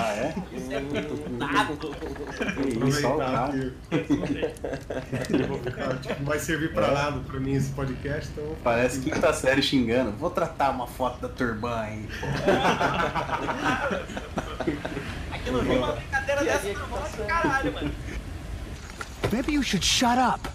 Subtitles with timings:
[0.00, 0.32] Ah, é?
[2.86, 3.72] Isso, ó, cara.
[6.18, 8.54] Não vai servir pra nada pra mim esse podcast, então.
[8.62, 10.12] Parece quinta série xingando.
[10.12, 12.08] Vou tratar uma foto da turban aí.
[15.32, 17.90] Aqui no Rio, uma brincadeira dessa não rola de caralho, mano.
[19.32, 20.48] Maybe you should shut up.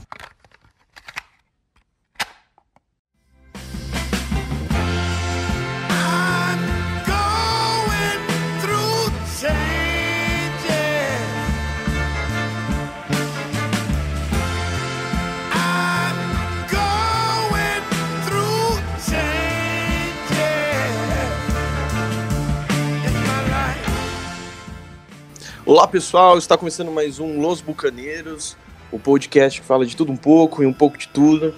[25.74, 28.56] Olá pessoal, está começando mais um Los Bucaneiros,
[28.92, 31.52] o podcast que fala de tudo um pouco e um pouco de tudo.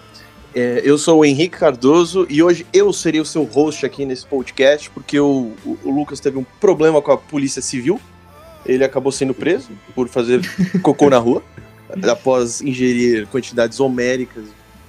[0.55, 4.25] É, eu sou o Henrique Cardoso e hoje eu serei o seu host aqui nesse
[4.25, 7.99] podcast porque o, o- o Lucas teve um problema com a polícia civil.
[8.65, 10.39] Ele acabou sendo preso por fazer
[10.81, 11.43] cocô na rua
[12.09, 14.45] após ingerir quantidades homéricas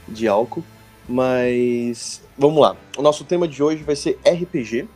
[0.07, 0.63] de álcool.
[1.09, 2.77] Mas vamos lá.
[2.97, 4.87] O nosso tema de hoje vai ser RPG.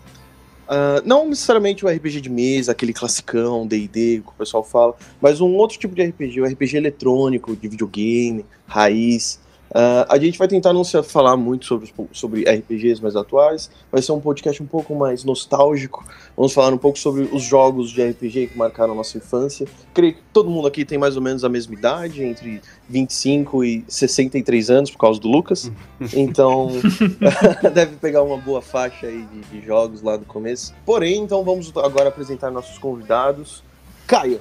[0.73, 5.41] Ah, não necessariamente o RPG de mesa, aquele classicão, D&D, que o pessoal fala, mas
[5.41, 9.41] um outro tipo de RPG, o RPG eletrônico, de videogame, raiz.
[9.73, 13.71] Ah, a gente vai tentar não se falar muito sobre, os- sobre RPGs mais atuais,
[13.91, 16.05] vai ser um podcast um pouco mais nostálgico,
[16.37, 19.67] vamos falar um pouco sobre os jogos de RPG que marcaram a nossa infância.
[19.95, 23.85] Creio que todo mundo aqui tem mais ou menos a mesma idade, entre 25 e
[23.87, 25.71] 63 anos, por causa do Lucas,
[26.15, 26.71] então
[27.73, 30.75] deve pegar uma boa faixa aí de, de jogos lá do começo.
[30.85, 33.63] Porém, então vamos agora apresentar nossos convidados.
[34.07, 34.41] Caio,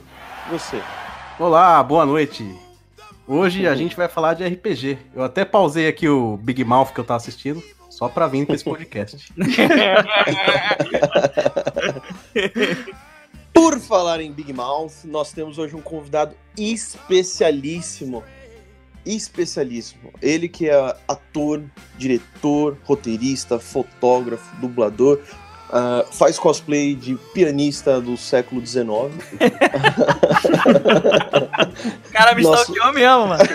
[0.50, 0.82] você.
[1.40, 2.69] Olá, boa noite.
[3.32, 4.98] Hoje a gente vai falar de RPG.
[5.14, 8.56] Eu até pausei aqui o Big Mouth que eu tava assistindo, só pra vir com
[8.56, 9.32] esse podcast.
[13.54, 18.24] Por falar em Big Mouth, nós temos hoje um convidado especialíssimo.
[19.06, 20.12] Especialíssimo.
[20.24, 21.62] Ele que é ator,
[22.00, 25.22] diretor, roteirista, fotógrafo, dublador,
[25.72, 28.84] ah, faz cosplay de pianista do século XIX.
[28.84, 29.10] O
[32.12, 32.64] cara me Nossa.
[32.64, 33.44] stalkeou mesmo, mano.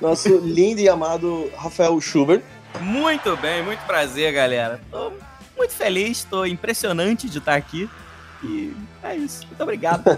[0.00, 2.42] Nosso lindo e amado Rafael Schubert.
[2.80, 4.80] Muito bem, muito prazer, galera.
[4.90, 5.10] Tô
[5.56, 7.90] muito feliz, tô impressionante de estar aqui.
[8.44, 8.72] E
[9.02, 9.44] é isso.
[9.46, 10.04] Muito obrigado.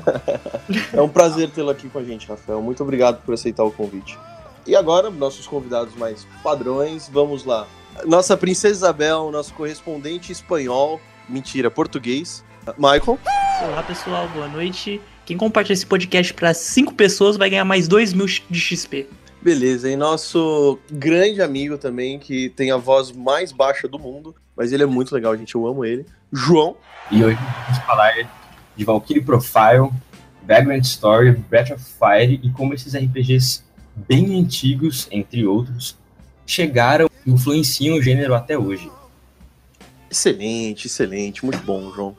[0.93, 2.61] É um prazer tê-lo aqui com a gente, Rafael.
[2.61, 4.19] Muito obrigado por aceitar o convite.
[4.67, 7.67] E agora, nossos convidados mais padrões, vamos lá.
[8.07, 12.45] Nossa princesa Isabel, nosso correspondente espanhol, mentira, português,
[12.77, 13.19] Michael.
[13.63, 15.01] Olá pessoal, boa noite.
[15.27, 19.07] Quem compartilha esse podcast para cinco pessoas vai ganhar mais 2 mil de XP.
[19.43, 24.73] Beleza, e nosso grande amigo também, que tem a voz mais baixa do mundo, mas
[24.73, 26.07] ele é muito legal, gente, eu amo ele.
[26.33, 26.77] João.
[27.11, 28.13] E hoje vamos falar
[28.77, 29.91] de Valkyrie Profile,
[30.47, 33.63] Vagrant Story, Breath of Fire e como esses RPGs
[33.95, 35.97] bem antigos, entre outros,
[36.47, 38.91] chegaram influenciam o gênero até hoje.
[40.11, 42.17] Excelente, excelente, muito bom, João.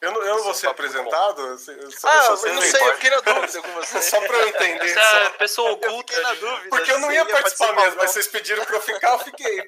[0.00, 1.42] Eu não, eu não vou ser apresentado?
[1.42, 4.00] Eu só- eu só- Ah, eu só sei- fiquei na dúvida com você.
[4.00, 4.94] Só pra eu entender.
[4.94, 5.30] só.
[5.38, 6.68] pessoa fiquei na dúvida.
[6.70, 8.08] Porque eu não se ia você participar mesmo, mas não.
[8.08, 9.66] vocês pediram pra eu ficar, eu fiquei.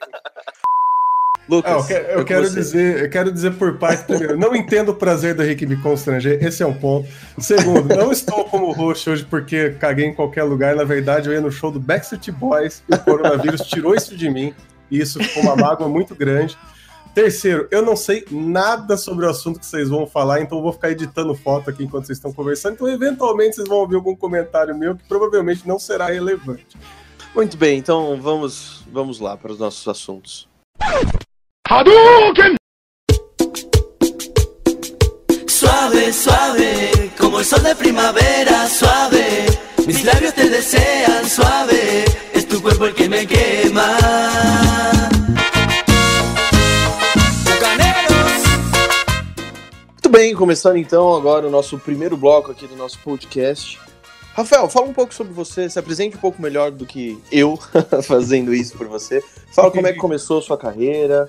[1.48, 4.90] Lucas, Ah, eu, que- eu quero dizer, eu quero dizer por parte primeiro, não entendo
[4.90, 7.08] o prazer do Henrique me constranger, esse é um ponto.
[7.38, 11.40] Segundo, não estou como host hoje porque caguei em qualquer lugar, na verdade eu ia
[11.40, 14.54] no show do Backstreet Boys e o coronavírus tirou isso de mim,
[14.90, 16.56] e isso ficou uma mágoa muito grande.
[17.14, 20.72] Terceiro, eu não sei nada sobre o assunto que vocês vão falar, então eu vou
[20.72, 24.74] ficar editando foto aqui enquanto vocês estão conversando, então eventualmente vocês vão ouvir algum comentário
[24.74, 26.66] meu que provavelmente não será relevante.
[27.34, 30.48] Muito bem, então vamos, vamos lá para os nossos assuntos.
[35.46, 39.46] Suave, suave, como el sol de primavera, suave.
[39.86, 42.04] Mis labios te desean, suave.
[42.34, 43.86] Es tu cuerpo el que me quema.
[49.92, 53.80] Muito bem, começando então agora o nosso primeiro bloco aqui do nosso podcast.
[54.34, 57.58] Rafael, fala um pouco sobre você, se apresente um pouco melhor do que eu
[58.04, 59.24] fazendo isso por você.
[59.54, 61.28] Fala como é que começou a sua carreira.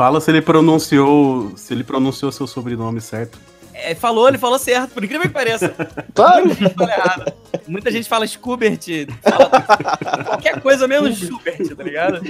[0.00, 3.38] Fala se ele pronunciou, se ele pronunciou seu sobrenome certo.
[3.74, 5.74] É, falou, ele falou certo, por incrível que pareça.
[6.14, 6.46] Claro!
[6.46, 7.32] Muita gente fala errado.
[7.68, 8.80] Muita gente fala Schubert,
[9.22, 12.22] fala qualquer coisa menos Schubert, tá ligado?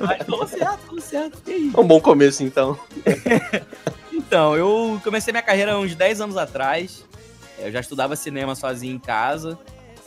[0.00, 1.38] Mas falou certo, falou certo.
[1.48, 1.72] E aí?
[1.76, 2.78] É um bom começo então.
[4.12, 7.04] Então, eu comecei minha carreira há uns 10 anos atrás.
[7.58, 9.58] Eu já estudava cinema sozinho em casa,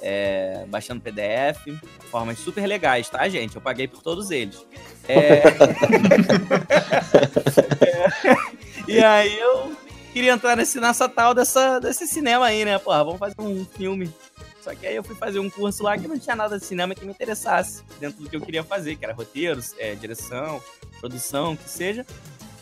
[0.04, 1.66] é, baixando PDF,
[2.12, 3.56] formas super legais, tá, gente?
[3.56, 4.64] Eu paguei por todos eles.
[5.08, 5.42] É...
[8.88, 9.76] E aí eu
[10.12, 12.78] queria entrar nesse, nessa tal dessa, desse cinema aí, né?
[12.78, 14.14] Porra, vamos fazer um filme.
[14.62, 16.94] Só que aí eu fui fazer um curso lá que não tinha nada de cinema
[16.94, 20.62] que me interessasse dentro do que eu queria fazer, que era roteiros, é, direção,
[21.00, 22.06] produção, que seja.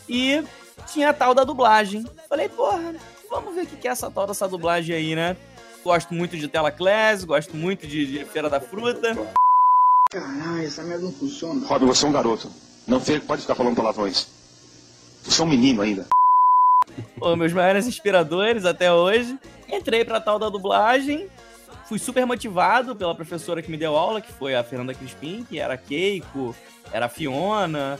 [0.08, 0.42] E
[0.86, 2.04] tinha a tal da dublagem.
[2.28, 2.94] Falei, porra,
[3.28, 5.36] vamos ver o que é essa tal dessa dublagem aí, né?
[5.84, 9.16] Gosto muito de Tela Class, gosto muito de, de Feira da Fruta.
[10.10, 11.66] Caralho, essa merda não funciona.
[11.66, 12.50] Rob, você é um garoto.
[12.86, 14.28] Não pode ficar falando palavrões.
[15.22, 16.06] Você é um menino ainda.
[17.18, 19.38] Pô, meus maiores inspiradores até hoje.
[19.68, 21.28] Entrei pra tal da dublagem.
[21.86, 25.58] Fui super motivado pela professora que me deu aula, que foi a Fernanda Crispim, que
[25.58, 26.54] era Keiko,
[26.92, 27.98] era Fiona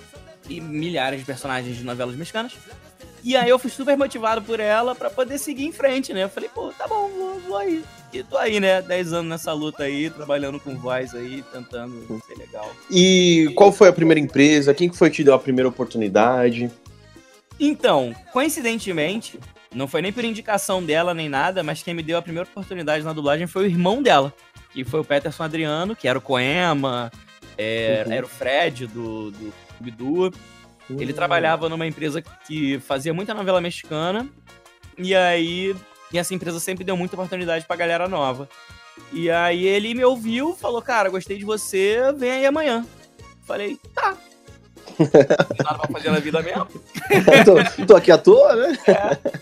[0.49, 2.53] e milhares de personagens de novelas mexicanas.
[3.23, 6.25] E aí eu fui super motivado por ela pra poder seguir em frente, né?
[6.25, 7.85] Eu falei, pô, tá bom, vou, vou aí.
[8.13, 8.83] E tô aí, né?
[8.83, 12.71] 10 anos nessa luta aí, trabalhando com voz aí, tentando ser legal.
[12.91, 14.75] E qual foi a primeira empresa?
[14.75, 16.71] Quem que foi que te deu a primeira oportunidade?
[17.61, 19.39] Então, coincidentemente,
[19.75, 23.05] não foi nem por indicação dela nem nada, mas quem me deu a primeira oportunidade
[23.05, 24.35] na dublagem foi o irmão dela,
[24.73, 27.11] que foi o Peterson Adriano, que era o Coema,
[27.57, 28.13] é, Uhum.
[28.13, 29.53] era o Fred do, do
[30.91, 34.29] Ele trabalhava numa empresa que fazia muita novela mexicana,
[34.99, 35.75] e aí
[36.13, 38.49] e essa empresa sempre deu muita oportunidade pra galera nova.
[39.13, 42.85] E aí ele me ouviu, falou, cara, gostei de você, vem aí amanhã.
[43.47, 44.15] Falei, tá.
[44.99, 45.07] Não
[45.65, 46.67] nada pra fazer na vida mesmo.
[47.79, 48.79] tô, tô aqui à toa, né?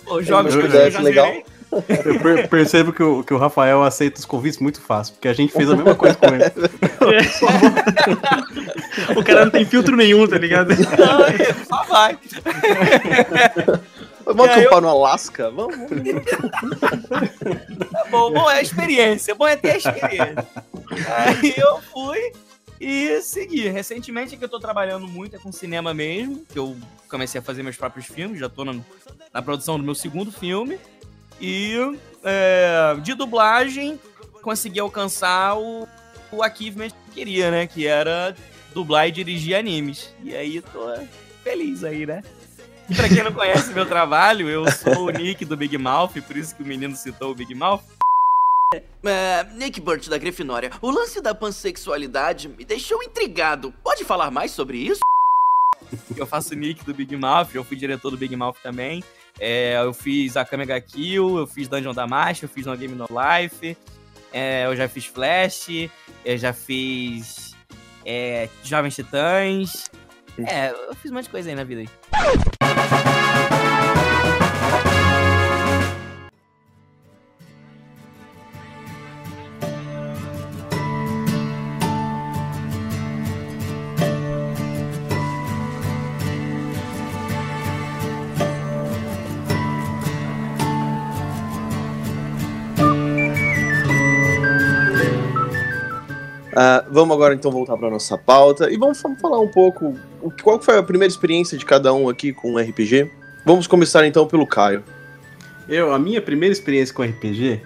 [0.06, 1.26] Os jogos Uma que eu oportunidade já legal.
[1.26, 1.44] zerei.
[1.72, 5.32] Eu per- percebo que o, que o Rafael aceita os convites muito fácil, porque a
[5.32, 6.44] gente fez a mesma coisa com ele.
[9.16, 10.70] O cara não tem filtro nenhum, tá ligado?
[10.70, 12.18] Não, é, só vai.
[14.24, 15.50] Vamos acampar no Alasca?
[15.50, 15.76] Vamos.
[17.90, 20.46] Tá bom, bom é a experiência, bom é ter a experiência.
[21.16, 22.32] Aí eu fui
[22.80, 23.68] e segui.
[23.68, 26.76] Recentemente que eu tô trabalhando muito é com cinema mesmo, que eu
[27.08, 28.74] comecei a fazer meus próprios filmes, já tô na,
[29.32, 30.78] na produção do meu segundo filme.
[31.40, 31.74] E
[32.22, 33.98] é, de dublagem,
[34.42, 35.88] consegui alcançar o,
[36.30, 37.66] o achievement que queria, né?
[37.66, 38.36] Que era
[38.74, 40.14] dublar e dirigir animes.
[40.22, 40.94] E aí tô
[41.42, 42.22] feliz aí, né?
[42.88, 46.36] E pra quem não conhece meu trabalho, eu sou o Nick do Big Mouth, por
[46.36, 47.82] isso que o menino citou o Big Mouth.
[49.04, 53.72] É, Nick Burt da Grifinória, o lance da pansexualidade me deixou intrigado.
[53.82, 55.00] Pode falar mais sobre isso?
[56.16, 59.02] Eu faço o Nick do Big Mouth, eu fui diretor do Big Mouth também.
[59.40, 62.06] É, eu fiz a Kamega Kill, eu fiz Dungeon da
[62.42, 63.76] eu fiz No Game No Life,
[64.32, 65.68] é, eu já fiz Flash,
[66.24, 67.56] eu já fiz
[68.04, 69.90] é, Jovens Titãs.
[70.38, 72.69] É, eu fiz um monte de coisa aí na vida aí.
[96.62, 100.30] Ah, vamos agora então voltar para nossa pauta e vamos fa- falar um pouco o-
[100.42, 103.10] qual foi a primeira experiência de cada um aqui com RPG.
[103.46, 104.84] Vamos começar então pelo Caio.
[105.66, 107.62] Eu, a minha primeira experiência com RPG,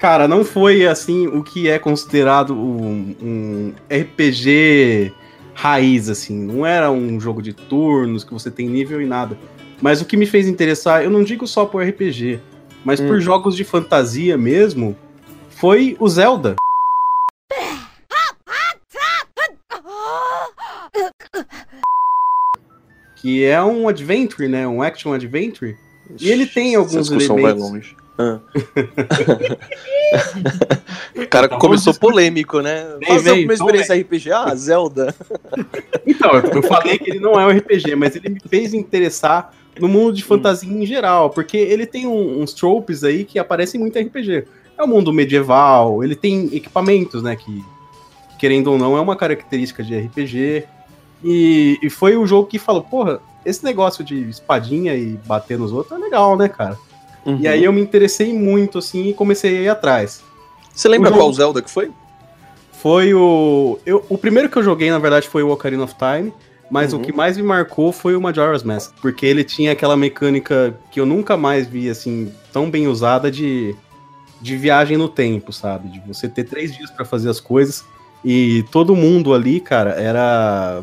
[0.00, 5.12] cara, não foi assim o que é considerado um, um RPG
[5.54, 6.36] raiz, assim.
[6.36, 9.38] Não era um jogo de turnos que você tem nível e nada.
[9.80, 12.40] Mas o que me fez interessar, eu não digo só por RPG,
[12.84, 14.96] mas por jogos de fantasia mesmo,
[15.50, 16.56] foi o Zelda.
[23.24, 24.68] Que é um adventure, né?
[24.68, 25.74] Um action adventure.
[26.20, 27.70] E ele tem alguns Essa discussão vai elementos.
[27.70, 27.96] longe.
[28.18, 28.38] Ah.
[31.16, 32.84] o cara começou polêmico, né?
[33.00, 34.30] Vem, Fazer vem, uma experiência RPG.
[34.30, 35.14] Ah, Zelda.
[36.06, 39.88] Então, eu falei que ele não é um RPG, mas ele me fez interessar no
[39.88, 43.98] mundo de fantasia em geral, porque ele tem um- uns tropes aí que aparecem muito
[43.98, 44.44] em RPG.
[44.76, 47.64] É o mundo medieval, ele tem equipamentos, né, que,
[48.38, 50.64] querendo ou não, é uma característica de RPG.
[51.24, 55.72] E, e foi o jogo que falou, porra, esse negócio de espadinha e bater nos
[55.72, 56.76] outros é legal, né, cara?
[57.24, 57.38] Uhum.
[57.40, 60.22] E aí eu me interessei muito, assim, e comecei a ir atrás.
[60.74, 61.90] Você lembra jogo- qual Zelda que foi?
[62.72, 63.78] Foi o.
[63.86, 66.32] Eu, o primeiro que eu joguei, na verdade, foi o Ocarina of Time.
[66.70, 66.98] Mas Uhum.
[66.98, 68.92] o que mais me marcou foi o Majora's Mask.
[69.00, 73.74] Porque ele tinha aquela mecânica que eu nunca mais vi, assim, tão bem usada de,
[74.40, 75.88] de viagem no tempo, sabe?
[75.88, 77.84] De você ter três dias pra fazer as coisas.
[78.24, 80.82] E todo mundo ali, cara, era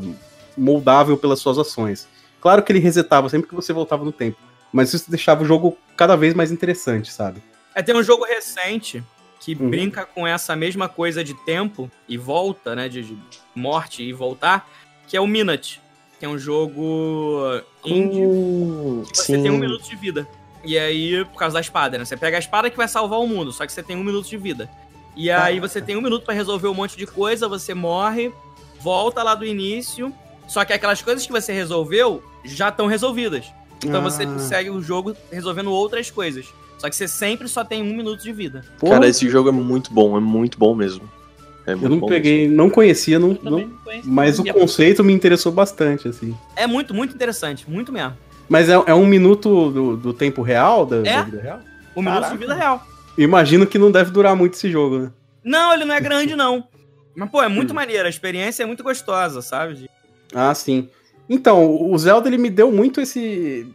[0.58, 2.08] moldável pelas suas ações.
[2.40, 4.38] Claro que ele resetava sempre que você voltava no tempo.
[4.74, 7.42] Mas isso deixava o jogo cada vez mais interessante, sabe?
[7.76, 9.04] É, tem um jogo recente
[9.40, 9.70] que Uhum.
[9.70, 12.88] brinca com essa mesma coisa de tempo e volta, né?
[12.88, 13.18] De, de
[13.56, 14.70] morte e voltar,
[15.08, 15.82] que é o Minute.
[16.20, 18.22] que é um jogo indie.
[18.26, 20.28] Hum, Você tem um minuto de vida.
[20.64, 22.06] E aí, por causa da espada, né?
[22.06, 24.28] Você pega a espada que vai salvar o mundo, só que você tem um minuto
[24.30, 24.70] de vida.
[25.16, 28.32] E aí você tem um minuto pra resolver um monte de coisa, você morre,
[28.80, 30.14] volta lá do início.
[30.52, 33.46] Só que aquelas coisas que você resolveu já estão resolvidas.
[33.86, 34.38] Então você Ah.
[34.38, 36.46] segue o jogo resolvendo outras coisas.
[36.78, 38.66] Só que você sempre só tem um minuto de vida.
[38.78, 41.10] Porra, Cara, esse jogo é muito bom, é muito bom mesmo.
[41.66, 43.72] É eu muito não bom peguei, não conhecia, não, não- não
[44.04, 46.36] mas o a- conceito me interessou bastante, assim.
[46.56, 47.70] É muito, muito interessante.
[47.70, 48.18] Muito mesmo.
[48.50, 51.02] Mas é, é um minuto do, do tempo real, da, É.
[51.04, 51.60] da vida real?
[51.96, 52.86] Um minuto de vida real.
[53.18, 55.12] Imagino que não deve durar muito esse jogo, né?
[55.46, 56.68] Não, ele não é grande, não.
[57.16, 57.76] Mas, pô, é muito Hum.
[57.76, 58.06] maneiro.
[58.06, 59.90] A experiência é muito gostosa, sabe?
[60.34, 60.90] Ah, sim.
[61.30, 63.68] Então, o Zelda ele me deu muito esse.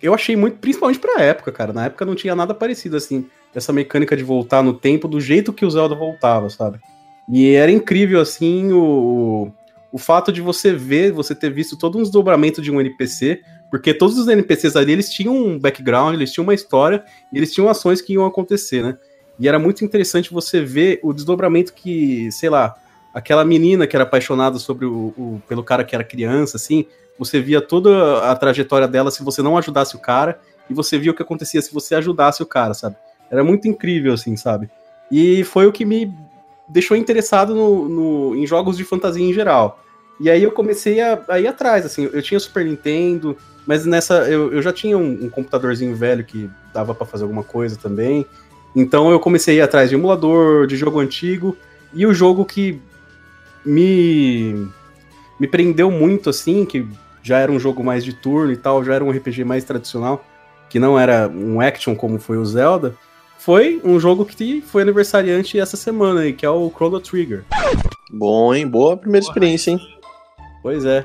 [0.00, 1.72] Eu achei muito, principalmente pra época, cara.
[1.72, 3.26] Na época não tinha nada parecido assim.
[3.54, 6.80] Essa mecânica de voltar no tempo do jeito que o Zelda voltava, sabe?
[7.28, 9.52] E era incrível, assim, o,
[9.92, 13.40] o fato de você ver, você ter visto todo um desdobramento de um NPC,
[13.70, 17.52] porque todos os NPCs ali eles tinham um background, eles tinham uma história e eles
[17.52, 18.96] tinham ações que iam acontecer, né?
[19.38, 22.74] E era muito interessante você ver o desdobramento que, sei lá,
[23.12, 26.86] aquela menina que era apaixonada sobre o, o- pelo cara que era criança, assim,
[27.18, 30.40] você via toda a trajetória dela se você não ajudasse o cara,
[30.70, 32.96] e você via o que acontecia se você ajudasse o cara, sabe?
[33.30, 34.70] Era muito incrível, assim, sabe?
[35.10, 36.12] E foi o que me
[36.68, 39.78] deixou interessado no, no- em jogos de fantasia em geral.
[40.20, 44.28] E aí eu comecei a, a ir atrás, assim, eu tinha Super Nintendo, mas nessa
[44.28, 48.24] eu, eu já tinha um, um computadorzinho velho que dava pra fazer alguma coisa também.
[48.74, 51.56] Então eu comecei a ir atrás de emulador, de jogo antigo,
[51.92, 52.80] e o jogo que
[53.64, 54.66] me
[55.40, 56.86] me prendeu muito assim, que
[57.22, 60.24] já era um jogo mais de turno e tal, já era um RPG mais tradicional,
[60.68, 62.94] que não era um action como foi o Zelda,
[63.38, 67.44] foi um jogo que foi aniversariante essa semana aí, que é o Chrono Trigger.
[68.12, 68.68] Bom, hein?
[68.68, 69.80] Boa primeira experiência, hein?
[70.62, 71.04] Pois é.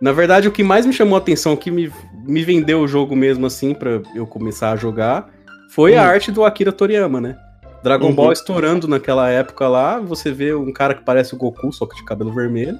[0.00, 1.90] Na verdade, o que mais me chamou a atenção, o que me,
[2.26, 5.30] me vendeu o jogo mesmo assim pra eu começar a jogar,
[5.70, 6.06] foi a Hum.
[6.06, 7.38] arte do Akira Toriyama, né?
[7.82, 8.14] Dragon Uhum.
[8.14, 11.96] Ball estourando naquela época lá, você vê um cara que parece o Goku, só que
[11.96, 12.78] de cabelo vermelho.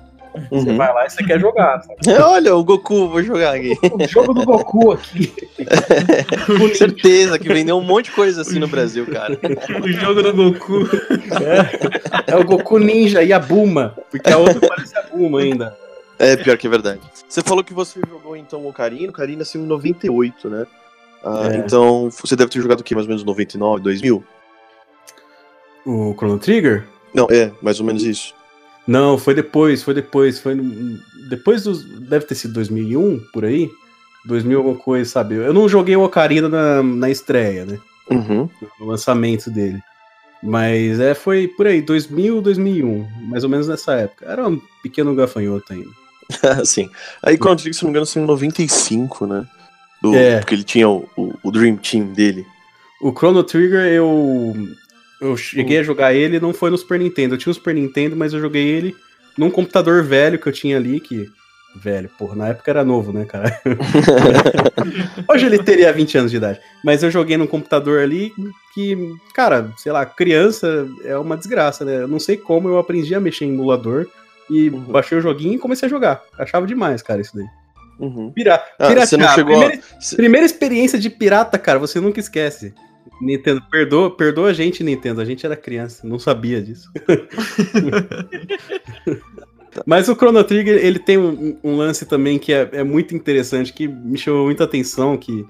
[0.51, 0.77] Você Uhum.
[0.79, 1.83] vai lá e você quer jogar.
[1.83, 1.97] sabe?
[2.23, 3.77] Olha, o Goku, vou jogar aqui.
[3.83, 5.31] O jogo do Goku aqui.
[6.75, 9.39] Certeza que vendeu um monte de coisa assim no Brasil, cara.
[9.83, 10.89] O jogo do Goku.
[12.27, 15.77] É, é o Goku Ninja e a Buma, porque a outra parece a Buma ainda.
[16.19, 17.01] É, pior que é verdade.
[17.29, 20.67] Você falou que você jogou então o Ocarina, o Ocarina nasceu em 98, né?
[21.25, 21.57] Ah, É.
[21.57, 22.95] Então, você deve ter jogado o quê?
[22.95, 24.25] Mais ou menos 99, 2000?
[25.85, 26.85] O Chrono Trigger?
[27.15, 28.35] Não, é, mais ou menos isso.
[28.87, 30.99] Não, foi depois, foi depois, foi no-
[31.29, 33.71] depois dos, deve ter sido 2001, por aí,
[34.25, 35.35] 2000 alguma coisa, sabe?
[35.37, 37.79] Eu não joguei o Ocarina na, na estreia, né,
[38.11, 38.49] Uhum.
[38.81, 39.79] no lançamento dele.
[40.43, 44.27] Mas é, foi por aí, 2000, 2001, mais ou menos nessa época.
[44.27, 45.91] Era um pequeno gafanhoto ainda.
[46.67, 46.91] Sim.
[47.23, 49.47] Aí Chrono Trigger, se não me engano, saiu em 95, né?
[50.03, 50.39] Do, É.
[50.41, 52.45] Porque ele tinha o, o, o Dream Team dele.
[53.01, 54.53] O Chrono Trigger, eu
[55.23, 57.35] eu cheguei a jogar ele, não foi no Super Nintendo.
[57.35, 58.95] Eu tinha o Super Nintendo, mas eu joguei ele
[59.39, 61.27] num computador velho que eu tinha ali, que
[61.75, 63.59] velho, porra, na época era novo, né, cara?
[65.29, 66.61] Hoje ele teria 20 anos de idade.
[66.85, 68.33] Mas eu joguei num computador ali
[68.75, 68.97] que,
[69.35, 72.03] cara, sei lá, criança é uma desgraça, né?
[72.03, 74.07] Eu não sei como eu aprendi a mexer em emulador
[74.51, 74.81] e Uhum.
[74.81, 76.23] baixei o joguinho e comecei a jogar.
[76.39, 77.47] Achava demais, cara, isso daí.
[77.99, 78.31] Uhum.
[78.33, 79.79] Pira Ah, não chegou a- primeira,
[80.17, 82.75] primeira experiência de pirata, cara, você nunca esquece.
[83.23, 85.21] Nintendo, perdoa, perdoa a gente, Nintendo.
[85.21, 86.91] A gente era criança, não sabia disso.
[89.87, 93.73] Mas o Chrono Trigger, ele tem um, um lance também que é, é muito interessante,
[93.73, 95.47] que me chamou muita atenção, que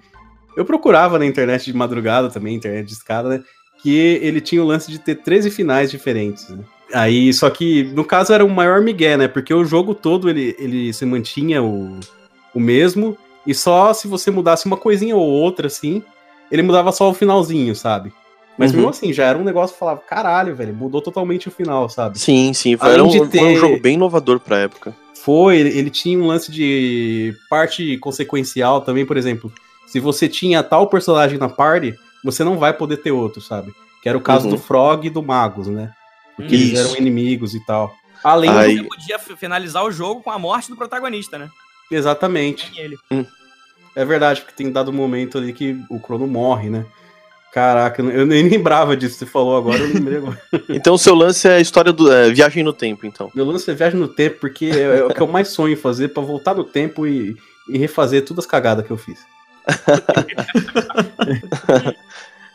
[0.57, 3.43] eu procurava na internet de madrugada também, internet de escada, né?
[3.83, 6.62] Que ele tinha o lance de ter 13 finais diferentes, né?
[6.93, 9.26] Aí, só que, no caso, era o maior migué, né?
[9.26, 11.99] Porque o jogo todo, ele, ele se mantinha o,
[12.55, 16.02] o mesmo, e só se você mudasse uma coisinha ou outra, assim,
[16.52, 18.12] ele mudava só o finalzinho, sabe?
[18.59, 18.76] Mas Uhum.
[18.76, 22.18] mesmo assim, já era um negócio que falava, caralho, velho, mudou totalmente o final, sabe?
[22.18, 22.76] Sim, sim.
[22.76, 24.94] Foi, Além um, de foi um ter- jogo bem inovador pra época.
[25.25, 29.50] Foi, ele, ele tinha um lance de parte consequencial também, por exemplo.
[29.87, 31.94] Se você tinha tal personagem na party,
[32.25, 33.73] você não vai poder ter outro, sabe?
[34.02, 34.54] Que era o caso Uhum.
[34.54, 35.90] do Frog e do Magus, né?
[36.37, 36.80] Porque eles Isso.
[36.88, 37.94] eram inimigos e tal.
[38.23, 41.49] Além Aí- Você podia finalizar o jogo com a morte do protagonista, né?
[41.90, 42.73] Exatamente.
[42.78, 42.97] Ele.
[43.94, 46.87] É verdade, porque tem dado um momento ali que o Crono morre, né?
[47.52, 49.18] Caraca, eu nem lembrava disso.
[49.18, 50.40] Você falou agora, eu lembrei agora.
[50.70, 53.30] Então, o seu lance é a história do é, Viagem no Tempo, então.
[53.34, 56.08] Meu lance é viagem no tempo, porque é, é o que eu mais sonho fazer
[56.08, 57.37] pra voltar no tempo e,
[57.68, 59.18] e refazer todas as cagadas que eu fiz.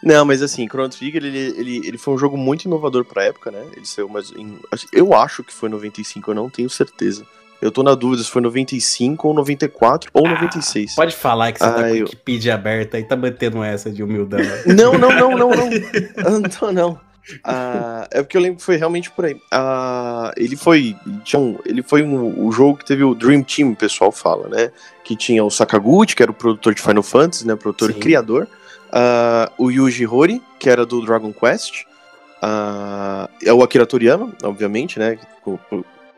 [0.03, 3.51] Não, mas assim, Chrono Trigger, ele, ele, ele foi um jogo muito inovador pra época,
[3.51, 3.63] né?
[3.75, 4.57] Ele saiu mais em...
[4.91, 7.25] Eu acho que foi 95, eu não tenho certeza.
[7.61, 10.95] Eu tô na dúvida se foi 95 ou 94 ou 96.
[10.95, 13.89] Pode falar que você tá Ah, com eu- a Wikipedia aberta e tá mantendo essa
[13.91, 14.39] de humildão.
[14.65, 15.69] Não, não, não, não, não.
[16.17, 16.99] Ah, Não, não.
[17.43, 19.35] Ah, é porque eu lembro que foi realmente por aí.
[19.51, 20.95] Ah, ele foi.
[21.25, 24.47] Tinha um, ele foi um, o jogo que teve o Dream Team, o pessoal fala,
[24.47, 24.71] né?
[25.03, 27.55] Que tinha o Sakaguchi, que era o produtor de Final Fantasy, né?
[27.55, 27.97] Produtor Sim.
[27.97, 28.47] e criador.
[28.91, 31.83] Ah, o Yuji Horii, que era do Dragon Quest.
[32.41, 35.17] Ah, é o Akira Toriyama, obviamente, né?
[35.43, 35.59] por-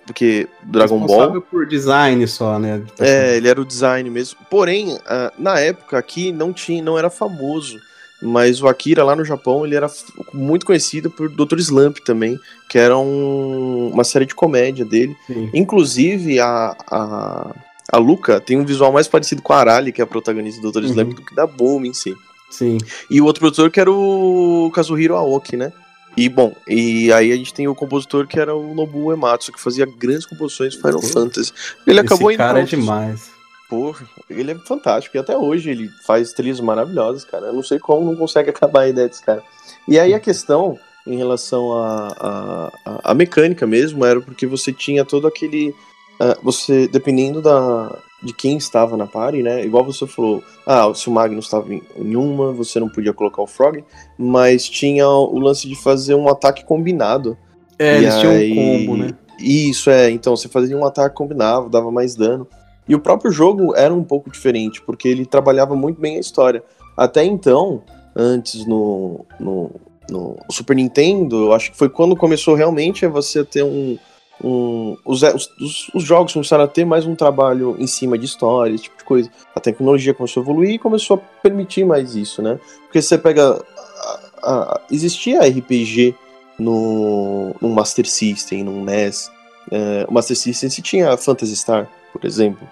[0.09, 1.39] Porque Dragon Ball.
[1.39, 2.81] Por design só, né?
[2.97, 4.39] É, ele era o design mesmo.
[4.49, 7.77] Porém, ah, na época aqui não tinha, não era famoso.
[8.19, 9.87] Mas o Akira lá no Japão, ele era
[10.33, 11.59] muito conhecido por Dr.
[11.59, 15.15] Slump também, que era um- uma série de comédia dele.
[15.27, 15.49] Sim.
[15.53, 17.55] Inclusive, a, a,
[17.93, 20.71] a Luca tem um visual mais parecido com a Arali, que é a protagonista do
[20.71, 20.79] Dr.
[20.85, 20.89] Uhum.
[20.89, 22.15] Slump, do que da Boom em si.
[22.49, 22.79] Sim.
[23.11, 25.71] E o outro produtor que era o Kazuhiro Aoki, né?
[26.19, 29.59] E bom, e aí a gente tem o compositor que era o Nobuo Ematsu, que
[29.59, 31.53] fazia grandes composições de Final Fantasy.
[31.88, 33.31] Ele acabou Esse indo cara é demais.
[33.69, 35.15] Porra, ele é fantástico.
[35.15, 37.45] E até hoje ele faz trilhas maravilhosas, cara.
[37.45, 39.41] Eu não sei como não consegue acabar a ideia desse cara.
[39.88, 44.73] E aí a questão em relação à a, a, a mecânica mesmo era porque você
[44.73, 45.73] tinha todo aquele.
[46.19, 49.63] Ah, você, dependendo da, de quem estava na party, né?
[49.63, 53.41] Igual você falou, ah, se o Magnus estava em, em uma, você não podia colocar
[53.41, 53.83] o Frog,
[54.17, 57.38] mas tinha o lance de fazer um ataque combinado.
[57.77, 59.11] É, E eles tinham aí- um combo, né?
[59.39, 60.11] Isso, é.
[60.11, 62.45] Então, você fazia um ataque combinado, dava mais dano.
[62.88, 66.61] E o próprio jogo era um pouco diferente, porque ele trabalhava muito bem a história.
[66.97, 67.81] Até então,
[68.13, 69.71] antes no, no,
[70.09, 73.97] no Super Nintendo, eu acho que foi quando começou realmente a você ter um.
[74.43, 78.74] Um os, os, os jogos começaram a ter mais um trabalho em cima de história,
[78.74, 79.29] esse tipo de coisa.
[79.55, 82.60] A tecnologia começou a evoluir e começou a permitir mais isso, né?
[82.84, 83.63] Porque você pega.
[84.01, 86.15] a- a- existia RPG
[86.58, 89.29] no, no Master System, no NES.
[89.72, 92.67] É, o Master System se tinha Phantasy Star, por exemplo.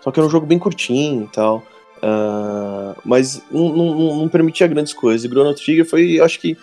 [0.00, 1.62] Só que era um jogo bem curtinho e tal.
[2.02, 5.24] ah, mas não, não- não permitia grandes coisas.
[5.24, 6.56] E Chrono Trigger foi, acho que.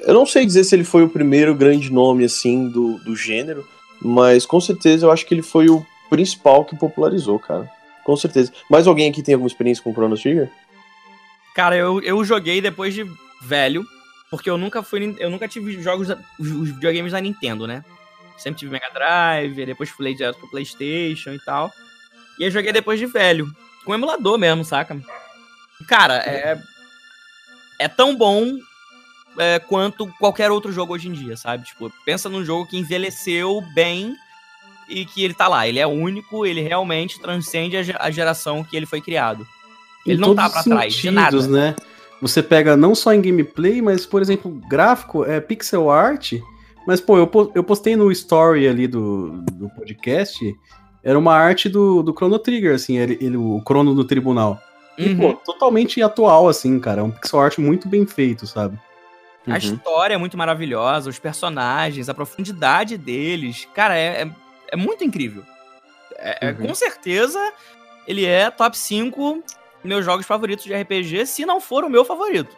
[0.00, 3.66] Eu não sei dizer se ele foi o primeiro grande nome assim do, do gênero,
[4.00, 7.68] mas com certeza eu acho que ele foi o principal que popularizou, cara.
[8.04, 8.52] Com certeza.
[8.70, 10.50] Mais alguém aqui tem alguma experiência com Chrono Trigger?
[11.54, 13.04] Cara, eu, eu joguei depois de
[13.42, 13.84] velho,
[14.30, 15.14] porque eu nunca fui.
[15.18, 16.08] Eu nunca tive jogos.
[16.38, 17.84] os videogames da Nintendo, né?
[18.38, 21.70] Sempre tive Mega Drive, depois fui direto pro Playstation e tal.
[22.38, 23.50] E eu joguei depois de velho.
[23.84, 24.98] Com emulador mesmo, saca?
[25.86, 26.58] Cara, é.
[27.80, 28.58] É tão bom
[29.38, 31.64] é, quanto qualquer outro jogo hoje em dia, sabe?
[31.64, 34.14] Tipo, pensa num jogo que envelheceu bem
[34.88, 35.66] e que ele tá lá.
[35.68, 39.46] Ele é único, ele realmente transcende a, ge- a geração que ele foi criado.
[40.06, 41.30] Ele Em não tá pra trás de nada.
[41.30, 41.76] sentidos, né?
[42.20, 46.32] Você pega não só em gameplay, mas, por exemplo, gráfico, é pixel art.
[46.86, 50.38] Mas, pô, eu, eu postei no story ali do, do podcast,
[51.04, 54.58] era uma arte do, do Chrono Trigger, assim, ele, ele- o Chrono do Tribunal.
[54.96, 55.16] E, Uhum.
[55.18, 57.02] pô, totalmente atual, assim, cara.
[57.02, 58.76] É um pixel art muito bem feito, sabe?
[59.52, 63.66] A história é muito maravilhosa, os personagens, a profundidade deles.
[63.74, 64.30] Cara, é, é,
[64.72, 65.44] é muito incrível.
[66.16, 66.66] É- é- Uhum.
[66.68, 67.52] Com certeza,
[68.06, 69.42] ele é top 5
[69.84, 72.56] meus jogos favoritos de RPG, se não for o meu favorito.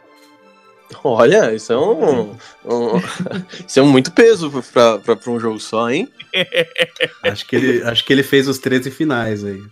[1.04, 2.32] Olha, isso é um.
[2.64, 3.00] um-
[3.66, 6.08] isso é um muito peso pra, pra, pra um jogo só, hein?
[7.24, 9.62] Acho que, ele, acho que ele fez os 13 finais aí.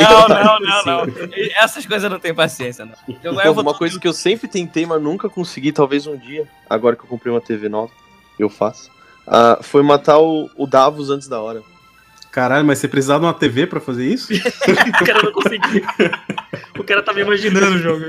[0.00, 1.14] Não, não, não, não.
[1.60, 2.94] Essas coisas eu não tenho paciência, não.
[3.22, 6.46] Eu, eu vou uma coisa que eu sempre tentei, mas nunca consegui, talvez um dia,
[6.68, 7.90] agora que eu comprei uma TV nova,
[8.38, 8.90] eu faço,
[9.26, 11.62] ah, foi matar o, o Davos antes da hora.
[12.30, 14.32] Caralho, mas você precisava de uma TV pra fazer isso?
[14.34, 15.84] o cara não conseguiu.
[16.76, 18.04] O cara tava imaginando o jogo.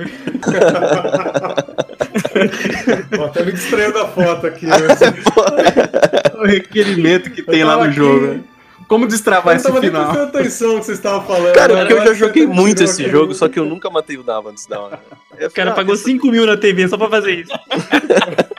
[3.16, 4.66] Tô até me distraindo da foto aqui.
[4.66, 4.76] né?
[6.40, 8.28] o requerimento que tem lá no aqui- jogo.
[8.28, 8.40] né?
[8.88, 10.12] Como destravar Eu esse tava final?
[10.12, 11.54] atenção que vocês estavam falando.
[11.56, 11.80] Cara, né?
[11.86, 14.52] porque eu já joguei muito esse aquele- jogo, só que eu nunca matei o Davos
[14.52, 15.00] antes da hora.
[15.42, 17.52] O cara pagou 5 mil na TV só pra fazer isso.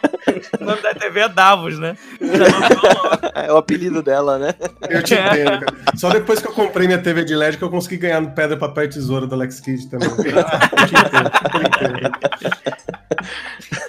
[0.60, 1.96] O nome da TV é Davos, né?
[3.34, 4.54] É o apelido dela, né?
[4.88, 5.66] Eu te entendo, cara.
[5.96, 8.56] Só depois que eu comprei minha TV de LED que eu consegui ganhar no pedra,
[8.56, 10.08] papel e tesoura do Alex Kidd também.
[10.08, 11.60] Eu te entendo, eu
[11.92, 12.18] entendo.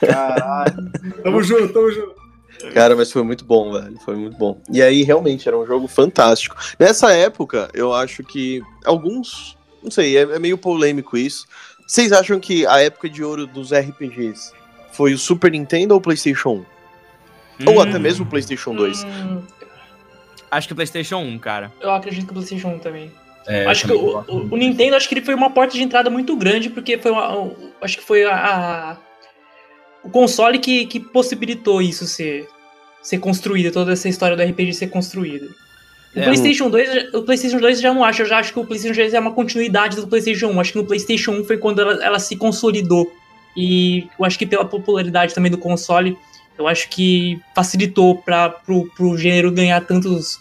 [0.06, 0.92] Caralho.
[1.24, 2.16] Tamo junto, tamo junto.
[2.74, 3.98] Cara, mas foi muito bom, velho.
[4.04, 4.62] Foi muito bom.
[4.72, 6.56] E aí, realmente, era um jogo fantástico.
[6.80, 9.58] Nessa época, eu acho que alguns.
[9.84, 11.46] Não sei, é, é meio polêmico isso.
[11.86, 14.52] Vocês acham que a época de ouro dos RPGs
[14.98, 16.66] foi o Super Nintendo ou o PlayStation
[17.62, 17.70] 1?
[17.70, 19.04] Ou até mesmo o PlayStation 2?
[19.04, 19.42] Hum,
[20.50, 21.72] Acho que o PlayStation 1, cara.
[21.82, 23.12] eu acredito que o PlayStation 1 também.
[23.46, 26.36] É, acho que o, o- Nintendo, acho que ele foi uma porta de entrada muito
[26.36, 28.98] grande, porque foi uma, o- acho que foi a, a-
[30.04, 32.48] o console que, que possibilitou isso ser,
[33.02, 35.46] ser construído, toda essa história do RPG ser construída.
[36.16, 36.24] O É.
[36.24, 38.96] PlayStation 2, o PlayStation 2 eu já não acho, eu já acho que o PlayStation
[39.00, 40.60] 2 é uma continuidade do PlayStation 1.
[40.62, 43.12] Acho que no PlayStation 1 foi quando ela, ela se consolidou.
[43.58, 46.16] E eu acho que pela popularidade também do console,
[46.60, 50.40] eu acho que facilitou para pro, pro gênero ganhar tantos,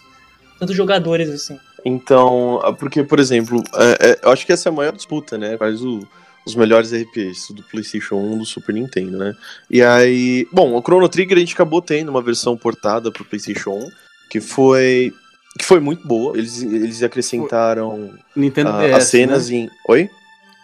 [0.59, 1.57] tantos jogadores assim.
[1.83, 5.37] Então, ah, porque, por exemplo, é, é, eu acho que essa é a maior disputa,
[5.37, 5.57] né?
[5.57, 6.07] Quais o-
[6.45, 9.33] os melhores RPGs do PlayStation 1 do Super Nintendo, né?
[9.69, 13.71] E aí, bom, o Chrono Trigger a gente acabou tendo uma versão portada pro PlayStation
[13.71, 13.89] 1,
[14.29, 15.11] que foi
[15.57, 16.37] que foi muito boa.
[16.37, 18.95] Eles, eles acrescentaram Nintendo ah, DS.
[18.95, 19.55] as cenas né?
[19.57, 19.69] em.
[19.89, 20.09] Oi?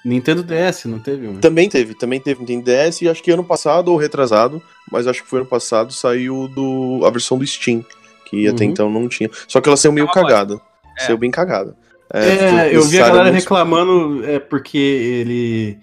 [0.06, 1.36] Nintendo DS, não teve um?
[1.40, 4.62] Também teve, também teve Nintendo DS e acho que ano passado ou retrasado,
[4.92, 7.86] mas acho que foi ano passado, saiu do, a versão do Steam,
[8.26, 8.70] que até Uhum.
[8.72, 9.30] então não tinha.
[9.48, 10.60] Só que ela saiu meio É cagada.
[11.00, 11.04] É.
[11.06, 11.76] Saiu bem cagada.
[12.14, 12.22] É,
[12.68, 15.80] foi- eu vi a galera muitos- reclamando é porque ele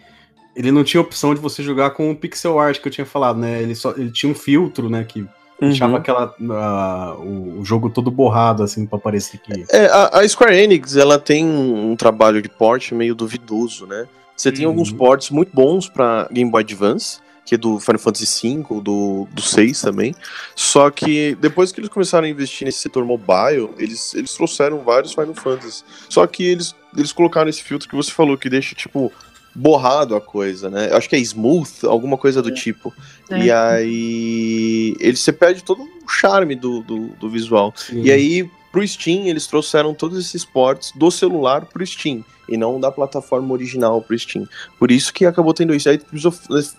[0.55, 3.39] ele não tinha opção de você jogar com o pixel art que eu tinha falado,
[3.39, 3.63] né?
[3.63, 5.27] Ele só ele tinha um filtro, né, que
[5.61, 5.99] deixava Uhum.
[5.99, 10.97] aquela ah, o, jogo todo borrado assim pra parecer que É, a, a Square Enix,
[10.97, 14.07] ela tem um, trabalho de porte meio duvidoso, né?
[14.37, 14.73] Você tem Uhum.
[14.73, 19.27] alguns ports muito bons pra Game Boy Advance, que é do Final Fantasy V, do,
[19.33, 20.15] do 6 também.
[20.55, 25.13] Só que depois que eles começaram a investir nesse setor mobile, eles, eles trouxeram vários
[25.13, 25.83] Final Fantasy.
[26.09, 29.13] Só que eles, eles colocaram esse filtro que você falou, que deixa, tipo,
[29.55, 30.91] borrado a coisa, né?
[30.91, 32.95] Eu Acho que é smooth, alguma coisa do tipo.
[33.29, 33.45] É.
[33.45, 34.97] E aí.
[35.01, 37.73] Ele, você perde todo o charme do, do, do visual.
[37.77, 38.03] Sim.
[38.03, 42.25] E aí, pro Steam, eles trouxeram todos esses ports do celular pro Steam.
[42.49, 44.49] E não da plataforma original pro Steam.
[44.79, 45.89] Por isso que acabou tendo isso.
[45.89, 46.01] Aí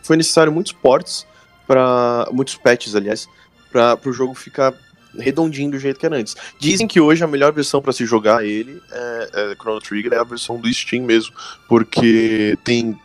[0.03, 1.25] foi necessário muitos ports
[1.65, 3.27] para muitos patches, aliás,
[3.71, 4.73] para o jogo ficar
[5.17, 6.35] redondinho do jeito que era antes.
[6.59, 10.17] Dizem que hoje a melhor versão para se jogar ele é, é Chrono Trigger é
[10.17, 11.33] a versão do Steam mesmo,
[11.67, 12.97] porque tem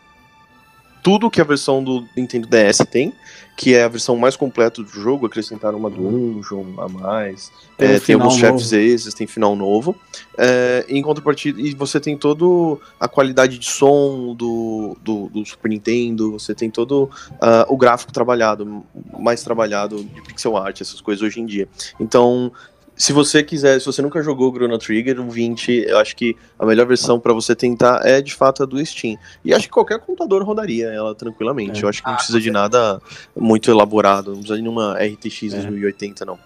[1.03, 3.13] tudo que a versão do Nintendo DS tem,
[3.57, 7.91] que é a versão mais completa do jogo, acrescentaram uma dungeon a mais, Tem um
[7.91, 9.95] é, tem alguns chefes extras, tem final novo.
[10.37, 15.69] É, em contrapartida, e você tem toda a qualidade de som do, do, do Super
[15.69, 17.09] Nintendo, você tem todo
[17.41, 18.83] ah, o gráfico trabalhado,
[19.17, 21.67] mais trabalhado de pixel art, essas coisas hoje em dia.
[21.99, 22.51] Então,
[22.97, 26.65] se você quiser, se você nunca jogou Chrono Trigger, o 20, eu acho que a
[26.65, 29.17] melhor versão pra você tentar é de fato a do Steam.
[29.45, 31.81] E acho que qualquer computador rodaria ela tranquilamente.
[31.81, 31.85] É.
[31.85, 32.99] Eu acho que não Ah, precisa de nada
[33.35, 36.39] muito elaborado, não precisa de uma RTX 2080, não.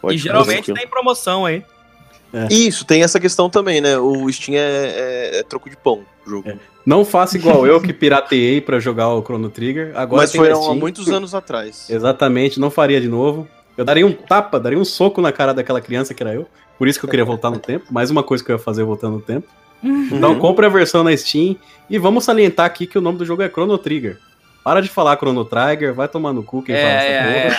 [0.00, 1.62] Pode e geralmente tem promoção aí.
[2.50, 3.96] Isso, tem essa questão também, né?
[3.98, 6.52] O Steam é, é- é troco de pão, o jogo.
[6.84, 9.92] Não faça igual eu que pirateei pra jogar o Chrono Trigger.
[9.94, 11.88] Agora Mas tem foi há muitos anos atrás.
[11.90, 13.46] Exatamente, não faria de novo.
[13.78, 16.46] Eu daria um tapa, daria um soco na cara daquela criança que era eu.
[16.76, 17.86] Por isso que eu queria voltar no tempo.
[17.90, 19.48] Mais uma coisa que eu ia fazer voltando no tempo.
[19.82, 20.38] Então Uhum.
[20.40, 21.56] compre a versão na Steam.
[21.88, 24.18] E vamos salientar aqui que o nome do jogo é Chrono Trigger.
[24.64, 27.50] Para de falar Chrono Trigger, vai tomar no cu quem fala essa É,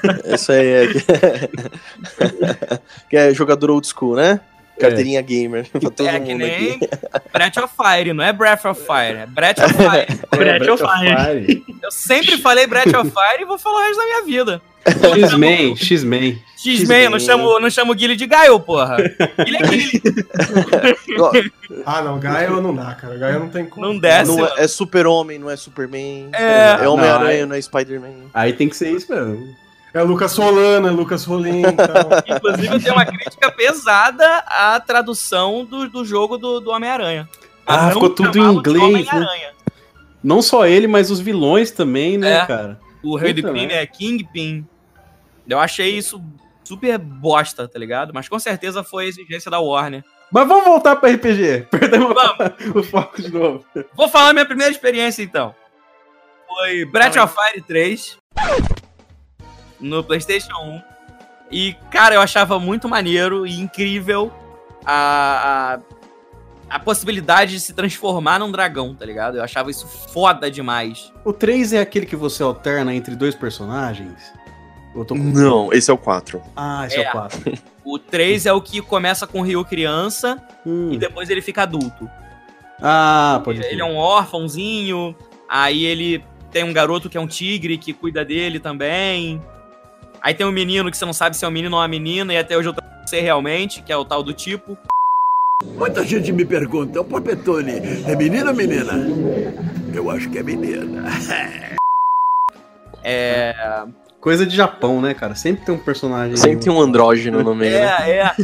[0.00, 0.20] porra.
[0.24, 0.86] é, Essa aí é.
[3.10, 4.40] que é jogador old school, né?
[4.80, 5.66] Carteirinha gamer.
[5.70, 6.80] Pra todo é que nem aqui.
[7.32, 10.06] Breath of Fire, não é Breath of Fire, é Breath of Fire.
[10.30, 11.64] Breath of Fire.
[11.82, 14.60] Eu sempre falei Breath of Fire e vou falar o resto da minha vida.
[14.86, 16.42] X-Men, X-Men.
[16.56, 18.96] X-Men, eu não chamo, não chamo Guile de Gaio, porra.
[18.96, 20.02] Guile é Guile.
[21.18, 21.32] Ó,
[21.84, 23.16] Ah, não, Gaio não dá, cara.
[23.16, 23.86] Gaio não tem como.
[23.86, 26.28] Não desce, não é, é super-homem, não é Superman.
[26.32, 26.84] É.
[26.84, 28.30] É Homem-Aranha, Não, não é Spider-Man.
[28.32, 29.54] Aí tem que ser isso mesmo.
[29.92, 32.08] É Lucas Solano, é Lucas Rolim e tal.
[32.36, 37.28] Inclusive, eu tenho uma crítica pesada à tradução do, do jogo do, do Homem-Aranha.
[37.66, 39.50] Ah, não ficou tudo em inglês, Homem-Aranha.
[40.22, 42.46] Não só ele, mas os vilões também, né, É.
[42.46, 42.78] cara?
[43.02, 44.66] O rei do crime é Kingpin.
[45.48, 46.22] Eu achei isso
[46.64, 48.12] super bosta, tá ligado?
[48.12, 50.04] Mas com certeza foi a exigência da Warner.
[50.32, 51.68] Mas vamos voltar pra RPG.
[51.70, 52.16] Perdemos
[52.74, 53.64] o foco de novo.
[53.94, 55.54] Vou falar minha primeira experiência então.
[56.48, 58.18] Foi Breath of Fire 3
[59.78, 60.96] no PlayStation 1.
[61.50, 64.32] E, cara, eu achava muito maneiro e incrível
[64.84, 65.78] a,
[66.70, 69.36] a, a possibilidade de se transformar num dragão, tá ligado?
[69.36, 71.12] Eu achava isso foda demais.
[71.24, 74.32] O 3 é aquele que você alterna entre dois personagens?
[74.96, 75.22] Eu tô com...
[75.22, 76.40] Não, esse é o 4.
[76.56, 77.08] Ah, esse é, É.
[77.08, 77.52] o 4.
[77.84, 80.90] O 3 é o que começa com o Ryu criança Hum.
[80.92, 82.08] e depois ele fica adulto.
[82.82, 83.72] Ah, pode Ele, ser.
[83.74, 85.14] ele é um órfãozinho,
[85.48, 89.40] aí ele tem um garoto que é um tigre que cuida dele também.
[90.20, 92.32] Aí tem um menino que você não sabe se é um menino ou uma menina,
[92.32, 94.76] e até hoje eu não sei realmente, que é o tal do tipo.
[95.76, 97.72] Muita gente me pergunta, o Papetone
[98.06, 98.92] é menino ou menina?
[99.94, 101.04] Eu acho que é menina.
[103.08, 103.54] É.
[104.26, 105.36] Coisa de Japão, né, cara?
[105.36, 106.36] Sempre tem um personagem.
[106.36, 108.10] Sempre tem um andrógeno no meio, né?
[108.10, 108.34] É, é.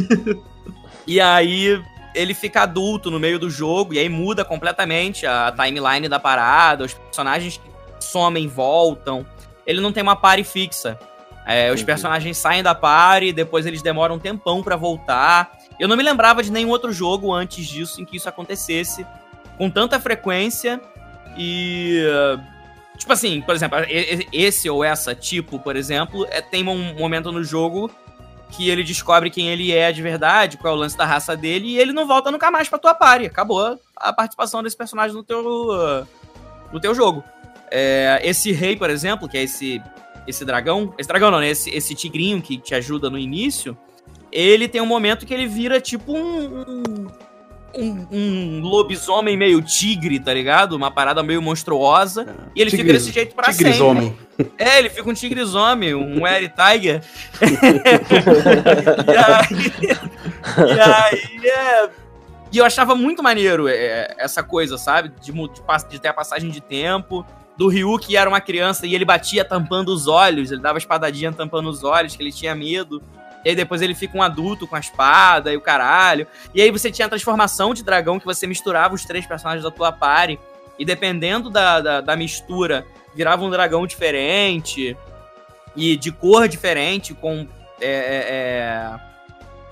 [1.05, 1.83] e aí
[2.15, 6.85] ele fica adulto no meio do jogo, e aí muda completamente a timeline da parada,
[6.85, 7.69] os personagens que
[7.99, 9.25] somem voltam.
[9.67, 10.97] Ele não tem uma pare fixa.
[11.45, 15.51] É, os personagens saem da party, depois eles demoram um tempão pra voltar.
[15.77, 19.05] Eu não me lembrava de nenhum outro jogo antes disso em que isso acontecesse
[19.57, 20.79] com tanta frequência
[21.37, 22.01] e.
[22.97, 23.79] Tipo assim, por exemplo,
[24.31, 27.89] esse ou essa tipo, por exemplo, é, tem um momento no jogo
[28.51, 31.69] que ele descobre quem ele é de verdade, qual é o lance da raça dele,
[31.69, 33.25] e ele não volta nunca mais pra tua party.
[33.25, 36.05] Acabou a participação desse personagem no teu,
[36.71, 37.23] no teu jogo.
[37.71, 39.81] É, esse rei, por exemplo, que é esse,
[40.27, 40.93] esse dragão.
[40.97, 41.49] Esse dragão não, né?
[41.49, 43.75] Esse, esse tigrinho que te ajuda no início.
[44.31, 46.61] Ele tem um momento que ele vira tipo um.
[46.61, 47.07] um,
[47.75, 50.73] um- um lobisomem meio tigre, tá ligado?
[50.73, 52.35] Uma parada meio monstruosa.
[52.55, 53.57] E ele fica Tigres- desse jeito pra sempre.
[53.73, 54.17] Tigresomem.
[54.57, 57.01] É, ele fica um tigresomem, um Eri Tiger.
[59.07, 60.75] e aí.
[60.75, 61.47] E aí.
[61.49, 61.89] é,
[62.51, 65.09] E eu achava muito maneiro é, essa coisa, sabe?
[65.21, 67.25] De, de, de ter a passagem de tempo.
[67.55, 71.31] Do Ryu, que era uma criança e ele batia tampando os olhos, ele dava espadadinha
[71.31, 72.99] tampando os olhos, que ele tinha medo.
[73.43, 76.27] E aí depois ele fica um adulto com a espada e o caralho.
[76.53, 79.71] E aí você tinha a transformação de dragão que você misturava os três personagens da
[79.71, 80.39] tua party.
[80.79, 84.97] E dependendo da, da, da mistura, virava um dragão diferente.
[85.75, 87.47] E de cor diferente, com.
[87.81, 88.99] é, é, é,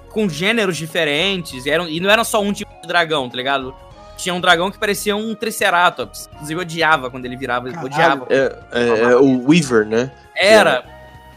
[0.10, 1.66] com gêneros diferentes.
[1.66, 3.74] E, eram, e não era só um tipo de dragão, tá ligado?
[4.18, 6.30] Tinha um dragão que parecia um Triceratops.
[6.34, 7.70] Inclusive eu odiava quando ele virava.
[7.70, 8.28] eu Odiava.
[8.30, 10.12] É, é, é o Weaver, né?
[10.36, 10.84] Era.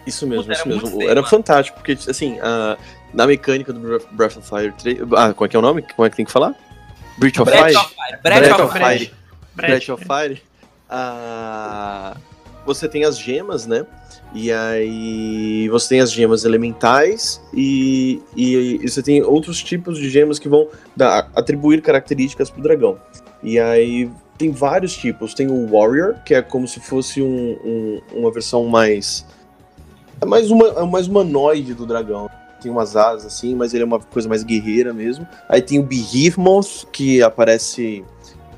[0.07, 1.03] Isso mesmo, Puta, isso era mesmo.
[1.03, 2.77] era fantástico, porque, assim, a-
[3.13, 3.81] na mecânica do
[4.13, 4.99] Breath- of Fire 3.
[5.17, 5.83] Ah, qual é que é o nome?
[5.95, 6.55] Como é que tem que falar?
[7.17, 7.77] Breath of Breath Fire?
[7.77, 8.19] of Fire.
[8.23, 9.11] Breath of Fire.
[9.55, 10.43] Breath of Fire.
[10.91, 12.17] Ah,
[12.67, 13.85] você tem as gemas, né?
[14.35, 20.11] E aí você tem as gemas elementais e, e, e você tem outros tipos de
[20.11, 22.99] gemas que vão dar- atribuir características pro dragão.
[23.43, 25.35] E aí tem vários tipos.
[25.35, 29.25] Tem o Warrior, que é como se fosse um- um- uma versão mais.
[30.25, 32.29] É mais, uma, é mais humanoide do dragão.
[32.61, 35.29] Tem umas asas assim, mas ele é uma coisa mais guerreira mesmo.
[35.49, 38.03] Aí tem o Behemoth, que aparece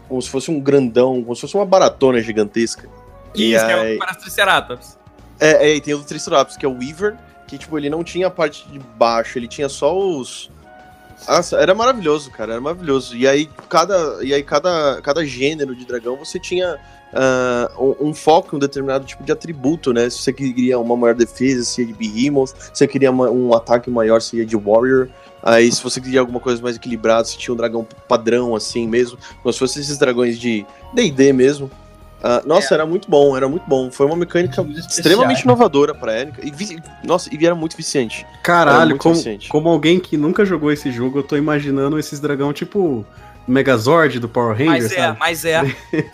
[0.09, 2.88] como se fosse um grandão, como se fosse uma baratona gigantesca.
[3.35, 4.96] E Isso, é aí- o para Triceratops.
[5.40, 7.16] é, é, e tem o Triceratops, que é o Weaver,
[7.48, 10.50] que, tipo, ele não tinha a parte de baixo, ele tinha só os...
[11.29, 13.16] Nossa, era maravilhoso, cara, era maravilhoso.
[13.16, 16.79] E aí, cada, e aí cada, cada gênero de dragão, você tinha
[17.14, 20.09] ah, um, um foco em um determinado tipo de atributo, né?
[20.11, 22.49] Se você queria uma maior defesa, se ia de Behemoth.
[22.57, 25.09] Se você queria uma- um ataque maior, se ia de Warrior.
[25.42, 29.16] Aí, se você queria alguma coisa mais equilibrada, se tinha um dragão padrão, assim mesmo.
[29.42, 31.71] Como se fossem esses dragões de D&D mesmo.
[32.23, 33.90] Ah, nossa, era muito bom, era muito bom.
[33.90, 36.40] Foi uma mecânica extremamente inovadora pra Erika.
[36.45, 36.53] E,
[37.07, 37.77] nossa, e era muito.
[37.79, 39.49] Era Caralho, muito como, viciante.
[39.49, 43.05] como alguém que nunca jogou esse jogo, eu tô imaginando esses dragão tipo
[43.47, 45.19] Megazord do Power Ranger, Mas é, sabe?
[45.21, 45.63] mas é.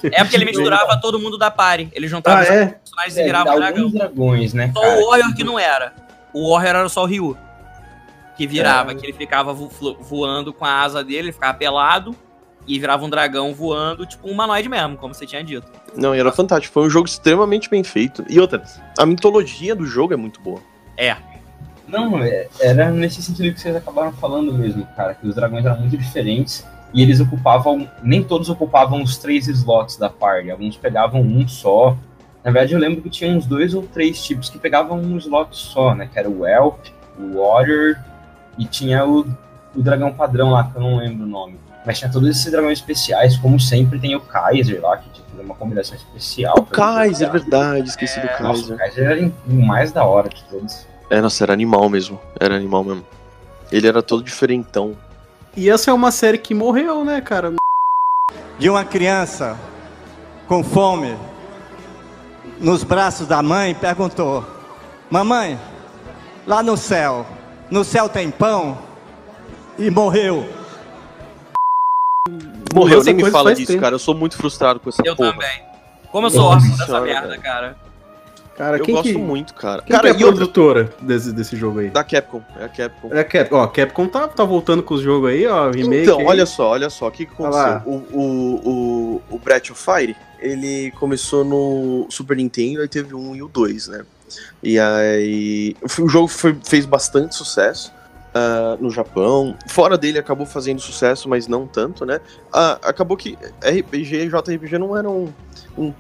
[0.03, 1.89] É porque ele misturava todo mundo da party.
[1.93, 2.67] Ele juntava Ah, os é?
[2.67, 3.79] personagens e É, virava um dragão.
[3.79, 4.99] alguns dragões, né, Só cara?
[5.01, 5.95] o Warrior que não era.
[6.33, 7.37] O Warrior era só o Ryu.
[8.37, 8.95] Que virava, É.
[8.95, 12.15] que ele ficava vo- voando com a asa dele, ele ficava pelado
[12.67, 15.67] e virava um dragão voando, tipo um humanoide mesmo, como você tinha dito.
[15.97, 16.73] Não, e era fantástico.
[16.73, 18.25] Foi um jogo extremamente bem feito.
[18.29, 18.63] E outra,
[18.99, 20.61] a mitologia do jogo é muito boa.
[20.97, 21.17] É.
[21.87, 25.79] Não, é- era nesse sentido que vocês acabaram falando mesmo, cara, que os dragões eram
[25.81, 31.21] muito diferentes e eles ocupavam, nem todos ocupavam os três slots da party, alguns pegavam
[31.21, 31.97] um só.
[32.45, 35.57] Na verdade, eu lembro que tinha uns dois ou três tipos que pegavam um slot
[35.57, 36.09] só, né?
[36.13, 36.77] Que era o Elf,
[37.19, 37.97] o Warrior
[38.59, 39.21] e tinha o,
[39.75, 41.59] o dragão padrão lá, que eu não lembro o nome.
[41.85, 45.31] Mas tinha todos esses dragões especiais, como sempre tem o Kaiser lá, que tinha que
[45.33, 46.55] fazer uma combinação especial.
[46.59, 48.75] O Kaiser, verdade, esqueci do Nossa, Kaiser.
[48.75, 50.87] o Kaiser era o mais da hora de todos.
[51.11, 52.21] É, nossa, era animal mesmo.
[52.39, 53.05] Era animal mesmo.
[53.71, 54.97] Ele era todo diferentão.
[55.57, 57.55] E essa é uma série que morreu, né, cara?
[58.59, 59.59] de uma criança
[60.47, 61.17] com fome
[62.61, 64.45] nos braços da mãe perguntou:
[65.11, 65.59] Mamãe,
[66.47, 67.27] lá no céu,
[67.71, 68.79] no céu tem pão?
[69.79, 70.49] E morreu.
[72.75, 73.81] Morreu, Essa nem me fala disso, tempo.
[73.83, 73.95] cara.
[73.95, 75.33] Eu sou muito frustrado com essa Eu porra.
[75.33, 75.63] também.
[76.11, 77.77] Como eu sou Nossa órfão dessa merda, cara.
[78.63, 79.83] Cara, Eu gosto que, muito, cara.
[79.83, 81.91] quem cara, que é a produtora desse, desse jogo aí?
[81.91, 82.41] da Capcom.
[82.57, 83.09] É a Capcom.
[83.13, 86.03] É a Cap, ó, a Capcom tá, tá voltando com os jogos aí, ó, remake.
[86.03, 86.27] Então, aí.
[86.27, 87.83] olha só, olha só, o que, que aconteceu?
[87.85, 93.35] O, o, o, o Breath of Fire, ele começou no Super Nintendo, aí teve um
[93.35, 94.05] e o dois, né?
[94.63, 95.75] E aí.
[95.99, 97.93] O jogo foi- fez bastante sucesso
[98.33, 99.57] ah, no Japão.
[99.67, 102.21] Fora dele acabou fazendo sucesso, mas não tanto, né?
[102.53, 105.33] Ah, acabou que RPG e JRPG não eram
[105.77, 105.95] um, um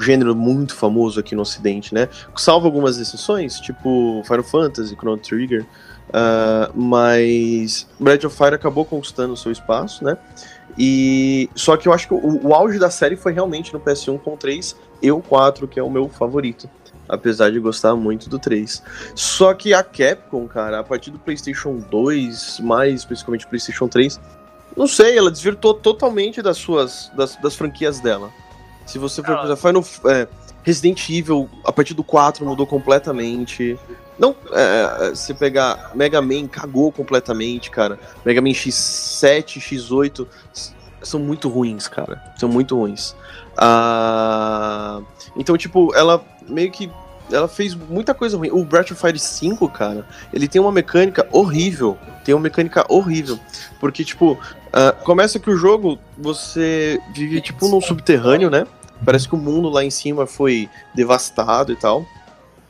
[0.00, 2.08] gênero muito famoso aqui no Ocidente, né?
[2.36, 5.66] Salvo algumas exceções, tipo Final Fantasy, Chrono Trigger.
[6.12, 10.16] ah, mas Breath of Fire acabou conquistando o seu espaço, né?
[10.78, 14.20] E só que eu acho que o, o auge da série foi realmente no PS1
[14.20, 16.68] com 3 e o 4, que é o meu favorito.
[17.08, 18.82] apesar de gostar muito do 3.
[19.16, 24.20] Só que a Capcom, cara, a partir do PlayStation 2, mais especificamente PlayStation 3,
[24.76, 28.30] não sei, ela desvirtou totalmente das suas das, das franquias dela.
[28.90, 30.26] Se você for pensar, Final é,
[30.62, 33.78] Resident Evil, a partir do 4 mudou completamente.
[34.18, 37.98] Não, é, se pegar Mega Man, cagou completamente, cara.
[38.24, 42.22] Mega Man X7, X8 s- são muito ruins, cara.
[42.36, 43.14] São muito ruins.
[43.56, 45.00] Ah,
[45.36, 46.90] então, tipo, ela meio que.
[47.32, 48.50] Ela fez muita coisa ruim.
[48.50, 51.96] O Breath of Fire 5, cara, ele tem uma mecânica horrível.
[52.24, 53.38] Tem uma mecânica horrível.
[53.78, 54.36] Porque, tipo,
[54.72, 58.66] ah, começa que o jogo você vive, tipo, num subterrâneo, né?
[59.04, 62.04] Parece que o mundo lá em cima foi devastado e tal.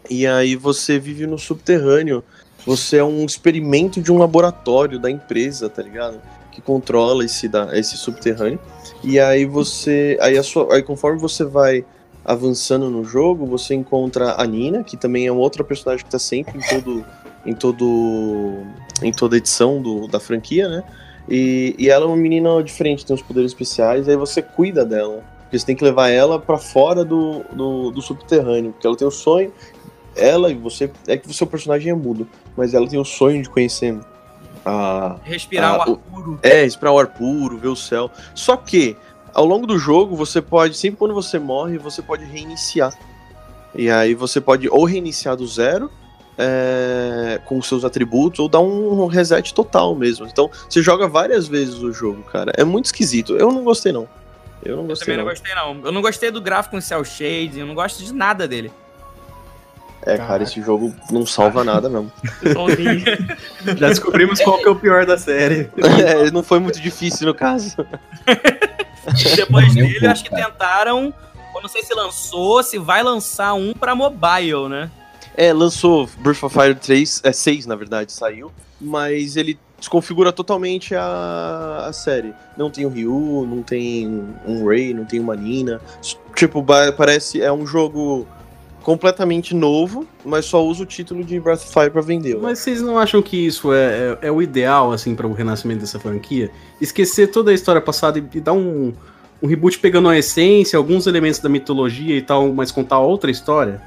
[0.09, 2.23] E aí você vive no subterrâneo.
[2.67, 6.21] Você é um experimento de um laboratório da empresa, tá ligado?
[6.53, 8.59] Que controla esse, da, esse subterrâneo.
[9.03, 10.19] E aí você.
[10.21, 11.85] Aí, a sua, aí conforme você vai
[12.25, 16.19] avançando no jogo, você encontra a Nina, que também é uma outra personagem que tá
[16.19, 17.05] sempre em todo.
[17.47, 18.63] em todo.
[19.03, 20.85] em toda edição do, da franquia, né?
[21.29, 25.23] E, e ela é uma menina diferente, tem uns poderes especiais, aí você cuida dela.
[25.51, 29.09] Porque você tem que levar ela pra fora do, do, do subterrâneo, porque ela tem
[29.09, 29.53] o sonho.
[30.15, 30.89] Ela e você.
[31.09, 33.99] É que o seu personagem é mudo, mas ela tem o sonho de conhecer
[34.65, 35.17] a.
[35.25, 36.39] Respirar a- o ar puro.
[36.43, 38.09] É, respirar o ar puro, ver o céu.
[38.33, 38.97] Só que,
[39.35, 40.77] ao longo do jogo, você pode.
[40.77, 42.97] Sempre quando você morre, você pode reiniciar.
[43.75, 45.91] E aí você pode ou reiniciar do zero.
[46.43, 50.27] é, com os seus atributos, ou dar um reset total mesmo.
[50.27, 52.51] Então, você joga várias vezes o jogo, cara.
[52.57, 53.37] É muito esquisito.
[53.37, 54.09] Eu não gostei, não.
[54.65, 55.31] Eu não Eu gostei, também não não.
[55.33, 55.81] gostei, não.
[55.87, 58.71] Eu não gostei do gráfico em cel shading, eu não gosto de nada dele.
[60.03, 62.11] É, cara, esse jogo não salva nada mesmo.
[63.77, 65.69] Já descobrimos qual que é o pior da série.
[65.77, 67.77] É, não foi muito difícil no caso.
[69.37, 70.45] Depois dele, eu acho que cara.
[70.51, 71.13] tentaram.
[71.55, 74.91] Eu não sei se lançou, se vai lançar um pra mobile, né?
[75.37, 80.95] É, lançou Breath of Fire 3, é 6 na verdade, saiu, mas ele desconfigura totalmente
[80.95, 82.33] a, a série.
[82.57, 85.81] Não tem o Ryu, não tem um Ray, não tem uma Nina.
[86.35, 86.65] Tipo,
[86.97, 88.27] parece é um jogo
[88.83, 92.35] completamente novo, mas só usa o título de Breath of Fire pra vender.
[92.35, 92.41] né?
[92.43, 95.81] Mas vocês não acham que isso é, é, é o ideal, assim, para o renascimento
[95.81, 96.51] dessa franquia?
[96.81, 98.93] Esquecer toda a história passada e, e dar um,
[99.43, 103.83] um reboot pegando a essência, alguns elementos da mitologia e tal, mas contar outra história?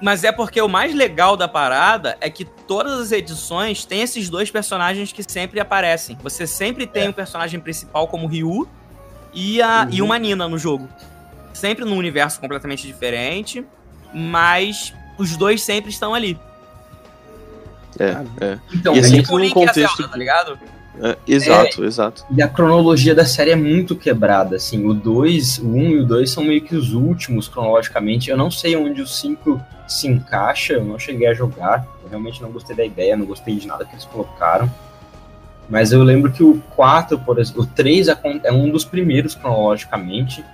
[0.00, 4.28] Mas é porque o mais legal da parada é que todas as edições têm esses
[4.30, 6.16] dois personagens que sempre aparecem.
[6.22, 8.68] Você sempre tem um personagem principal como Ryu
[9.34, 10.88] e, a, e uma Nina no jogo.
[11.52, 13.64] Sempre num universo completamente diferente,
[14.14, 16.38] mas os dois sempre estão ali.
[17.98, 18.58] É, é.
[18.72, 19.96] Então, e é é sempre Tipo o num Link e a contexto.
[19.96, 20.58] Zelda, tá ligado?
[21.00, 22.24] É, exato, exato.
[22.30, 25.98] E a cronologia da série é muito quebrada, assim, o 2, o 1 um e
[26.00, 30.08] o 2 são meio que os últimos cronologicamente, eu não sei onde o 5 se
[30.08, 33.66] encaixa, eu não cheguei a jogar, eu realmente não gostei da ideia, não gostei de
[33.66, 34.68] nada que eles colocaram,
[35.68, 39.34] mas eu lembro que o 4, por exemplo, o 3 acon- é um dos primeiros
[39.34, 40.44] cronologicamente,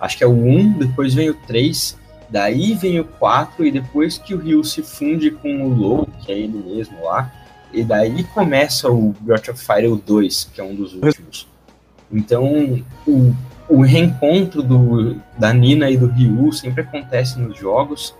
[0.00, 4.18] acho que é o 1, depois vem o 3, daí vem o 4, e depois
[4.18, 7.30] que o Ryu se funde com o Low, que é ele mesmo lá,
[7.74, 11.48] e daí começa o Breath of Fire o 2, que é um dos últimos.
[12.10, 13.34] Então, o,
[13.68, 18.14] o reencontro do, da Nina e do Ryu sempre acontece nos jogos,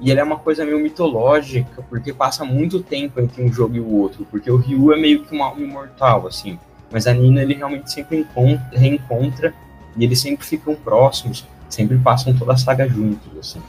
[0.00, 3.80] e ele é uma coisa meio mitológica, porque passa muito tempo entre um jogo e
[3.80, 6.58] o outro, porque o Ryu é meio que uma alma imortal, assim,
[6.90, 9.54] mas a Nina ele realmente sempre encontra, reencontra,
[9.96, 13.60] e eles sempre ficam próximos, sempre passam toda a saga juntos, assim.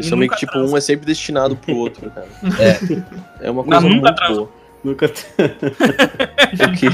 [0.00, 2.26] Isso é meio que tipo, um é sempre destinado pro outro, cara.
[3.40, 3.46] É.
[3.46, 4.36] É uma Mas coisa nunca muito transam.
[4.36, 4.50] boa.
[4.82, 5.10] Nunca.
[6.60, 6.88] O quê?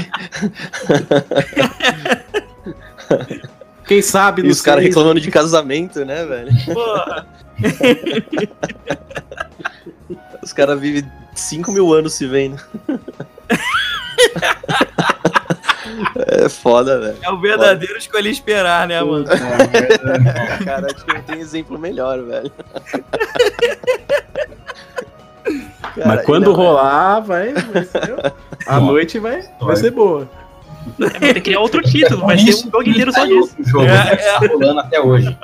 [3.87, 6.51] Quem sabe E os caras reclamando de casamento, né, velho?
[6.73, 7.25] Porra.
[10.43, 12.61] Os caras vivem 5 mil anos se vendo.
[16.43, 17.17] É foda, velho.
[17.21, 19.25] É o verdadeiro escolher esperar, né, mano?
[20.65, 22.51] Cara, acho que não tem exemplo melhor, velho.
[25.95, 28.33] Cara, Mas quando não, rolar, vai, vai ser-
[28.67, 30.29] A noite vai, vai ser boa.
[30.99, 33.55] Vai ter que criar outro título, vai ser um jogo inteiro só disso.
[33.59, 35.37] O jogo É, tá rolando até hoje.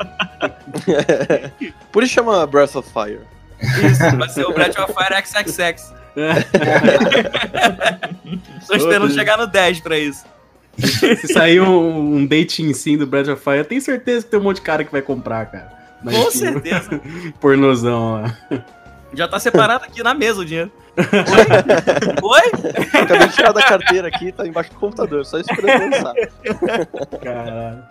[1.91, 3.21] Por isso chama Breath of Fire.
[3.61, 5.93] Isso, vai ser o Breath of Fire XXX.
[8.67, 9.17] Tô esperando Outro.
[9.17, 10.25] chegar no 10 pra isso.
[10.77, 14.39] Se sair um, um dating sim do Breath of Fire, eu tenho certeza que tem
[14.39, 15.71] um monte de cara que vai comprar, cara.
[16.03, 16.99] Na Com certeza.
[17.39, 18.37] Pornozão lá.
[19.13, 20.71] Já tá separado aqui na mesa o dinheiro.
[22.21, 22.23] Oi?
[22.23, 23.01] Oi?
[23.01, 26.13] Acabei de tirar da carteira aqui, tá embaixo do computador, só esperando lançar.
[27.21, 27.83] Caralho.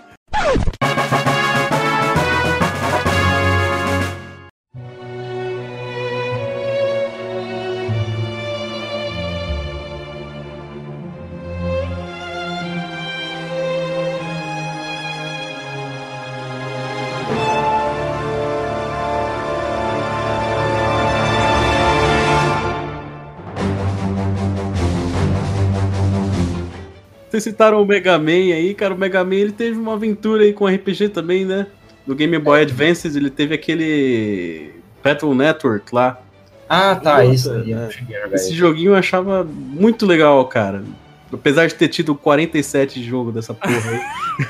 [27.32, 28.92] Vocês citaram o Mega Man aí, cara.
[28.92, 31.66] O Mega Man ele teve uma aventura aí com RPG também, né?
[32.06, 34.70] No Game Boy Advance ele teve aquele
[35.02, 36.20] Battle Network lá.
[36.68, 37.64] Ah, tá, Nossa, isso é.
[37.64, 37.88] Jogar
[38.34, 40.84] Esse joguinho eu achava muito legal, cara.
[41.32, 44.00] Apesar de ter tido 47 de jogo dessa porra aí.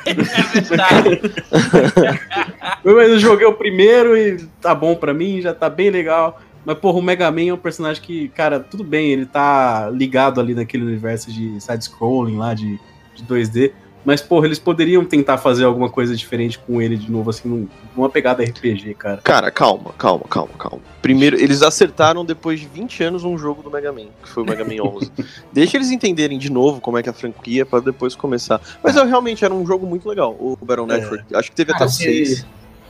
[2.84, 6.40] Mas eu joguei o primeiro e tá bom pra mim, já tá bem legal.
[6.64, 10.40] Mas, porra, o Mega Man é um personagem que, cara, tudo bem, ele tá ligado
[10.40, 12.78] ali naquele universo de side-scrolling lá, de,
[13.14, 13.72] de 2D.
[14.04, 18.08] Mas, porra, eles poderiam tentar fazer alguma coisa diferente com ele de novo, assim, numa
[18.08, 19.20] pegada RPG, cara.
[19.22, 20.80] Cara, calma, calma, calma, calma.
[21.00, 24.46] Primeiro, eles acertaram depois de 20 anos um jogo do Mega Man, que foi o
[24.46, 25.12] Mega Man 11.
[25.52, 28.60] Deixa eles entenderem de novo como é que é a franquia para depois começar.
[28.82, 31.24] Mas eu realmente era um jogo muito legal, o Battle Network.
[31.32, 31.38] É.
[31.38, 32.44] Acho que teve até ah, 6.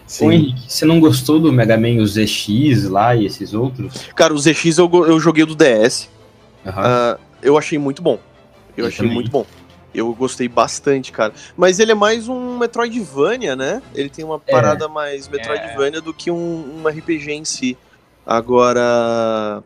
[0.07, 0.27] Sim.
[0.27, 4.09] Ô Henrique, você não gostou do Mega Man, o ZX lá e esses outros?
[4.15, 6.09] Cara, o ZX eu, eu joguei do DS.
[6.65, 6.71] Uhum.
[6.71, 8.19] Uh, ah, eu achei muito bom.
[8.77, 9.15] Eu, eu achei também.
[9.15, 9.47] muito bom.
[9.95, 11.33] Eu gostei bastante, cara.
[11.57, 13.83] Mas ele é mais um Metroidvania, né?
[13.95, 14.51] Ele tem uma é.
[14.51, 14.89] parada é.
[14.89, 16.03] mais Metroidvania é.
[16.03, 17.77] do que um, um RPG em si.
[18.25, 19.63] Agora,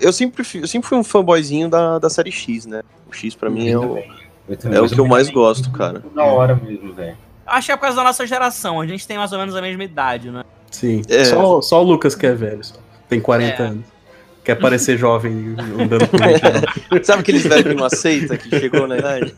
[0.00, 2.82] eu, sempre, eu sempre fui um fanboyzinho da, da série X, né?
[3.10, 6.02] O X pra mim é o, é o que eu mais gosto, cara.
[6.14, 7.16] Da hora mesmo, velho.
[7.48, 8.80] Acho que é por causa da nossa geração.
[8.80, 10.44] A gente tem mais ou menos a mesma idade, né?
[10.70, 11.02] Sim.
[11.08, 11.24] É.
[11.24, 12.76] Só, só o Lucas que é velho, só.
[13.08, 13.66] tem 40 É.
[13.66, 13.84] anos.
[14.44, 16.34] Quer parecer jovem andando por aí.
[17.04, 19.34] Sabe aqueles velhos que não aceita, que chegou na idade?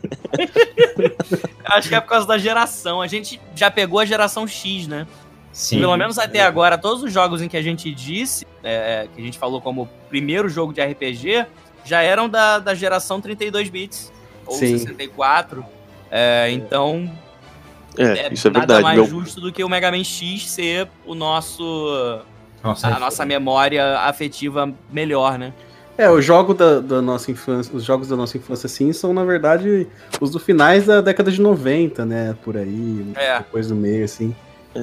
[1.65, 3.01] Acho que é por causa da geração.
[3.01, 5.07] A gente já pegou a geração X, né?
[5.51, 5.79] Sim.
[5.79, 9.25] Pelo menos até agora, todos os jogos em que a gente disse, é, que a
[9.25, 11.45] gente falou como primeiro jogo de RPG,
[11.83, 14.11] já eram da, da geração 32 bits.
[14.45, 14.77] Ou Sim.
[14.77, 15.65] 64.
[16.09, 17.11] É, então,
[17.97, 18.83] É, isso é nada verdade.
[18.83, 22.19] mais Meu, justo do que o Mega Man X ser o nosso.
[22.63, 25.51] Nossa, a nossa memória afetiva melhor, né?
[25.97, 29.23] É, os jogos da, da nossa infância, os jogos da nossa infância, assim, são, na
[29.25, 29.87] verdade,
[30.19, 32.35] os do finais da década de 90, né?
[32.43, 33.39] Por aí, É.
[33.39, 34.33] depois do meio, assim.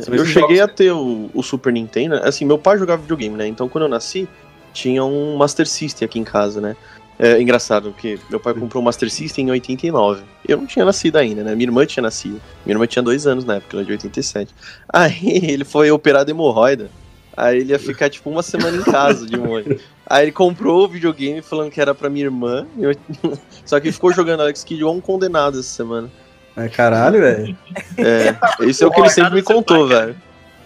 [0.02, 2.16] São eu cheguei jogos- a ter o, o Super Nintendo.
[2.16, 3.46] Assim, meu pai jogava videogame, né?
[3.46, 4.28] Então quando eu nasci,
[4.72, 6.76] tinha um Master System aqui em casa, né?
[7.18, 10.22] É engraçado, porque meu pai comprou o Master System em 89.
[10.46, 11.52] Eu não tinha nascido ainda, né?
[11.54, 12.40] Minha irmã tinha nascido.
[12.64, 14.54] Minha irmã tinha dois anos na época, ela é de 87.
[14.88, 15.18] Aí
[15.50, 16.88] ele foi operado hemorroida.
[17.36, 19.80] Aí ele ia ficar tipo uma semana em casa de molho.
[20.06, 22.66] Aí ele comprou o videogame falando que era pra minha irmã.
[22.78, 22.94] Eu-
[23.66, 26.08] Só que ele ficou jogando Alex Kidd um condenado essa semana.
[26.56, 27.56] É, caralho, velho.
[27.96, 30.16] É, isso é o que ele sempre me contou, velho.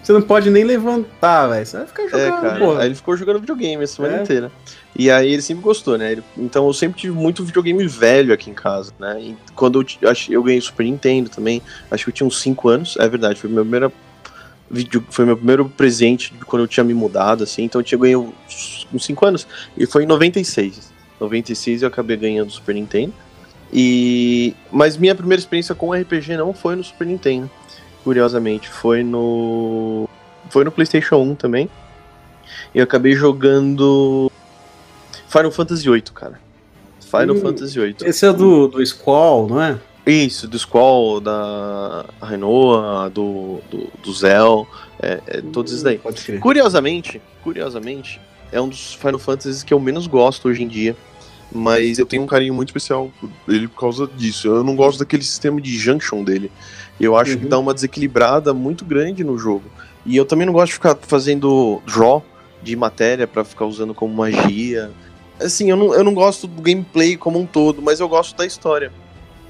[0.03, 1.65] Você não pode nem levantar, velho.
[1.65, 2.81] Você vai ficar É, jogando, porra.
[2.81, 4.23] Aí ele ficou jogando videogame a semana É.
[4.23, 4.51] inteira.
[4.97, 6.13] E aí ele sempre gostou, né?
[6.13, 9.17] Ele- então eu sempre tive muito videogame velho aqui em casa, né?
[9.21, 12.41] E quando eu, acho, eu ganhei o Super Nintendo também, acho que eu tinha uns
[12.41, 13.93] 5 anos, é verdade, foi meu primeiro
[14.71, 18.35] vídeo, foi meu primeiro presente quando eu tinha me mudado, assim, então eu tinha ganho
[18.49, 19.47] uns- uns 5 anos,
[19.77, 20.91] e foi em 96.
[21.21, 23.13] 96 eu acabei ganhando o Super Nintendo.
[23.73, 27.51] E mas minha primeira experiência com RPG não foi no Super Nintendo,
[28.05, 30.09] curiosamente, foi no
[30.51, 31.71] foi no PlayStation 1 também.
[32.75, 34.31] E eu acabei jogando
[35.29, 36.41] Final Fantasy VIII, cara.
[37.01, 37.97] Final Hum, Fantasy VIII.
[38.05, 39.79] Esse é do, do Squall, não é?
[40.05, 44.67] Isso, do Squall, da Renoa, do, do, do Zell,
[45.01, 46.01] é, é, todos esses daí.
[46.41, 50.97] Curiosamente, curiosamente, é um dos Final Fantasies que eu menos gosto hoje em dia.
[51.55, 54.49] Mas eu tenho um carinho muito especial por ele por causa disso.
[54.49, 56.51] Eu não gosto daquele sistema de junction dele.
[57.01, 57.49] Eu acho que Uhum.
[57.51, 59.64] dá uma desequilibrada muito grande no jogo.
[60.05, 62.24] E eu também não gosto de ficar fazendo draw
[62.62, 64.90] de matéria pra ficar usando como magia.
[65.40, 68.47] Assim, eu não, eu não gosto do gameplay como um todo, mas eu gosto da
[68.47, 68.93] história.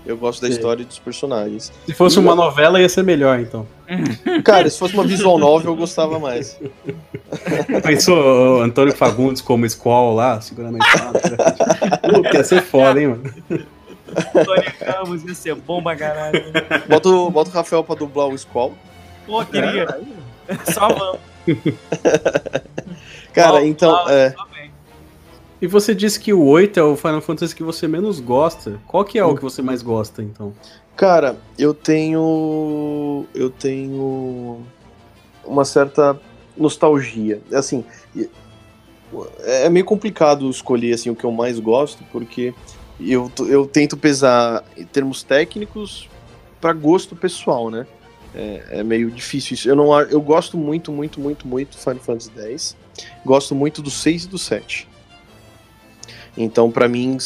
[0.05, 0.55] Eu gosto da Sim.
[0.55, 1.73] história e dos personagens.
[1.87, 3.65] Se fosse uma novela, ia ser melhor, então.
[4.43, 6.59] Cara, se fosse uma visual novel, eu gostava mais.
[7.85, 11.21] Pensou o Antônio Fagundes como Squall lá, segurando a espada?
[12.35, 13.23] Ia ser foda, hein, mano?
[14.33, 16.43] Tony Ramos ia ser bom pra caralho.
[16.89, 18.73] Bota, o- bota o Rafael pra dublar o Squall.
[19.27, 19.87] Pô, queria.
[20.73, 21.21] Só vamos.
[23.33, 24.35] Cara, então, é.
[25.61, 28.81] E você disse que o 8 é o Final Fantasy que você menos gosta.
[28.87, 30.53] Qual que é o que você mais gosta, então?
[30.97, 33.25] Cara, eu tenho.
[33.35, 34.61] Eu tenho.
[35.45, 36.21] Uma certa
[36.57, 37.41] nostalgia.
[37.53, 37.85] Assim.
[39.41, 42.55] É meio complicado escolher assim, o que eu mais gosto, porque
[43.11, 46.09] eu, eu tento pesar em termos técnicos
[46.61, 47.87] para gosto pessoal, né?
[48.35, 49.69] É, é meio difícil isso.
[49.69, 52.77] Eu, não, eu gosto muito, muito, muito, muito Final Fantasy X.
[53.25, 54.89] Gosto muito do 6 e do 7.
[56.37, 57.19] Então, pra mim,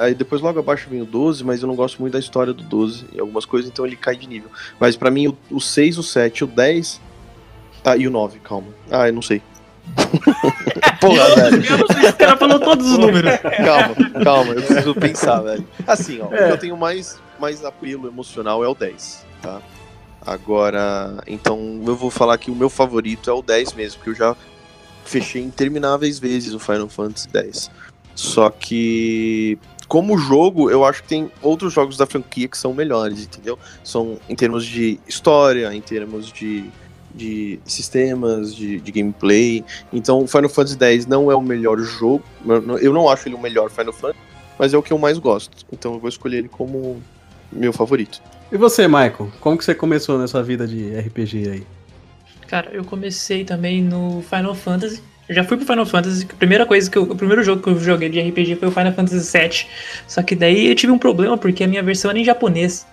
[0.00, 2.62] aí depois logo abaixo vem o 12, mas eu não gosto muito da história do
[2.64, 4.50] 12 e algumas coisas, então ele cai de nível.
[4.78, 7.00] Mas pra mim, o, o 6, o 7, o 10.
[7.84, 8.68] Ah, e o 9, calma.
[8.90, 9.40] Ah, eu não sei.
[11.00, 11.62] Porra, velho.
[12.08, 13.30] O cara falou todos os números.
[13.40, 15.66] Calma, calma, eu preciso pensar, velho.
[15.86, 16.44] Assim, ó, É.
[16.44, 19.60] o que eu tenho mais, mais apelo emocional é o 10, tá?
[20.24, 24.14] Agora, então eu vou falar que o meu favorito é o 10 mesmo, porque eu
[24.14, 24.36] já
[25.04, 27.70] fechei intermináveis vezes o Final Fantasy X.
[28.14, 33.20] Só que, como jogo, eu acho que tem outros jogos da franquia que são melhores,
[33.22, 33.58] entendeu?
[33.82, 36.64] São em termos de história, em termos de,
[37.14, 39.64] de sistemas, de, de gameplay.
[39.92, 42.24] Então, o Final Fantasy X não é o melhor jogo.
[42.80, 44.18] Eu não acho ele o melhor Final Fantasy,
[44.58, 45.64] mas é o que eu mais gosto.
[45.72, 47.02] Então, eu vou escolher ele como
[47.52, 48.20] meu favorito.
[48.50, 49.30] E você, Michael?
[49.40, 51.66] Como que você começou nessa vida de RPG aí?
[52.46, 55.02] Cara, eu comecei também no Final Fantasy.
[55.28, 56.26] Eu já fui pro Final Fantasy.
[56.30, 58.70] A primeira coisa que eu, o primeiro jogo que eu joguei de RPG foi o
[58.70, 59.66] Final Fantasy VII.
[60.06, 62.86] Só que daí eu tive um problema porque a minha versão era em japonês.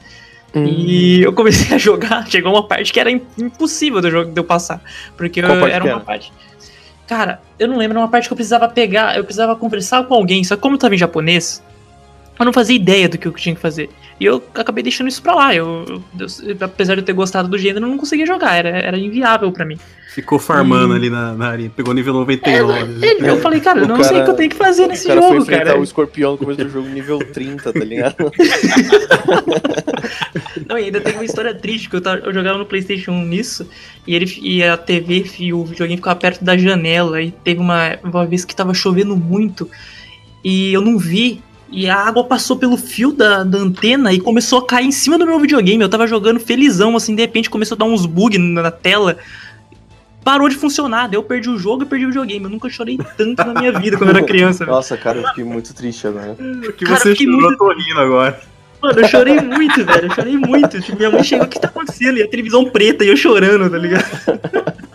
[0.59, 4.39] E eu comecei a jogar, chegou uma parte que era im- impossível do jogo de
[4.39, 4.81] eu passar.
[5.17, 5.99] Porque eu- era uma era?
[5.99, 6.31] parte.
[7.07, 10.13] Cara, eu não lembro, era uma parte que eu precisava pegar, eu precisava conversar com
[10.13, 11.61] alguém, só que como eu tava em japonês,
[12.39, 13.89] eu não fazia ideia do que eu tinha que fazer.
[14.19, 15.53] E eu acabei deixando isso pra lá.
[15.55, 15.85] Eu,
[16.19, 18.97] eu- eu- apesar de eu ter gostado do gênero, eu não conseguia jogar, era, era
[18.97, 19.77] inviável pra mim.
[20.13, 20.95] Ficou farmando Hum.
[20.95, 23.05] ali na, na área, pegou nível 99.
[23.19, 25.45] Eu falei, cara, eu não sei o que eu tenho que fazer nesse cara jogo,
[25.45, 25.77] cara.
[25.77, 28.15] o escorpião no começo do jogo nível 30, tá ligado?
[30.67, 33.25] Não, e ainda tem uma história triste, que eu, tava, eu jogava no Playstation 1
[33.25, 33.69] nisso,
[34.07, 37.97] e, ele, e a TV e o videogame ficava perto da janela, e teve uma,
[38.03, 39.69] uma vez que tava chovendo muito,
[40.43, 41.41] e eu não vi,
[41.71, 45.17] e a água passou pelo fio da, da antena e começou a cair em cima
[45.17, 48.39] do meu videogame, eu tava jogando felizão, assim, de repente começou a dar uns bugs
[48.39, 49.17] na, tela,
[50.23, 52.97] parou de funcionar, daí eu perdi o jogo e perdi o videogame, eu nunca chorei
[53.17, 54.65] tanto na minha vida quando eu era criança.
[54.65, 56.33] Nossa, cara, eu fiquei muito triste agora.
[56.33, 58.39] O que Cara, você chorou, muito- eu tô rindo agora.
[58.81, 60.05] Mano, eu chorei muito, velho.
[60.07, 60.79] Eu chorei muito.
[60.79, 62.17] Tipo, minha mãe chegou, o que tá acontecendo?
[62.19, 64.05] E a televisão preta e eu chorando, tá ligado?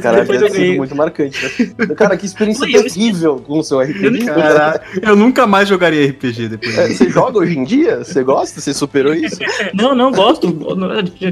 [0.00, 1.42] Cara, deve ter sido muito marcante.
[1.78, 1.86] Né?
[1.96, 4.24] Cara, que experiência eu terrível com o seu RPG.
[4.26, 7.04] Caralho, eu nunca mais jogaria RPG depois É, disso.
[7.04, 8.04] Você joga hoje em dia?
[8.04, 8.60] Você gosta?
[8.60, 9.38] Você superou isso?
[9.74, 10.50] Não, não, gosto.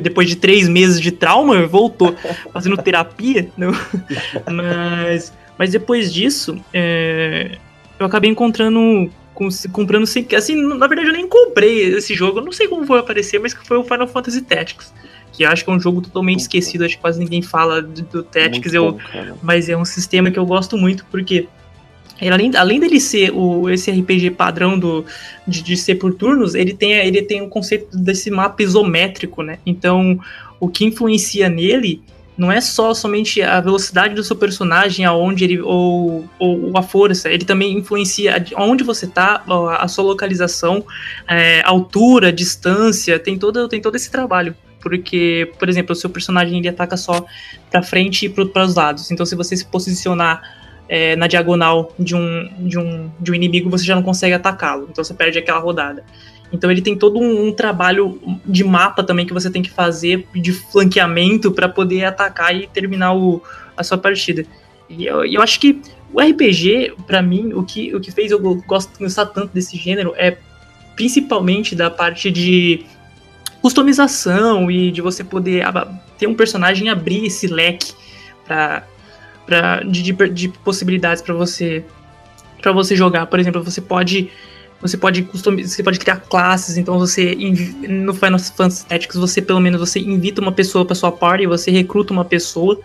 [0.00, 2.14] Depois de três meses de trauma, voltou
[2.52, 3.48] fazendo terapia.
[3.56, 3.72] Não.
[4.52, 7.52] Mas, mas depois disso, é,
[7.98, 9.10] eu acabei encontrando.
[9.34, 10.26] com- Comprando sem.
[10.36, 12.38] Assim, na verdade, eu nem comprei esse jogo.
[12.38, 14.92] Eu não sei como foi aparecer, mas que foi o Final Fantasy Tactics.
[15.34, 16.84] Que acho que é um jogo totalmente esquecido.
[16.84, 18.72] Acho que quase ninguém fala do, do Tactics.
[18.72, 21.48] Muito Eu, bom, mas é um sistema que eu gosto muito, porque
[22.20, 25.04] ele, além, além dele ser o, esse RPG padrão do,
[25.46, 29.58] de, de ser por turnos, ele tem, ele tem o conceito desse mapa isométrico, né?
[29.66, 30.18] Então,
[30.60, 32.02] o que influencia nele
[32.36, 37.30] não é só somente a velocidade do seu personagem, aonde ele ou, ou a força,
[37.30, 40.84] ele também influencia de onde você tá, a, a sua localização,
[41.28, 44.54] é, altura, distância, tem todo, tem todo esse trabalho.
[44.84, 47.24] Porque, por exemplo, o seu personagem ele ataca só
[47.70, 49.10] para frente e para os lados.
[49.10, 50.42] Então, se você se posicionar
[50.88, 54.86] é, na diagonal de um, de, um, de um inimigo, você já não consegue atacá-lo.
[54.90, 56.04] Então, você perde aquela rodada.
[56.52, 60.28] Então, ele tem todo um, um trabalho de mapa também que você tem que fazer
[60.34, 63.42] de flanqueamento para poder atacar e terminar o,
[63.76, 64.44] a sua partida.
[64.88, 65.80] E eu, eu acho que
[66.12, 69.76] o RPG, para mim, o que, o que fez eu go- gost- gostar tanto desse
[69.76, 70.36] gênero é
[70.94, 72.86] principalmente da parte de
[73.64, 75.64] customização e de você poder
[76.18, 77.94] ter um personagem abrir esse leque
[78.44, 78.86] pra,
[79.46, 81.82] pra, de, de, de possibilidades para você
[82.60, 83.24] para você jogar.
[83.24, 84.28] Por exemplo, você pode
[84.82, 87.34] você pode customizar, você pode criar classes, então você
[87.88, 91.70] no Final Fantasy Tactics você pelo menos você invita uma pessoa para sua party, você
[91.70, 92.78] recruta uma pessoa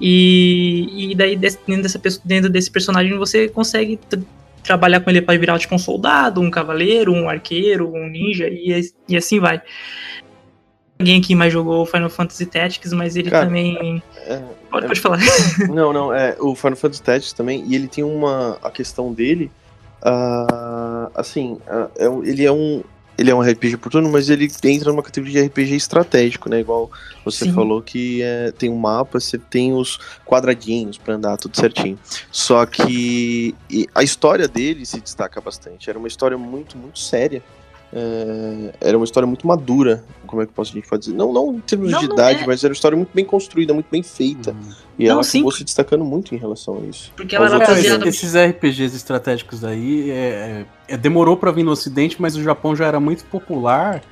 [0.00, 4.18] e, e daí dentro, dessa, dentro desse personagem você consegue tra-
[4.64, 8.80] trabalhar com ele para virar tipo um soldado, um cavaleiro, um arqueiro, um ninja e,
[9.08, 9.60] e assim vai.
[11.02, 14.40] Alguém aqui mais jogou Final Fantasy Tactics, mas ele Cara, também É,
[14.70, 15.18] pode, é- pode falar.
[15.68, 18.56] Não, não, é o Final Fantasy Tactics também, e ele tem uma.
[18.62, 19.50] A questão dele.
[20.02, 22.82] ah, assim, ah, é ele é um.
[23.18, 26.60] Ele é um RPG por turno, mas ele entra numa categoria de RPG estratégico, né?
[26.60, 26.90] Igual
[27.24, 27.52] você Sim.
[27.52, 31.98] falou que é, tem um mapa, você tem os quadradinhos pra andar tudo certinho.
[32.32, 33.54] Só que
[33.94, 35.90] a história dele se destaca bastante.
[35.90, 37.42] Era uma história muito, muito séria.
[37.94, 41.14] É, era uma história muito madura, como é que eu posso a gente pode dizer?
[41.16, 42.46] Não, não em termos Não, de não idade, é.
[42.46, 44.56] mas era uma história muito bem construída, muito bem feita.
[44.98, 45.38] E Não, ela sim.
[45.38, 47.12] acabou se destacando muito em relação a isso.
[47.14, 52.16] Porque ela era baseada- esses RPGs estratégicos aí é, é- demorou pra vir no Ocidente,
[52.20, 54.02] mas o Japão já era muito popular.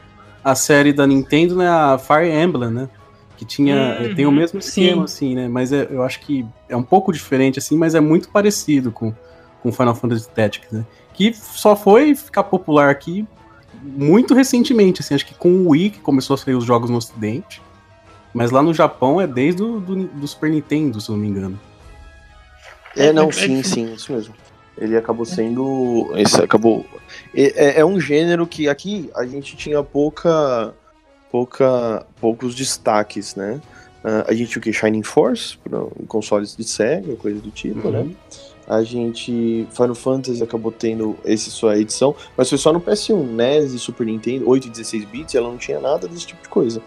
[0.44, 2.88] A série da Nintendo, né, a Fire Emblem, né,
[3.36, 4.68] que tinha Uhum, é, tem o mesmo sim.
[4.84, 8.00] esquema assim, né, mas é- eu acho que é um pouco diferente assim, mas é
[8.00, 9.14] muito parecido com
[9.62, 13.26] com Final Fantasy Tactics, né, que só foi ficar popular aqui
[13.82, 16.96] muito recentemente, assim, acho que com o Wii que começou a sair os jogos no
[16.96, 17.60] Ocidente.
[18.32, 21.28] Mas lá no Japão é desde o do, do Super Nintendo, se eu não me
[21.28, 21.58] engano.
[22.96, 24.34] É, não, sim, sim, isso mesmo.
[24.78, 26.10] Ele acabou sendo.
[26.16, 26.86] Esse acabou.
[27.34, 30.74] É, é- é um gênero que aqui a gente tinha pouca.
[31.30, 33.60] pouca poucos destaques, né?
[34.02, 34.72] Ah, a gente tinha o que?
[34.72, 37.92] Shining Force, pra consoles de Sega, coisa do tipo, Uhum.
[38.06, 38.10] né?
[38.70, 39.66] A gente.
[39.72, 44.06] Final Fantasy acabou tendo esse sua edição, mas foi só no PS1, NES e Super
[44.06, 46.80] Nintendo, 8 e 16 bits, ela não tinha nada desse tipo de coisa.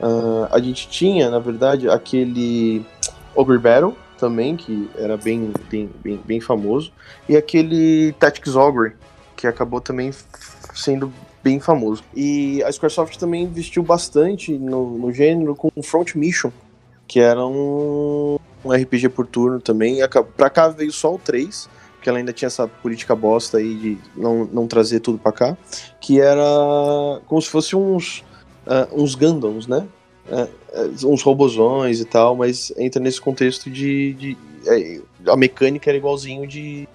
[0.00, 2.84] Ah, a gente tinha, na verdade, aquele
[3.36, 6.90] Ogre Battle também, que era bem, bem, bem, bem famoso,
[7.28, 8.94] e aquele Tactics Ogre,
[9.36, 10.10] que acabou também
[10.74, 12.02] sendo bem famoso.
[12.16, 16.50] E a Squaresoft também investiu bastante no, no gênero com Front Mission,
[17.08, 19.98] que era um, um RPG por turno também.
[20.36, 23.98] Pra cá veio só o 3, porque ela ainda tinha essa política bosta aí de
[24.14, 25.56] não, não trazer tudo pra cá,
[26.00, 26.44] que era
[27.26, 28.22] como se fosse uns,
[28.66, 29.88] ah, uns Gundams, né?
[30.30, 30.46] É,
[31.06, 34.12] uns robozões e tal, mas entra nesse contexto de.
[34.12, 34.36] de-
[34.66, 36.86] é, a mecânica era igualzinho de,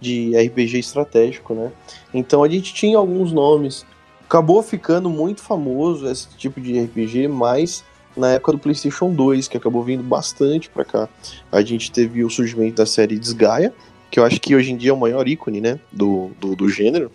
[0.00, 1.70] de RPG estratégico, né?
[2.14, 3.84] Então a gente tinha alguns nomes.
[4.24, 7.84] Acabou ficando muito famoso esse tipo de RPG, mas
[8.16, 11.08] na época do PlayStation 2, que acabou vindo bastante pra cá.
[11.52, 13.72] A gente teve o surgimento da série Desgaia,
[14.10, 15.78] que eu acho que hoje em dia é o maior ícone, né?
[15.92, 17.10] Do, do, do gênero.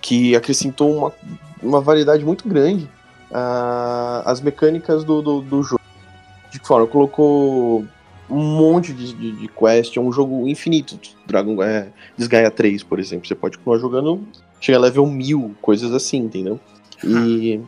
[0.00, 1.12] Que acrescentou uma,
[1.62, 2.88] uma variedade muito grande
[4.24, 5.82] as mecânicas do, do, do jogo.
[6.50, 6.86] De que forma?
[6.86, 7.84] Colocou
[8.28, 10.98] um monte de, de, de quest, é um jogo infinito.
[11.26, 13.26] Dragon é, Desgaia 3, por exemplo.
[13.26, 14.26] Você pode continuar jogando,
[14.60, 16.58] chega a level 1000, coisas assim, entendeu?
[17.04, 17.60] E,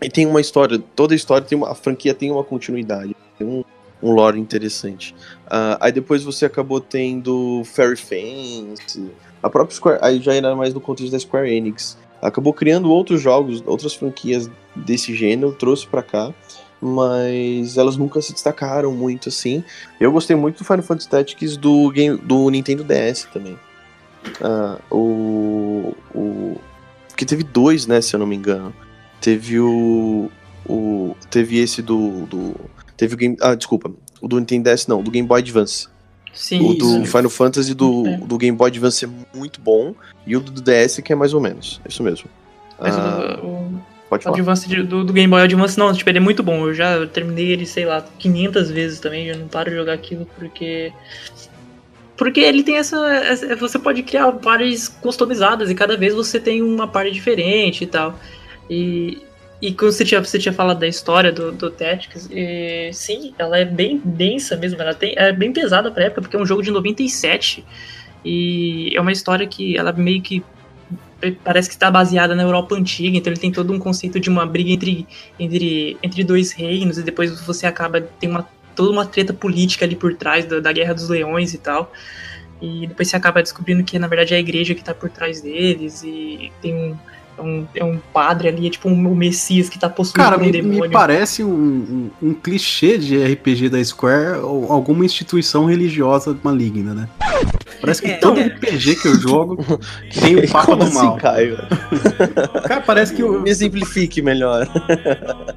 [0.00, 1.70] e tem uma história, toda a história tem uma.
[1.70, 3.64] A franquia tem uma continuidade, tem um,
[4.02, 5.14] um lore interessante.
[5.46, 9.10] Ah, aí depois você acabou tendo Fairy Fence,
[9.42, 9.98] a própria Square.
[10.02, 11.96] Aí já era mais no contexto da Square Enix.
[12.20, 16.32] Acabou criando outros jogos, outras franquias desse gênero, trouxe pra cá,
[16.80, 19.64] mas elas nunca se destacaram muito assim.
[19.98, 23.58] Eu gostei muito do Final Fantasy Tactics do, game, do Nintendo DS também.
[24.42, 26.60] Ah, o, o.
[27.08, 28.74] Porque teve dois, né, se eu não me engano.
[29.26, 30.30] Teve o.
[30.68, 32.26] o teve esse do.
[32.26, 32.54] do
[32.96, 33.36] teve o Game.
[33.40, 33.90] Ah, desculpa.
[34.20, 35.88] O do Nintendo DS não, do Game Boy Advance.
[36.32, 37.06] Sim, o do isso.
[37.06, 38.16] Final Fantasy do, É.
[38.18, 39.96] do Game Boy Advance é muito bom.
[40.24, 41.80] E o do DS que é mais ou menos.
[41.84, 42.30] É isso mesmo.
[42.78, 44.36] Mas Ah, o, o, pode o falar.
[44.36, 46.64] Advance do, do Game Boy Advance, não, tipo, ele é muito bom.
[46.68, 49.26] Eu já terminei ele, sei lá, 500 vezes também.
[49.26, 50.92] Eu não paro de jogar aquilo porque.
[52.16, 56.62] Porque ele tem essa, essa- Você pode criar pares customizadas e cada vez você tem
[56.62, 58.14] uma parte diferente e tal.
[58.68, 59.22] E.
[59.60, 63.58] E quando você tinha, você tinha falado da história do, do Tactics, e, sim, ela
[63.58, 66.62] é bem densa mesmo, ela tem, é bem pesada pra época, porque é um jogo
[66.62, 67.64] de 97.
[68.22, 70.44] E é uma história que ela meio que
[71.42, 74.44] parece que está baseada na Europa antiga, então ele tem todo um conceito de uma
[74.44, 75.06] briga entre,
[75.38, 79.96] entre, entre dois reinos, e depois você acaba tem uma toda uma treta política ali
[79.96, 81.90] por trás da, da Guerra dos Leões e tal.
[82.60, 85.40] E depois você acaba descobrindo que na verdade é a igreja que tá por trás
[85.40, 86.96] deles, e tem um.
[87.38, 90.42] É um, é um padre ali, é tipo um, Messias que tá possuído Cara, por
[90.42, 90.80] um me, demônio.
[90.82, 96.94] me parece um, um, um clichê de RPG da Square ou alguma instituição religiosa maligna,
[96.94, 97.08] né?
[97.80, 98.16] Parece que É.
[98.16, 99.58] todo RPG que eu jogo
[100.18, 101.16] tem o Papa Como do assim, Mal.
[101.18, 101.58] Caio?
[102.66, 103.40] Cara, parece que o.
[103.42, 104.66] Me exemplifique melhor.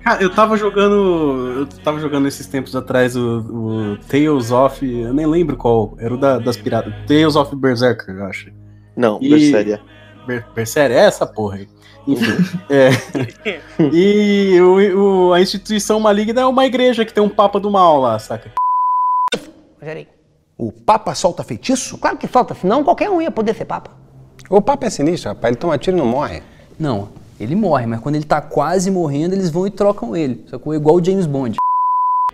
[0.04, 1.60] Cara, eu tava jogando.
[1.60, 4.86] Eu tava jogando esses tempos atrás o, o Tales of.
[4.86, 5.96] Eu nem lembro qual.
[5.98, 6.94] Era o da- das piratas.
[7.08, 8.52] Tales of Berserker, eu acho.
[8.98, 9.80] Não, E- Berseria.
[10.26, 11.70] Ber Berserker é essa porra aí.
[12.08, 12.32] Enfim.
[12.70, 12.90] é.
[13.94, 18.00] E o, o- a instituição maligna é uma igreja que tem um Papa do Mal
[18.00, 18.52] lá, saca?
[20.58, 21.98] O Papa solta feitiço?
[21.98, 23.92] Claro que solta, senão qualquer um ia poder ser Papa.
[24.50, 25.52] O Papa é sinistro, rapaz.
[25.52, 26.42] Ele toma tiro e não morre.
[26.78, 27.10] Não,
[27.40, 30.44] ele morre, mas quando ele tá quase morrendo, eles vão e trocam ele.
[30.48, 31.58] Só que igual o James Bond.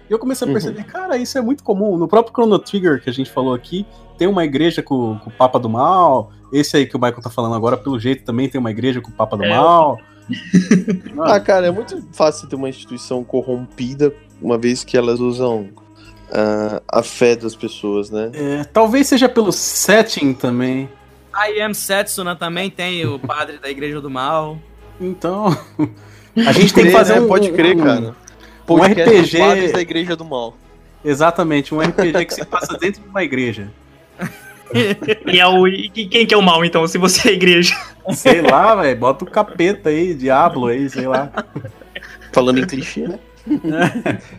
[0.08, 1.98] E eu comecei a perceber, cara, isso é muito comum.
[1.98, 3.86] No próprio Chrono Trigger que a gente falou aqui,
[4.18, 6.32] tem uma igreja com, com o Papa do Mal.
[6.58, 9.10] Esse aí que o Michael tá falando agora, pelo jeito, também tem uma igreja com
[9.10, 9.50] o Papa do É.
[9.50, 10.00] Mal.
[11.22, 15.70] Ah, cara, é muito fácil ter uma instituição corrompida, uma vez que elas usam
[16.32, 18.32] ah, a fé das pessoas, né?
[18.34, 20.90] É, talvez seja pelo setting também.
[21.36, 24.58] I Am Setsuna também tem o padre da Igreja do Mal.
[25.00, 25.56] Então.
[26.48, 27.22] A gente tem que fazer né?
[27.22, 27.28] um.
[27.28, 28.10] Pode crer, um- cara.
[28.10, 29.38] Um Podcast dos RPG.
[29.38, 30.58] Padres da Igreja do Mal.
[31.04, 33.72] Exatamente, um RPG que se passa dentro de uma igreja.
[35.32, 37.76] E, é o, e quem que é o mal, então, se você é a igreja?
[38.14, 39.00] Sei lá, velho.
[39.00, 41.32] Bota o capeta aí, Diablo aí, sei lá.
[42.32, 43.20] Falando em clichê, né?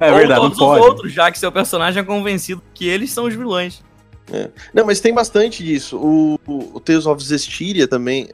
[0.00, 0.80] É Ou verdade, não todos pode.
[0.80, 3.82] os outros, já que seu personagem é convencido que eles são os vilões.
[4.32, 4.50] É.
[4.74, 5.96] Não, mas tem bastante disso.
[5.96, 8.28] O, o, o Tales of Zestiria também.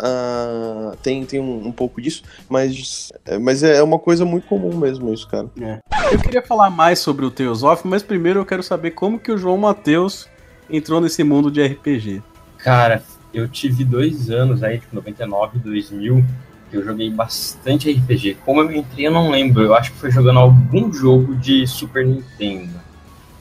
[0.00, 4.76] ah, tem, tem um, um pouco disso, mas, é, mas é uma coisa muito comum
[4.76, 5.48] mesmo isso, cara.
[5.60, 5.78] É.
[6.12, 9.30] Eu queria falar mais sobre o Tales of, mas primeiro eu quero saber como que
[9.30, 10.28] o João Matheus
[10.70, 12.22] entrou nesse mundo de RPG.
[12.58, 13.02] Cara,
[13.32, 16.24] eu tive dois anos aí, tipo 99 2000,
[16.70, 18.38] que eu joguei bastante RPG.
[18.44, 19.62] Como eu entrei, eu não lembro.
[19.62, 22.74] Eu acho que foi jogando algum jogo de Super Nintendo.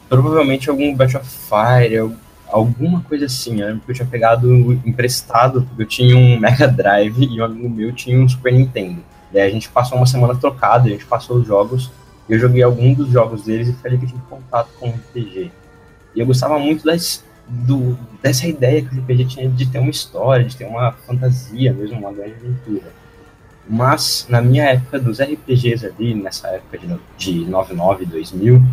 [0.09, 2.11] Provavelmente algum Breath of Fire,
[2.47, 3.59] alguma coisa assim.
[3.61, 7.43] Eu lembro que eu tinha pegado emprestado, porque eu tinha um Mega Drive e um
[7.43, 9.03] amigo meu tinha um Super Nintendo.
[9.31, 11.91] Daí a gente passou uma semana trocada, a gente passou os jogos,
[12.29, 15.51] eu joguei algum dos jogos deles e falei que eu tive contato com RPG.
[16.17, 19.91] E eu gostava muito das, do, dessa ideia que o RPG tinha de ter uma
[19.91, 22.91] história, de ter uma fantasia mesmo, uma grande aventura.
[23.69, 26.87] Mas, na minha época dos RPGs ali, nessa época de,
[27.19, 28.63] de 99, 2000,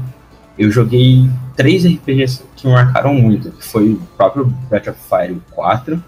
[0.58, 5.38] eu joguei três RPGs que me marcaram muito, que foi o próprio Breath of Fire
[5.50, 6.02] 4.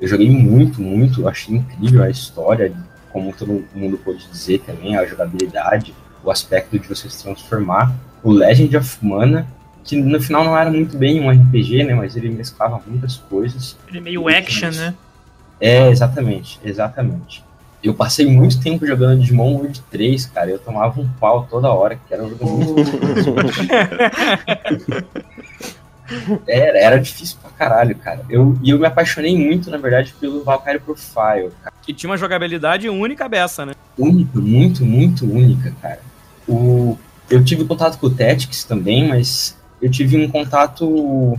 [0.00, 2.74] Eu joguei muito, muito, achei incrível a história,
[3.12, 5.94] como todo mundo pôde dizer também, a jogabilidade,
[6.24, 7.94] o aspecto de você se transformar.
[8.20, 9.46] O Legend of Mana,
[9.84, 13.76] que no final não era muito bem um RPG, né, mas ele mesclava muitas coisas.
[13.88, 14.94] Ele é meio action, né?
[15.60, 17.44] É, exatamente, exatamente.
[17.82, 20.50] Eu passei muito tempo jogando Digimon World 3, cara.
[20.50, 22.90] Eu tomava um pau toda hora, que era um jogo muito.
[26.46, 28.20] era, era difícil pra caralho, cara.
[28.28, 31.74] Eu, e eu me apaixonei muito, na verdade, pelo Valkyrie Profile, cara.
[31.82, 33.72] Que tinha uma jogabilidade única beça, né?
[33.96, 36.00] Única, muito, muito única, cara.
[36.46, 36.98] O,
[37.30, 41.38] eu tive contato com o Tactics também, mas eu tive um contato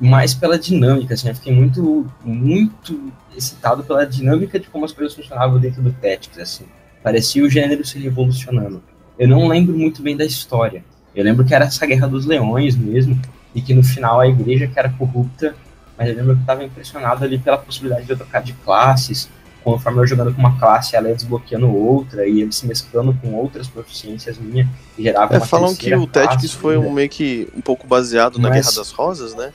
[0.00, 5.14] mais pela dinâmica, assim, eu fiquei muito, muito excitado pela dinâmica de como as coisas
[5.14, 6.64] funcionavam dentro do Tactics, assim.
[7.02, 8.82] Parecia o gênero se revolucionando.
[9.18, 10.84] Eu não lembro muito bem da história.
[11.14, 13.20] Eu lembro que era essa guerra dos leões mesmo,
[13.54, 15.54] e que no final a igreja que era corrupta,
[15.96, 19.30] mas eu lembro que estava impressionado ali pela possibilidade de eu trocar de classes,
[19.64, 23.32] conforme eu jogando com uma classe, ela ia desbloqueando outra, e ele se mesclando com
[23.34, 27.48] outras proficiências minhas, e gerava É, uma falam que o Tactics foi um meio que
[27.56, 29.52] um pouco baseado na Mas- Guerra das Rosas, né?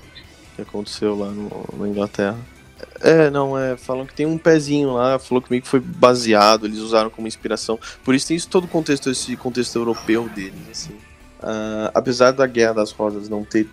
[0.56, 2.38] Que aconteceu lá no, na Inglaterra.
[3.02, 6.66] É, não, é, falam que tem um pezinho lá, falou que meio que foi baseado,
[6.66, 7.80] eles usaram como inspiração.
[8.04, 10.96] Por isso tem isso todo o contexto, esse contexto europeu deles, assim.
[11.42, 13.70] Ah, apesar da Guerra das Rosas não ter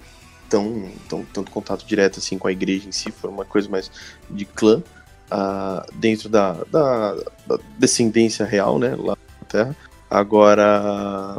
[0.48, 3.90] tão, tão tanto contato direto assim com a igreja em si, foi uma coisa mais
[4.30, 4.82] de clã,
[5.30, 7.14] ah, dentro da, da,
[7.46, 9.76] da descendência real, né, lá na Terra.
[10.08, 11.38] Agora,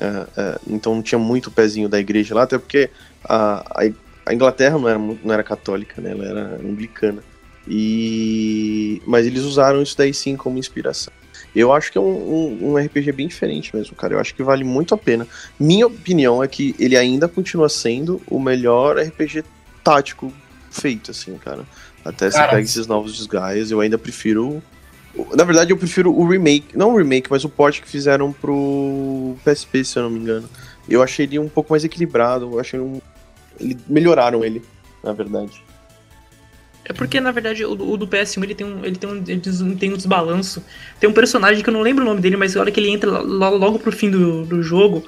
[0.00, 2.90] é, então não tinha muito pezinho da igreja lá, até porque
[3.24, 3.82] a,
[4.24, 6.12] a, Inglaterra não era, não era católica, né?
[6.12, 7.22] Ela era anglicana.
[7.66, 9.02] E...
[9.06, 11.12] Mas eles usaram isso daí sim como inspiração.
[11.54, 14.14] Eu acho que é um, um, um RPG bem diferente mesmo, cara.
[14.14, 15.26] Eu acho que vale muito a pena.
[15.58, 19.44] Minha opinião é que ele ainda continua sendo o melhor RPG
[19.82, 20.32] tático
[20.70, 21.64] feito, assim, cara.
[22.08, 24.62] Até você pega esses novos desgaias, eu ainda prefiro.
[25.34, 29.34] Na verdade, eu prefiro o remake, não o remake, mas o port que fizeram pro
[29.44, 30.48] PSP, se eu não me engano.
[30.88, 33.00] Eu achei ele um pouco mais equilibrado, eu achei um.
[33.60, 34.62] Ele, melhoraram ele,
[35.02, 35.62] na verdade.
[36.84, 39.16] É porque, na verdade, o, do- o do PS1 ele tem um, ele tem um,
[39.26, 40.62] ele tem um desbalanço.
[40.98, 42.88] Tem um personagem que eu não lembro o nome dele, mas a hora que ele
[42.88, 45.04] entra lo- logo pro fim do, do jogo,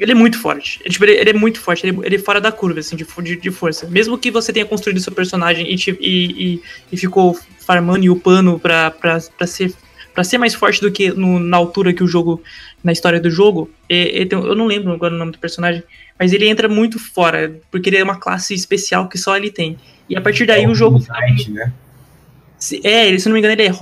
[0.00, 0.80] ele é muito forte.
[0.82, 3.06] Ele, tipo, ele, ele é muito forte, ele, ele é fora da curva, assim, de,
[3.22, 3.86] de, de força.
[3.88, 8.10] Mesmo que você tenha construído seu personagem e, te- e, e, e ficou farmando e
[8.10, 9.72] upando pra, pra, pra ser.
[10.12, 12.42] Pra ser mais forte do que no- na altura que o jogo,
[12.82, 15.84] na história do jogo, é- é- tem- eu não lembro agora o nome do personagem,
[16.18, 19.78] mas ele entra muito fora, porque ele é uma classe especial que só ele tem.
[20.08, 21.14] E a partir daí o jogo fica
[21.52, 21.72] né?
[22.60, 23.72] Se- É, ele, se não me engano, ele, é,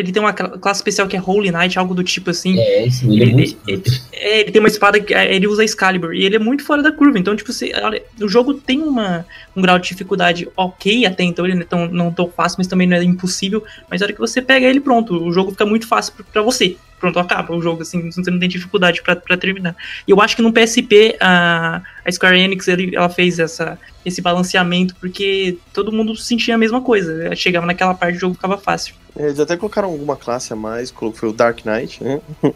[0.00, 2.58] ele tem uma cla- classe especial que é Holy Knight, algo do tipo assim.
[2.58, 5.62] É, sim, ele é muito ele, é, ele tem uma espada que é, ele usa
[5.62, 7.18] Excalibur e ele é muito fora da curva.
[7.18, 9.24] Então, tipo, você, olha, o jogo tem uma,
[9.54, 12.66] um grau de dificuldade ok até então, ele não é tão, não tão fácil, mas
[12.66, 13.62] também não é impossível.
[13.90, 16.76] Mas a hora que você pega ele, pronto, o jogo fica muito fácil pra você.
[17.02, 19.74] Pronto, acaba o jogo, assim, você não tem dificuldade pra, pra terminar.
[20.06, 23.76] E eu acho que no PSP a, a Square Enix ele, ela fez essa,
[24.06, 27.34] esse balanceamento porque todo mundo sentia a mesma coisa.
[27.34, 28.94] Chegava naquela parte, o jogo ficava fácil.
[29.16, 32.20] É, Eles até colocaram alguma classe a mais, foi o Dark Knight, né?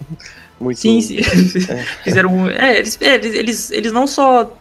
[0.61, 0.79] Muito.
[0.79, 1.19] Sim, sim.
[2.05, 2.49] fizeram.
[2.49, 4.57] É, eles, é, eles, eles, não só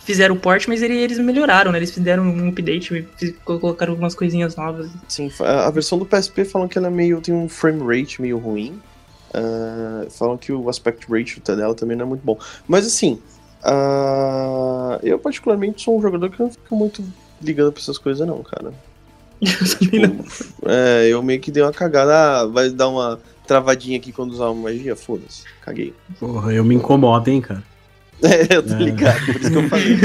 [0.00, 1.78] fizeram o port, mas ele- eles melhoraram, né?
[1.78, 3.06] Eles fizeram um update,
[3.44, 4.88] colocaram algumas coisinhas novas.
[5.06, 7.20] Sim, a a versão do PSP falam que ela é meio.
[7.20, 8.80] tem um frame rate meio ruim.
[9.38, 12.38] Ah, falam que o aspect ratio dela também não é muito bom.
[12.66, 13.20] Mas assim,
[13.62, 17.04] ah, eu particularmente sou um jogador que não fica muito
[17.42, 18.72] ligando pra essas coisas, não, cara.
[19.42, 20.24] Tipo,
[20.66, 22.40] é, eu meio que dei uma cagada.
[22.40, 24.96] Ah, vai dar uma travadinha aqui quando usar uma magia?
[24.96, 25.92] Foda-se, caguei.
[26.18, 27.62] Porra, eu me incomodo, hein, cara.
[28.22, 28.78] É, eu tô É.
[28.78, 29.98] ligado, por isso que eu falei.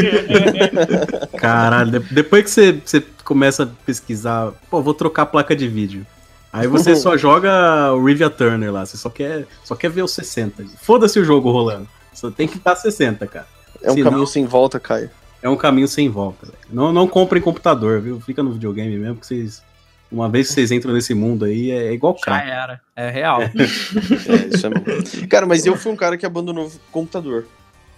[1.40, 5.66] Caralho, de- depois que você, você começa a pesquisar, pô, vou trocar a placa de
[5.66, 6.06] vídeo.
[6.54, 10.12] Aí você só joga o Rivia Turner lá, você só quer, só quer ver os
[10.12, 10.66] 60.
[10.82, 11.88] Foda-se o jogo rolando.
[12.14, 13.48] Só tem que estar 60, cara.
[13.82, 15.10] É um Senão- caminho sem volta, Caio.
[15.42, 16.46] É um caminho sem volta.
[16.46, 16.58] velho.
[16.70, 18.20] Não, não comprem computador, viu?
[18.22, 19.64] Fica no videogame mesmo, que vocês.
[20.12, 22.50] Uma vez que vocês entram nesse mundo aí, é igual Já crack.
[22.50, 22.82] era.
[22.98, 23.42] É real.
[23.42, 23.50] É,
[24.54, 25.28] isso é mesmo.
[25.30, 27.46] Cara, mas eu fui um cara que abandonou o computador.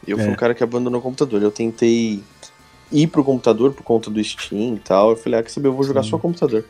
[0.08, 0.30] Eu fui É.
[0.30, 1.42] um cara que abandonou o computador.
[1.42, 2.24] Eu tentei
[2.92, 5.10] ir pro computador por conta do Steam e tal.
[5.12, 6.64] Eu falei, ah, quer saber, eu vou jogar só computador.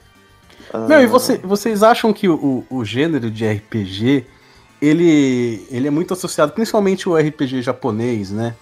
[0.73, 4.25] Ah, Meu, e você- vocês acham que o, o gênero de RPG
[4.81, 8.55] ele, ele é muito associado, principalmente o RPG japonês, né?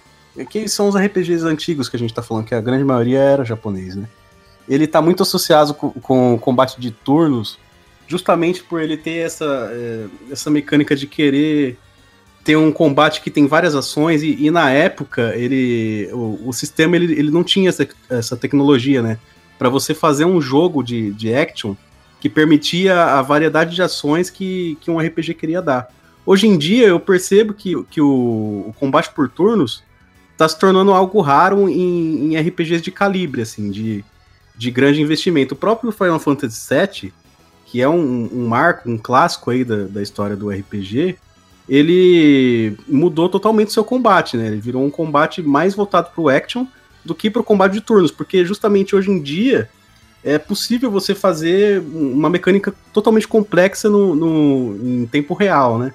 [0.48, 3.44] Que são os RPGs antigos que a gente tá falando, que a grande maioria era
[3.44, 4.06] japonês, né?
[4.68, 7.58] Ele tá muito associado com, com o combate de turnos,
[8.06, 11.76] justamente por ele ter essa, é, essa mecânica de querer
[12.44, 16.94] ter um combate que tem várias ações, e, e na época ele o, o sistema
[16.96, 19.18] ele, ele não tinha essa, essa tecnologia, né?
[19.58, 21.74] Para você fazer um jogo de, de action
[22.22, 25.88] que permitia a variedade de ações que, que um RPG queria dar.
[26.24, 29.82] Hoje em dia eu percebo que, que o, o combate por turnos
[30.30, 34.04] está se tornando algo raro em, em RPGs de calibre, assim, de,
[34.56, 35.54] de grande investimento.
[35.54, 37.12] O próprio Final Fantasy VII,
[37.66, 41.16] que é um, um marco, um clássico aí da, da história do RPG,
[41.68, 44.46] ele mudou totalmente seu combate, né?
[44.46, 46.66] Ele virou um combate mais voltado para o action
[47.04, 49.68] do que para o combate de turnos, porque justamente hoje em dia
[50.24, 55.92] é possível você fazer uma mecânica totalmente complexa no, no- em tempo real, né?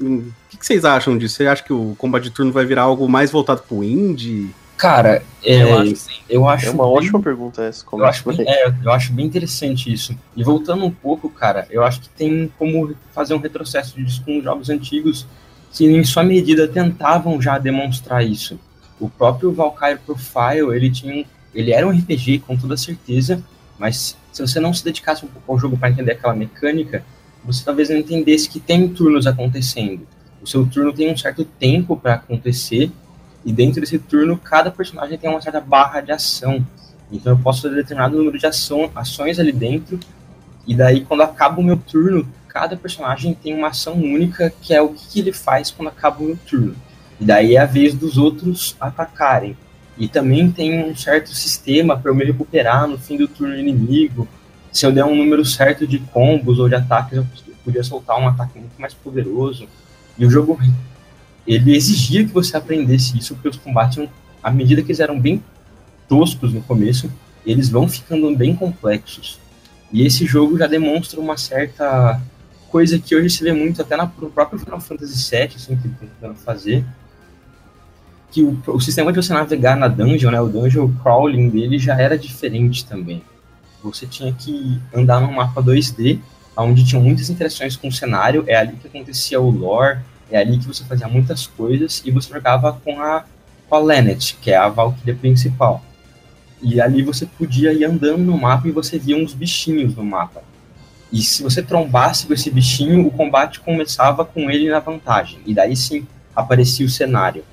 [0.00, 1.36] Hum, O que, que vocês acham disso?
[1.36, 4.50] Você acha que o combate de turno vai virar algo mais voltado pro indie?
[4.76, 6.12] Cara, é, Eu acho sim.
[6.28, 7.84] eu acho É uma bem- ótima pergunta essa.
[7.84, 10.16] Como Eu é acho, que bem, é, eu acho bem interessante isso.
[10.36, 14.42] E voltando um pouco, cara, eu acho que tem como fazer um retrocesso disso com
[14.42, 15.24] jogos antigos
[15.72, 18.58] que, em sua medida, tentavam já demonstrar isso.
[18.98, 23.42] O próprio Valkyrie Profile, ele tinha um- ele era um RPG, com toda certeza,
[23.82, 27.04] mas se você não se dedicasse um pouco ao jogo para entender aquela mecânica,
[27.44, 30.06] você talvez não entendesse que tem turnos acontecendo.
[30.40, 32.92] O seu turno tem um certo tempo para acontecer,
[33.44, 36.64] e dentro desse turno, cada personagem tem uma certa barra de ação.
[37.10, 39.98] Então eu posso fazer determinado número de ação, ações ali dentro,
[40.64, 44.80] e daí quando acaba o meu turno, cada personagem tem uma ação única, que é
[44.80, 46.76] o que ele faz quando acaba o meu turno.
[47.20, 49.56] E daí é a vez dos outros atacarem.
[49.98, 54.26] E também tem um certo sistema para eu me recuperar no fim do turno inimigo.
[54.72, 57.26] Se eu der um número certo de combos ou de ataques, eu
[57.64, 59.68] podia soltar um ataque muito mais poderoso.
[60.18, 60.58] E o jogo
[61.46, 64.08] ele exigia que você aprendesse isso, porque os combates,
[64.42, 65.42] à medida que eles eram bem
[66.08, 67.10] toscos no começo,
[67.44, 69.38] eles vão ficando bem complexos.
[69.92, 72.20] E esse jogo já demonstra uma certa
[72.70, 75.86] coisa que hoje se vê muito até na- no próprio Final Fantasy VII, assim, que
[75.86, 76.84] ele tentando fazer,
[78.32, 82.00] que o, o sistema de você navegar na dungeon, né, o dungeon crawling dele já
[82.00, 83.22] era diferente também.
[83.84, 86.18] Você tinha que andar num mapa 2D,
[86.56, 89.98] onde tinham muitas interações com o cenário, é ali que acontecia o lore,
[90.30, 93.24] é ali que você fazia muitas coisas, e você jogava com a,
[93.68, 95.84] com a Lennet, que é a Valkyria principal.
[96.62, 100.42] E ali você podia ir andando no mapa e você via uns bichinhos no mapa.
[101.12, 105.40] E se você trombasse com esse bichinho, o combate começava com ele na vantagem.
[105.44, 107.44] E daí sim aparecia o cenário.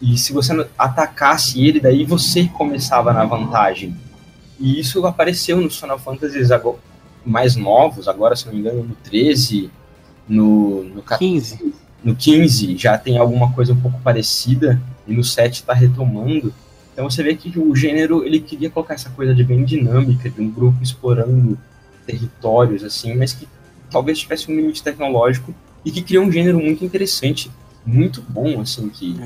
[0.00, 3.96] E se você atacasse ele, daí você começava na vantagem.
[4.58, 6.48] E isso apareceu nos Final Fantasies
[7.24, 9.70] mais novos, agora se não me engano no 13,
[10.28, 11.74] no, no 15.
[12.02, 16.52] No 15 já tem alguma coisa um pouco parecida, e no 7 está retomando.
[16.92, 20.40] Então você vê que o gênero ele queria colocar essa coisa de bem dinâmica, de
[20.40, 21.58] um grupo explorando
[22.06, 23.48] territórios, assim, mas que
[23.90, 27.50] talvez tivesse um limite tecnológico e que cria um gênero muito interessante,
[27.84, 29.16] muito bom, assim, que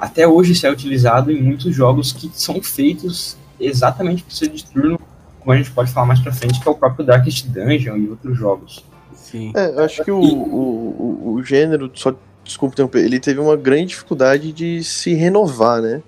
[0.00, 4.64] até hoje isso é utilizado em muitos jogos que são feitos exatamente para ser de
[4.64, 4.98] turno,
[5.38, 8.08] como a gente pode falar mais pra frente, que é o próprio Darkest Dungeon e
[8.08, 8.82] outros jogos.
[9.14, 9.52] Sim.
[9.54, 13.88] É, eu acho que o, o, o, gênero, só desculpa interromper, ele teve uma grande
[13.88, 16.02] dificuldade de se renovar, né?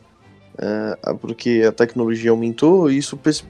[0.59, 3.45] É, porque a tecnologia aumentou e isso pos-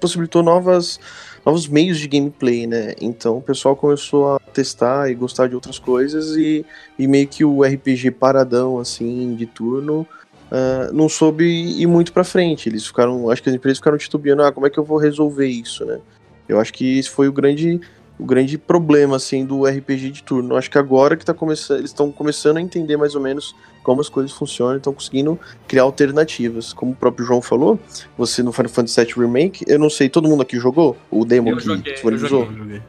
[0.00, 0.98] possibilitou novas,
[1.44, 2.94] novos meios de gameplay, né?
[3.00, 6.64] Então o pessoal começou a testar e gostar de outras coisas e,
[6.98, 10.06] e meio que o RPG paradão, assim, de turno,
[10.50, 12.68] ah, não soube ir muito pra frente.
[12.68, 15.46] Eles ficaram, acho que as empresas ficaram titubeando, ah, como é que eu vou resolver
[15.46, 15.98] isso, né?
[16.46, 17.80] Eu acho que esse foi o grande
[18.22, 20.54] o grande problema assim do RPG de turno.
[20.54, 23.54] Eu acho que agora que tá começando, eles estão começando a entender mais ou menos
[23.82, 26.72] como as coisas funcionam, estão conseguindo criar alternativas.
[26.72, 27.80] Como o próprio João falou,
[28.16, 31.50] você no Final Fantasy VII Remake, eu não sei, todo mundo aqui jogou o demo
[31.50, 32.46] Eu que joguei, eu disponibilizou?
[32.46, 32.80] joguei.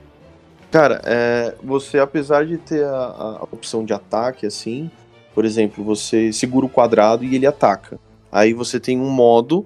[0.69, 4.89] Cara, é, você, apesar de ter a, a opção de ataque, assim,
[5.33, 7.99] por exemplo, você segura o quadrado e ele ataca.
[8.31, 9.65] Aí você tem um modo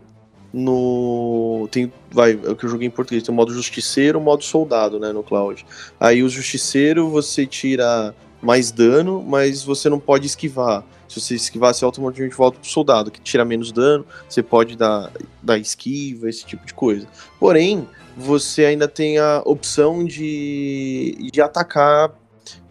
[0.57, 1.67] no.
[1.71, 4.43] Tem, vai, é o que eu joguei em português, tem o modo justiceiro o modo
[4.43, 5.65] soldado, né, no Cloud.
[5.99, 10.83] Aí o justiceiro você tira mais dano, mas você não pode esquivar.
[11.07, 15.11] Se você esquivar, você automaticamente volta pro soldado, que tira menos dano, você pode dar,
[15.41, 17.07] dar esquiva, esse tipo de coisa.
[17.39, 22.11] Porém, você ainda tem a opção de, de atacar,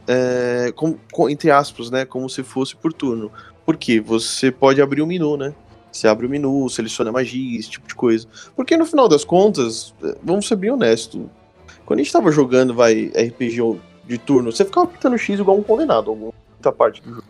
[0.06, 3.32] é, com, com- entre aspas, né, como se fosse por turno.
[3.64, 4.00] Por quê?
[4.00, 5.54] Você pode abrir o menu, né?
[5.96, 8.26] Você abre o menu, seleciona magia, esse tipo de coisa.
[8.54, 11.22] Porque no final das contas, vamos ser bem honestos,
[11.84, 15.62] quando a gente tava jogando, vai, RPG de turno, você ficava apertando X igual um
[15.62, 16.32] condenado, alguma
[16.76, 17.24] parte do jogo.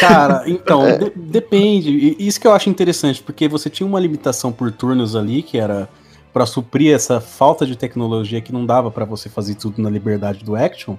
[0.00, 0.96] Cara, então, É.
[0.98, 2.16] de- depende.
[2.18, 5.88] Isso que eu acho interessante, porque você tinha uma limitação por turnos ali, que era
[6.32, 10.42] pra suprir essa falta de tecnologia que não dava pra você fazer tudo na liberdade
[10.44, 10.96] do action.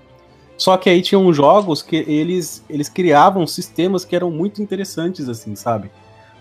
[0.55, 5.55] Só que aí tinham jogos que eles, eles criavam sistemas que eram muito interessantes, assim,
[5.55, 5.89] sabe?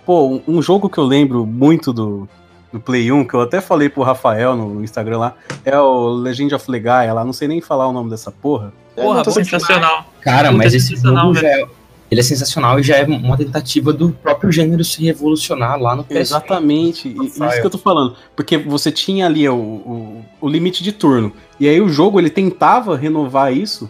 [0.05, 2.29] Pô, um, jogo que eu lembro muito do,
[2.73, 5.35] do Play 1, que eu até falei pro Rafael no, Instagram lá,
[5.65, 8.73] é o Legend of Legaia lá, não sei nem falar o nome dessa porra.
[8.97, 10.07] Porra, sensacional.
[10.21, 11.67] Cara, Puta, mas esse sensacional, jogo já é,
[12.11, 16.05] ele é sensacional e já é uma tentativa do próprio gênero se revolucionar lá no
[16.05, 16.17] PS.
[16.17, 18.17] Exatamente, e- isso que eu tô falando.
[18.37, 21.33] Porque você tinha ali o, o, o limite de turno.
[21.59, 23.89] E aí o jogo ele tentava renovar isso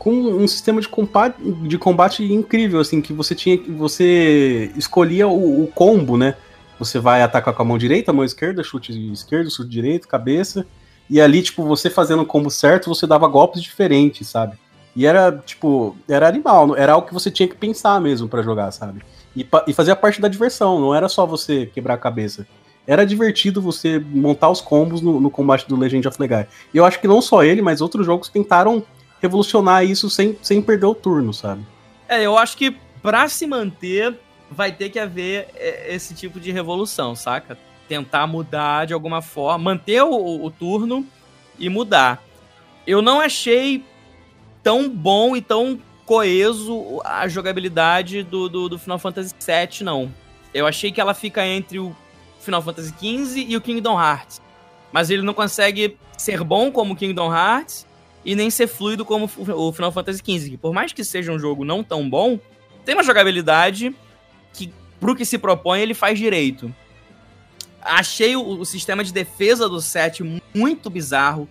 [0.00, 3.60] com um sistema de combate, de combate incrível, assim, que você tinha.
[3.76, 6.36] Você escolhia o, o combo, né?
[6.78, 10.66] Você vai atacar com a mão direita, a mão esquerda, chute esquerdo, chute direito, cabeça.
[11.08, 14.56] E ali, tipo, você fazendo o combo certo, você dava golpes diferentes, sabe?
[14.96, 18.70] E era, tipo, era animal, era algo que você tinha que pensar mesmo pra jogar,
[18.70, 19.02] sabe?
[19.36, 22.46] E, e fazia parte da diversão, não era só você quebrar a cabeça.
[22.86, 26.48] Era divertido você montar os combos no, no combate do Legend of Legaia.
[26.72, 28.82] E eu acho que não só ele, mas outros jogos tentaram
[29.20, 31.64] revolucionar isso sem, sem perder o turno, sabe?
[32.08, 34.18] É, eu acho que pra se manter,
[34.50, 37.56] vai ter que haver é, esse tipo de revolução, saca?
[37.88, 41.06] Tentar mudar de alguma forma, manter o, o turno
[41.58, 42.22] e mudar.
[42.86, 43.84] Eu não achei
[44.62, 50.12] tão bom e tão coeso a jogabilidade do, do, do Final Fantasy VII, não.
[50.52, 51.94] Eu achei que ela fica entre o
[52.40, 54.40] Final Fantasy XV e o Kingdom Hearts.
[54.90, 57.86] Mas ele não consegue ser bom como Kingdom Hearts
[58.24, 60.50] e nem ser fluido como o Final Fantasy XV.
[60.50, 62.38] Que por mais que seja um jogo não tão bom,
[62.84, 63.94] tem uma jogabilidade
[64.52, 66.74] que, pro que se propõe, ele faz direito.
[67.82, 70.22] Achei o, o sistema de defesa do set
[70.54, 71.48] muito bizarro.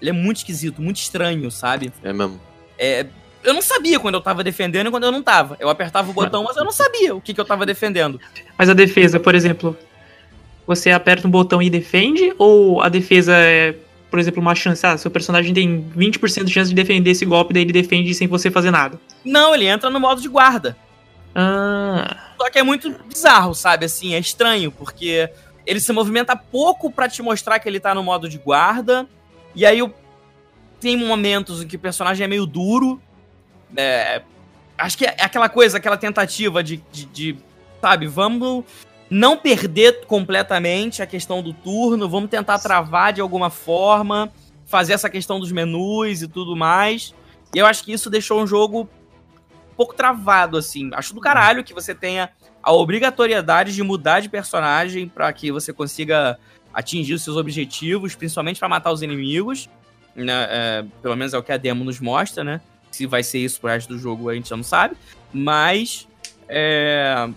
[0.00, 1.92] Ele é muito esquisito, muito estranho, sabe?
[2.02, 2.40] É mesmo.
[2.78, 3.06] É,
[3.42, 5.56] eu não sabia quando eu tava defendendo e quando eu não tava.
[5.58, 8.20] Eu apertava o botão, mas eu não sabia o que, que eu tava defendendo.
[8.56, 9.76] Mas a defesa, por exemplo,
[10.66, 12.34] você aperta um botão e defende?
[12.38, 13.74] Ou a defesa é,
[14.10, 14.84] por exemplo, uma chance?
[14.84, 18.26] Ah, seu personagem tem 20% de chance de defender esse golpe, daí ele defende sem
[18.26, 19.00] você fazer nada.
[19.24, 20.76] Não, ele entra no modo de guarda.
[21.34, 22.32] Ah.
[22.36, 23.86] Só que é muito bizarro, sabe?
[23.86, 25.30] Assim, é estranho, porque
[25.66, 29.06] ele se movimenta pouco pra te mostrar que ele tá no modo de guarda.
[29.54, 29.80] E aí
[30.80, 33.00] tem momentos em que o personagem é meio duro.
[33.76, 34.22] É,
[34.76, 37.36] acho que é aquela coisa, aquela tentativa de, de, de,
[37.80, 38.64] sabe, vamos
[39.10, 44.32] não perder completamente a questão do turno, vamos tentar travar de alguma forma,
[44.64, 47.12] fazer essa questão dos menus e tudo mais.
[47.52, 50.90] E eu acho que isso deixou um jogo um pouco travado, assim.
[50.94, 52.30] Acho do caralho que você tenha
[52.62, 56.38] a obrigatoriedade de mudar de personagem para que você consiga
[56.72, 59.68] atingir os seus objetivos, principalmente para matar os inimigos.
[60.14, 60.32] Né?
[60.32, 62.60] É, pelo menos é o que a demo nos mostra, né?
[62.92, 64.96] Se vai ser isso pro resto do jogo a gente já não sabe.
[65.32, 66.06] Mas
[66.48, 67.28] é,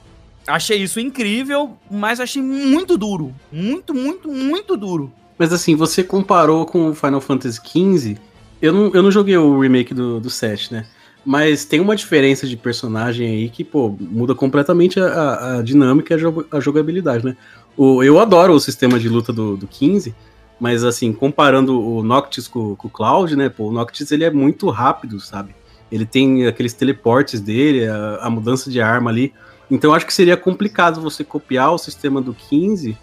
[0.47, 3.33] achei isso incrível, mas achei muito duro.
[3.51, 5.11] Muito, muito, muito duro.
[5.37, 8.17] Mas assim, você comparou com o Final Fantasy XV.
[8.61, 10.85] Eu não, eu não joguei o remake do, do 7, né?
[11.25, 16.17] Mas tem uma diferença de personagem aí que, pô, muda completamente a, a- dinâmica e
[16.51, 17.35] a jogabilidade, né?
[17.77, 20.13] O, eu adoro o sistema de luta do, do 15,
[20.59, 23.49] mas assim, comparando o Noctis com, com o Cloud, né?
[23.49, 25.55] Pô, o Noctis ele é muito rápido, sabe?
[25.91, 29.33] Ele tem aqueles teleportes dele, a, a mudança de arma ali.
[29.74, 32.95] Então eu acho que seria complicado você copiar o sistema do 15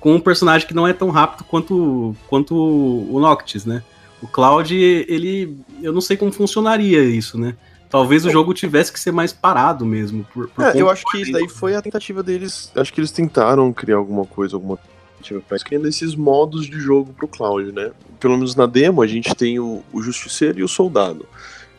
[0.00, 3.84] com um personagem que não é tão rápido quanto, quanto o Noctis, né?
[4.20, 5.56] O Cloud, ele.
[5.80, 7.54] Eu não sei como funcionaria isso, né?
[7.88, 10.26] Talvez o jogo tivesse que ser mais parado mesmo.
[10.34, 12.72] Por, por É, eu acho que isso daí foi a tentativa deles.
[12.74, 14.76] Acho que eles tentaram criar alguma coisa, alguma
[15.14, 17.92] tentativa pra criando esses modos de jogo pro Cloud, né?
[18.18, 21.24] Pelo menos na demo a gente tem o, o Justiceiro e o Soldado.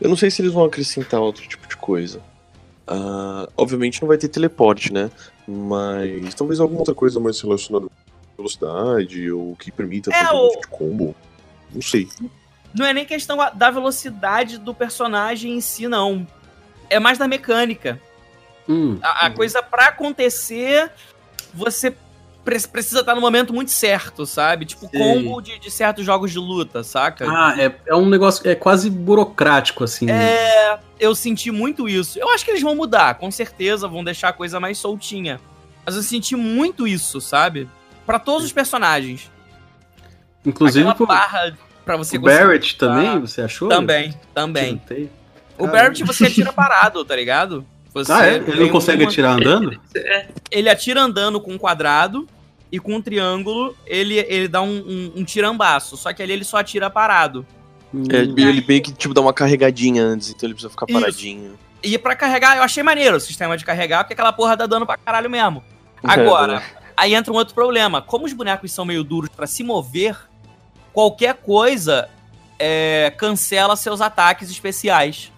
[0.00, 2.22] Eu não sei se eles vão acrescentar outro tipo de coisa.
[2.92, 5.10] Ah, obviamente não vai ter teleporte, né?
[5.46, 10.46] Mas talvez alguma outra coisa mais relacionada à velocidade ou que permita É, fazer o-
[10.46, 11.16] um tipo de combo.
[11.72, 12.08] Não sei.
[12.74, 16.26] Não é nem questão da velocidade do personagem em si, não.
[16.88, 18.00] É mais da mecânica.
[18.68, 20.90] Hum, A, a coisa pra acontecer,
[21.54, 21.94] você
[22.42, 24.64] precisa estar no momento muito certo, sabe?
[24.64, 24.98] Tipo, Sim.
[24.98, 27.26] combo de, de certos jogos de luta, saca?
[27.28, 30.10] Ah, é, é um negócio, é quase burocrático, assim.
[30.10, 32.18] É, eu senti muito isso.
[32.18, 35.40] Eu acho que eles vão mudar, com certeza, vão deixar a coisa mais soltinha.
[35.84, 37.68] Mas eu senti muito isso, sabe?
[38.06, 39.30] Pra todos os personagens.
[40.44, 43.68] Inclusive, Aquela pô, barra pra você o Barrett também, você achou?
[43.68, 44.80] Também, também.
[45.58, 45.66] O.
[45.66, 47.64] Barrett você atira parado, tá ligado?
[47.92, 48.36] Você Ah, é?
[48.36, 49.80] Ele não consegue uma- atirar andando?
[50.50, 52.26] Ele atira andando com um quadrado
[52.70, 55.96] e com um triângulo ele, ele dá um, um, um tirambaço.
[55.96, 57.44] Só que ali ele só atira parado.
[58.12, 61.00] É, ele meio que tipo dá uma carregadinha antes, então ele precisa ficar Isso.
[61.00, 61.58] paradinho.
[61.82, 64.86] E pra carregar, eu achei maneiro o sistema de carregar, porque aquela porra dá dano
[64.86, 65.64] pra caralho mesmo.
[66.04, 66.62] É, Agora,
[66.96, 68.00] aí entra um outro problema.
[68.00, 70.16] Como os bonecos são meio duros pra se mover,
[70.92, 72.08] qualquer coisa
[72.58, 75.32] é, cancela seus ataques especiais.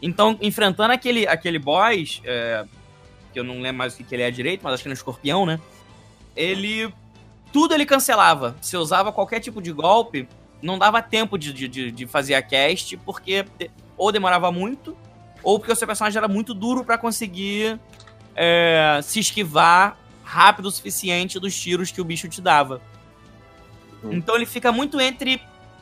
[0.00, 2.64] Então, enfrentando aquele, aquele boss, é,
[3.32, 4.92] que eu não lembro mais o que, que ele é direito, mas acho que ele
[4.92, 5.60] é um escorpião, né?
[6.36, 6.92] Ele.
[7.52, 8.56] Tudo ele cancelava.
[8.60, 10.28] Se usava qualquer tipo de golpe,
[10.62, 13.44] não dava tempo de, de, de- fazer a cast, porque
[13.96, 14.96] ou demorava muito,
[15.42, 17.80] ou porque o seu personagem era muito duro pra conseguir
[18.36, 22.80] é, se esquivar rápido o suficiente dos tiros que o bicho te dava.
[24.04, 25.40] Então ele fica muito entre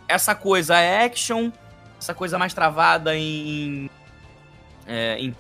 [0.08, 1.50] essa coisa action,
[2.00, 3.90] essa coisa mais travada em.
[4.86, 5.34] É, em,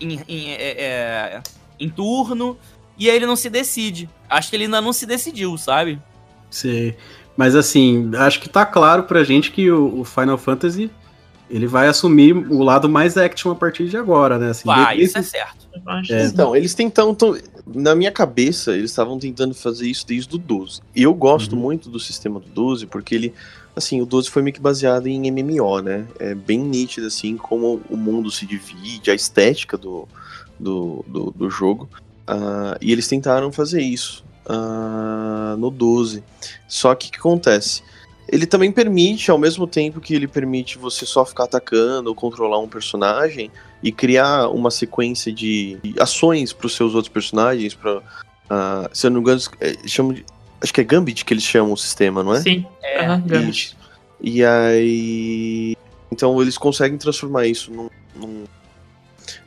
[0.00, 1.42] em, em- é, é,
[1.78, 2.56] em turno,
[2.98, 4.08] e aí ele não se decide.
[4.28, 5.98] Acho que ele ainda não se decidiu, sabe?
[6.50, 6.96] Sei.
[7.36, 10.90] Mas assim, acho que tá claro pra gente que o, o Final Fantasy
[11.50, 14.50] ele vai assumir o lado mais action a partir de agora, né?
[14.50, 15.66] Assim, Vai, desde- isso é certo.
[16.10, 16.24] É.
[16.26, 17.14] Então, eles tentam.
[17.14, 17.36] tão-
[17.74, 20.80] na minha cabeça, eles estavam tentando fazer isso desde o 12.
[20.94, 23.34] E eu gosto muito do sistema do 12, porque ele.
[23.74, 26.06] Assim, o 12 foi meio que baseado em MMO, né?
[26.18, 30.08] É bem nítido, assim, como o mundo se divide, a estética do,
[30.58, 31.86] do, do, do jogo.
[32.26, 36.22] Ah, e eles tentaram fazer isso ah, no 12.
[36.66, 37.82] Só que o que acontece?
[38.28, 42.58] Ele também permite, ao mesmo tempo que ele permite você só ficar atacando ou controlar
[42.58, 43.50] um personagem
[43.82, 48.02] e criar uma sequência de ações para os seus outros personagens, para
[48.92, 50.24] se eu não me engano, é, chamam de,
[50.60, 52.40] acho que é Gambit que eles chamam o sistema, não é?
[52.40, 52.66] Sim.
[53.00, 53.50] Aham, Gambit.
[53.50, 53.76] Isso.
[54.20, 55.76] E aí.
[56.10, 58.44] Então eles conseguem transformar isso num, num-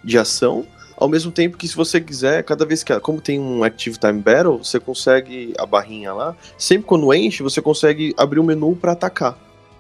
[0.04, 0.66] de ação.
[1.00, 3.00] Ao mesmo tempo que, se você quiser, cada vez que.
[3.00, 5.54] Como tem um Active Time Battle, você consegue.
[5.58, 6.36] A barrinha lá.
[6.58, 9.40] Sempre quando enche, você consegue abrir um menu para atacar.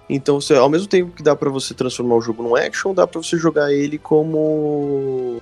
[0.09, 3.05] Então, você, ao mesmo tempo que dá para você transformar o jogo num action, dá
[3.05, 5.41] para você jogar ele como.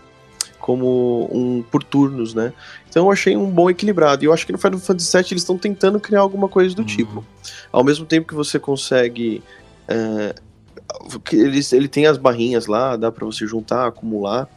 [0.59, 2.51] Como um por turnos, né?
[2.89, 4.23] Então eu achei um bom equilibrado.
[4.23, 6.83] E eu acho que no Final Fantasy VII eles estão tentando criar alguma coisa do
[6.83, 7.23] tipo.
[7.71, 9.43] Ao mesmo tempo que você consegue.
[9.87, 10.33] é,
[11.23, 14.49] que eles, ele tem as barrinhas lá, dá pra você juntar, acumular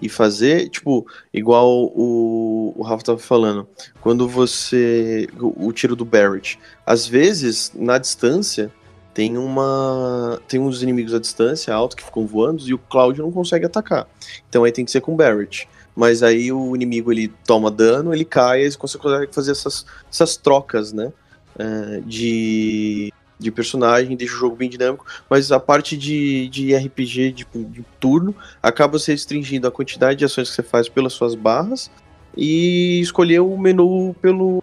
[0.00, 3.66] e fazer, tipo, igual o, o Rafa tava falando,
[4.00, 5.28] quando você.
[5.38, 6.58] O, o tiro do Barrett.
[6.84, 8.70] Às vezes, na distância,
[9.14, 10.40] tem uma.
[10.46, 14.06] Tem uns inimigos à distância alto que ficam voando e o Cloud não consegue atacar.
[14.48, 15.68] Então aí tem que ser com o Barrett.
[15.94, 20.36] Mas aí o inimigo ele toma dano, ele cai, e você consegue fazer essas, essas
[20.36, 21.10] trocas, né?
[21.58, 27.32] é, de, de personagem, deixa o jogo bem dinâmico, mas a parte de, de RPG
[27.32, 31.34] tipo, de turno acaba se restringindo a quantidade de ações que você faz pelas suas
[31.34, 31.90] barras
[32.36, 34.62] e escolher o menu pelo.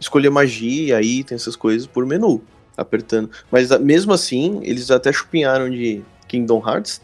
[0.00, 2.40] escolher magia, item, essas coisas por menu,
[2.76, 3.30] apertando.
[3.50, 7.00] Mas mesmo assim, eles até chupinharam de Kingdom Hearts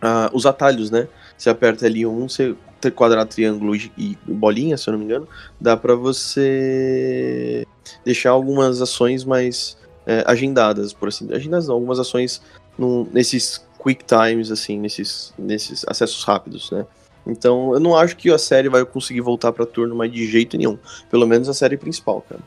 [0.00, 1.08] ah, os atalhos, né?
[1.36, 2.54] Você aperta ali um, você
[2.94, 5.26] quadrado, triângulo e bolinha, se eu não me engano,
[5.60, 7.66] dá pra você
[8.04, 9.76] deixar algumas ações mais
[10.06, 12.40] é, agendadas, por assim agendadas não, algumas ações
[12.78, 16.86] num- nesses quick times, assim, nesses, nesses acessos rápidos, né?
[17.26, 20.56] Então, eu não acho que a série vai conseguir voltar pra turno, mas de jeito
[20.56, 20.78] nenhum.
[21.10, 22.40] Pelo menos a série principal, cara.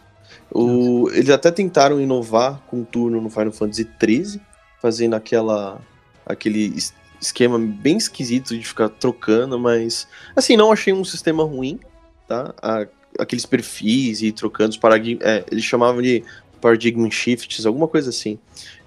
[0.52, 4.42] O, eles até tentaram inovar com o turno no Final Fantasy XIII,
[4.82, 5.80] fazendo aquela
[6.26, 11.80] aquele es- esquema bem esquisito de ficar trocando, mas assim, não achei um sistema ruim,
[12.28, 12.54] tá?
[12.62, 12.88] A-
[13.20, 16.24] aqueles perfis e trocando os paradigmas, é, eles chamavam de
[16.62, 18.38] paradigm shifts, alguma coisa assim.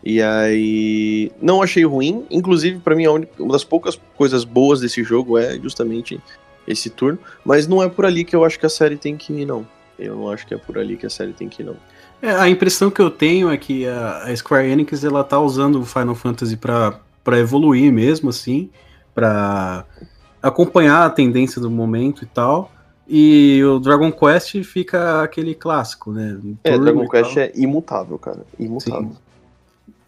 [0.05, 3.07] E aí, não achei ruim, inclusive pra mim
[3.39, 6.21] uma das poucas coisas boas desse jogo é justamente
[6.67, 9.33] esse turno, mas não é por ali que eu acho que a série tem que
[9.33, 9.67] ir, não.
[9.99, 11.77] Eu não acho que é por ali que a série tem que ir, não.
[12.21, 15.85] É, a impressão que eu tenho é que a, Square Enix ela tá usando o
[15.85, 17.01] Final Fantasy pra
[17.39, 18.71] evoluir mesmo, assim,
[19.15, 19.85] pra
[20.43, 22.71] acompanhar a tendência do momento e tal.
[23.15, 26.41] E o Dragon Quest fica aquele clássico, né?
[26.65, 28.41] É, Dragon Quest é imutável, cara.
[28.59, 29.13] Imutável.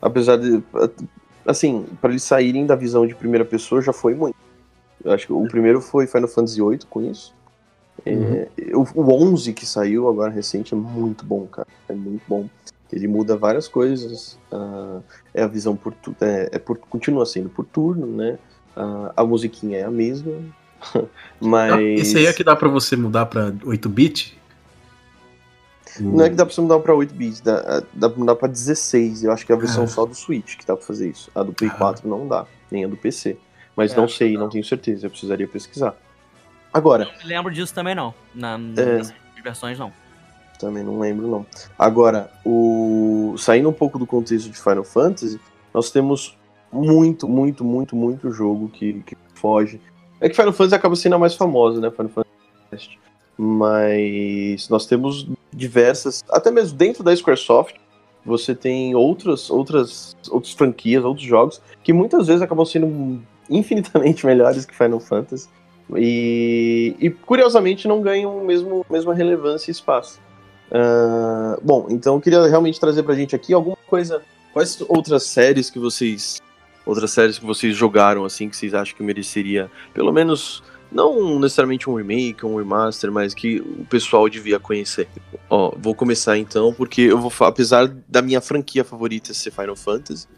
[0.00, 0.62] Apesar de.
[1.44, 4.34] Assim, pra eles saírem da visão de primeira pessoa já foi muito.
[5.04, 7.34] Eu acho que o primeiro foi Final Fantasy VIII com isso.
[8.06, 11.68] É, o, o 11 que saiu agora recente é muito bom, cara.
[11.86, 12.48] É muito bom.
[12.90, 14.38] Ele muda várias coisas.
[14.50, 15.00] ah,
[15.34, 18.38] é a visão por, tu- é, é por continua sendo por turno, né?
[18.74, 20.32] Ah, a musiquinha é a mesma,
[21.40, 24.38] mas Esse aí é que dá pra você mudar pra 8-bit?
[26.00, 28.48] não é que dá pra você mudar pra 8 bits, dá, dá pra mudar pra
[28.48, 29.24] 16.
[29.24, 29.88] Eu acho que é a versão Ah.
[29.88, 31.30] só do Switch que dá pra fazer isso.
[31.34, 33.36] A do Play 4 não dá, nem a do PC.
[33.76, 35.94] Mas É, não sei, não tenho certeza, eu precisaria pesquisar.
[36.72, 38.12] Agora, Não me lembro disso também, não.
[38.34, 38.58] Na, É.
[38.96, 39.92] Nessas versões, não.
[40.58, 41.46] Também não lembro, não.
[41.78, 43.34] Agora, o...
[43.38, 45.40] saindo um pouco do contexto de Final Fantasy,
[45.72, 46.36] nós temos
[46.72, 49.80] muito, muito, muito, muito jogo que, que foge.
[50.20, 51.90] É que Final Fantasy acaba sendo a mais famosa, né?
[51.90, 52.98] Final Fantasy.
[53.36, 57.76] Mas nós temos diversas, até mesmo dentro da Squaresoft,
[58.24, 63.20] você tem outras, outras, outras franquias, outros jogos que muitas vezes acabam sendo
[63.50, 65.48] infinitamente melhores que Final Fantasy.
[65.94, 70.18] E, e curiosamente não ganham mesmo mesma relevância e espaço.
[70.70, 74.22] Ah, bom, então eu queria realmente trazer pra gente aqui alguma coisa.
[74.52, 76.40] Quais outras séries que vocês.
[76.86, 80.62] Outras séries que vocês jogaram assim que vocês acham que mereceria, pelo menos,
[80.92, 85.08] não necessariamente um remake, um remaster, mas que o pessoal devia conhecer.
[85.48, 90.28] Ó, vou começar então, porque eu vou apesar da minha franquia favorita ser Final Fantasy,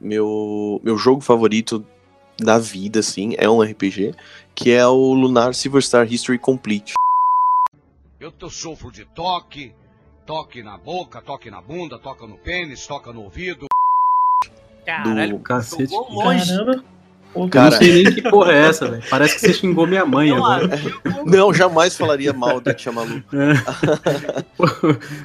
[0.00, 1.84] meu, meu jogo favorito
[2.38, 4.14] da vida, assim, é um RPG,
[4.54, 6.94] que é o Lunar Silver Star History Complete.
[8.18, 9.74] Eu sofro de toque,
[10.26, 13.66] toque na boca, toque na bunda, toca no pênis, toca no ouvido.
[14.84, 15.90] Caralho, Cacete.
[15.90, 16.46] jogou longe.
[16.50, 16.84] Caramba.
[17.34, 19.02] Eu não sei nem que porra é essa, velho.
[19.08, 20.68] Parece que você xingou minha mãe agora.
[21.24, 23.22] Não, jamais falaria mal da Tia Malu.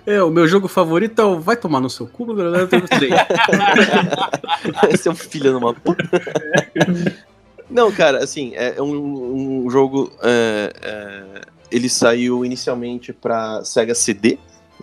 [0.06, 3.14] É, o meu jogo favorito é o Vai Tomar no Seu Cu, eu tenho três.
[4.90, 6.04] Esse é um filho de uma puta.
[7.70, 10.12] Não, cara, assim, é um, um jogo.
[10.24, 14.38] é, é, ele saiu inicialmente pra Sega CD,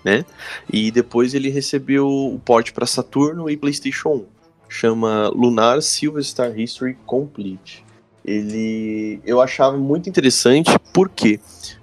[0.04, 0.24] né?
[0.70, 4.33] E depois ele recebeu o port pra Saturno e PlayStation 1.
[4.68, 7.84] Chama Lunar Silver Star History Complete.
[8.24, 11.38] Ele eu achava muito interessante, por quê?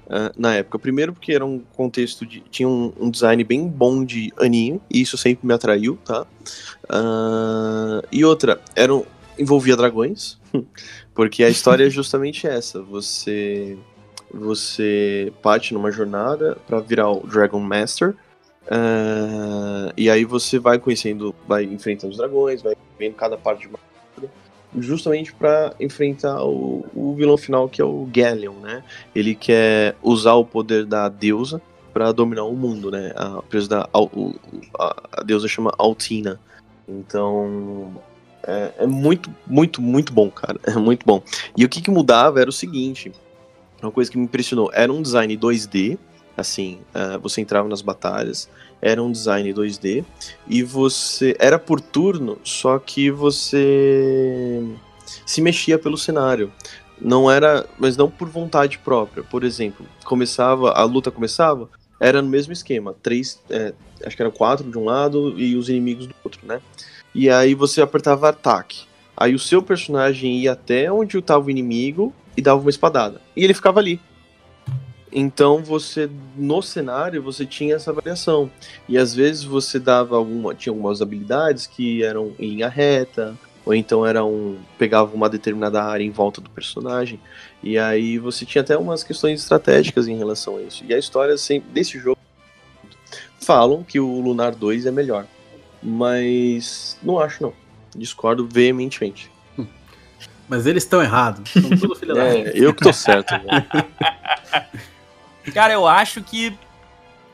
[0.09, 0.79] Ah, na época.
[0.79, 2.41] Primeiro porque era um contexto de.
[2.41, 6.25] tinha um, um design bem bom de anime, e isso sempre me atraiu, tá?
[6.89, 9.05] Ah, e outra, era um-
[9.37, 10.37] envolvia dragões,
[11.13, 12.81] porque a história é justamente essa.
[12.81, 13.77] Você
[14.33, 18.15] você parte numa jornada para virar o Dragon Master.
[18.69, 23.67] Ah, e aí você vai conhecendo, vai enfrentando os dragões, vai vendo cada parte de
[23.67, 23.79] uma
[24.77, 28.83] justamente para enfrentar o, o vilão final que é o Galleon, né?
[29.13, 31.61] Ele quer usar o poder da deusa
[31.91, 33.11] para dominar o mundo, né?
[33.15, 33.41] A,
[34.79, 36.39] a, a deusa chama Altina.
[36.87, 38.01] Então
[38.43, 40.59] é, é muito, muito, muito bom, cara.
[40.65, 41.21] É muito bom.
[41.57, 43.11] E o que, que mudava era o seguinte:
[43.81, 45.97] uma coisa que me impressionou era um design 2D.
[46.41, 48.49] Assim, ah, você entrava nas batalhas,
[48.81, 50.03] era um design 2D
[50.47, 54.63] e você era por turno, só que você
[55.25, 56.51] se mexia pelo cenário.
[56.99, 59.23] Não era, mas não por vontade própria.
[59.23, 61.69] Por exemplo, começava a luta começava,
[61.99, 63.73] era no mesmo esquema, três, é,
[64.05, 66.61] acho que eram quatro de um lado e os inimigos do outro, né?
[67.13, 68.85] E aí você apertava ataque.
[69.15, 73.21] Aí o seu personagem ia até onde estava o inimigo e dava uma espadada.
[73.35, 73.99] E ele ficava ali.
[75.11, 78.49] Então você no cenário você tinha essa variação.
[78.87, 83.35] E às vezes você dava alguma tinha algumas habilidades que eram em linha reta,
[83.65, 87.19] ou então era um pegava uma determinada área em volta do personagem.
[87.61, 90.83] E aí você tinha até umas questões estratégicas em relação a isso.
[90.87, 92.17] E a história sempre desse jogo
[93.39, 95.25] falam que o Lunar 2 é melhor.
[95.83, 97.53] Mas não acho não.
[97.95, 99.29] Discordo veementemente.
[100.47, 101.49] Mas eles estão errados.
[101.49, 103.33] São tudo filha da É, eu que tô certo.
[105.53, 106.53] Cara, eu acho que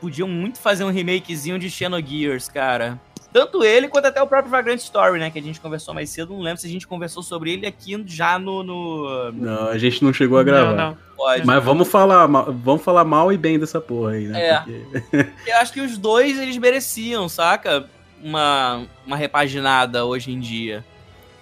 [0.00, 2.98] podiam muito fazer um remakezinho de Xenogears, cara.
[3.30, 5.30] Tanto ele quanto até o próprio Vagrant Story, né?
[5.30, 6.32] Que a gente conversou mais cedo.
[6.32, 8.62] Não lembro se a gente conversou sobre ele aqui já no.
[8.62, 9.32] no...
[9.32, 10.70] Não, a gente não chegou a gravar.
[10.74, 10.98] Não, não.
[11.14, 11.44] Pode.
[11.46, 14.40] Mas vamos falar, vamos falar mal e bem dessa porra aí, né?
[14.46, 14.58] É.
[14.60, 17.86] Porque- Eu acho que os dois eles mereciam, saca?
[18.22, 20.82] Uma, uma repaginada hoje em dia.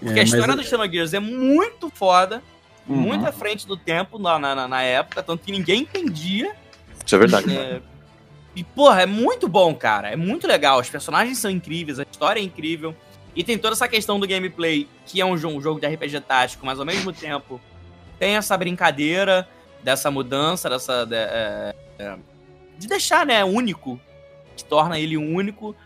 [0.01, 2.43] Porque É, a história mas- do Xenogears é muito foda,
[2.89, 2.97] Uhum.
[2.97, 6.55] muito à frente do tempo na, na, na época, tanto que ninguém entendia.
[7.05, 7.57] Isso é verdade.
[7.57, 7.81] É,
[8.55, 10.11] E, porra, é muito bom, cara.
[10.11, 10.81] É muito legal.
[10.81, 12.95] Os personagens são incríveis, a história é incrível.
[13.35, 16.21] E tem toda essa questão do gameplay, que é um jogo, um jogo de RPG
[16.21, 17.61] tático, mas ao mesmo tempo
[18.19, 19.47] tem essa brincadeira
[19.83, 21.05] dessa mudança, dessa.
[21.05, 22.17] De, é, é,
[22.79, 24.01] de deixar, né, único.
[24.57, 25.77] Que torna ele único.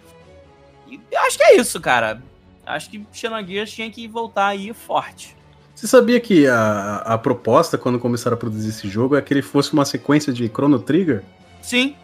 [0.89, 2.23] E eu acho que é isso, cara.
[2.65, 5.37] Acho que Xenogears tinha que voltar aí forte.
[5.81, 9.41] Você sabia que a, a proposta, quando começaram a produzir esse jogo, é que ele
[9.41, 11.23] fosse uma sequência de Chrono Trigger?
[11.63, 11.97] Sim.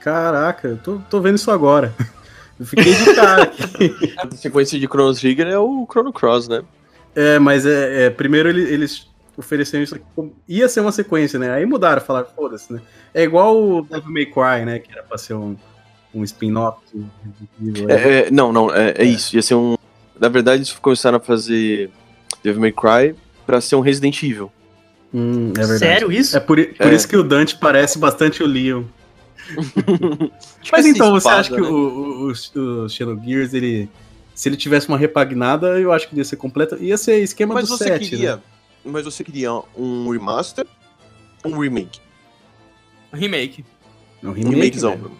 [0.00, 1.94] Caraca, eu tô, tô vendo isso agora.
[2.60, 4.14] Eu fiquei de cara aqui.
[4.20, 6.62] A sequência de Chrono Trigger é o Chrono Cross, né?
[7.16, 10.04] É, mas é, é, primeiro ele- eles ofereceram isso aqui.
[10.46, 11.50] Ia ser uma sequência, né?
[11.54, 12.82] Aí mudaram, falaram, foda-se, né?
[13.14, 14.78] É igual o Devil May Cry, né?
[14.78, 15.56] Que era pra ser um,
[16.14, 16.78] um spin-off.
[17.88, 19.34] É, é, não, não, é, é isso.
[19.34, 19.76] Ia ser um.
[20.20, 21.90] Na verdade, eles começaram a fazer
[22.44, 23.16] Devil May Cry
[23.46, 24.50] pra ser um Resident Evil.
[25.14, 25.78] Hum, é verdade.
[25.78, 26.36] Sério isso?
[26.36, 26.94] É por, por É.
[26.94, 28.84] isso que o Dante parece bastante o Leon.
[29.56, 30.30] Tipo
[30.72, 31.66] Mas essa então, você espada, acha que né?
[31.68, 33.88] o, o, o, o Xenogears, ele.
[34.34, 36.76] Se ele tivesse uma repaginada, eu acho que ia ser completa.
[36.80, 38.36] Ia ser esquema Mas do você 7, queria.
[38.36, 38.42] né?
[38.84, 40.66] Mas você queria um remaster
[41.44, 42.00] ou um remake?
[43.12, 43.64] Remake.
[44.22, 44.96] Um Um remake, remakezão.
[44.96, 45.10] velho.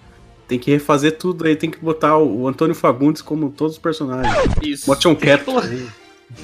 [0.49, 3.79] Tem que refazer tudo aí, tem que botar o, o Antônio Fagundes como todos os
[3.79, 4.35] personagens.
[4.63, 4.89] Isso.
[4.89, 5.67] Motion Capture.
[5.67, 5.87] aí.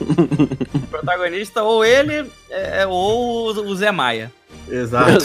[0.00, 4.30] O protagonista, ou ele, é, ou o Zé Maia.
[4.68, 5.18] Exato.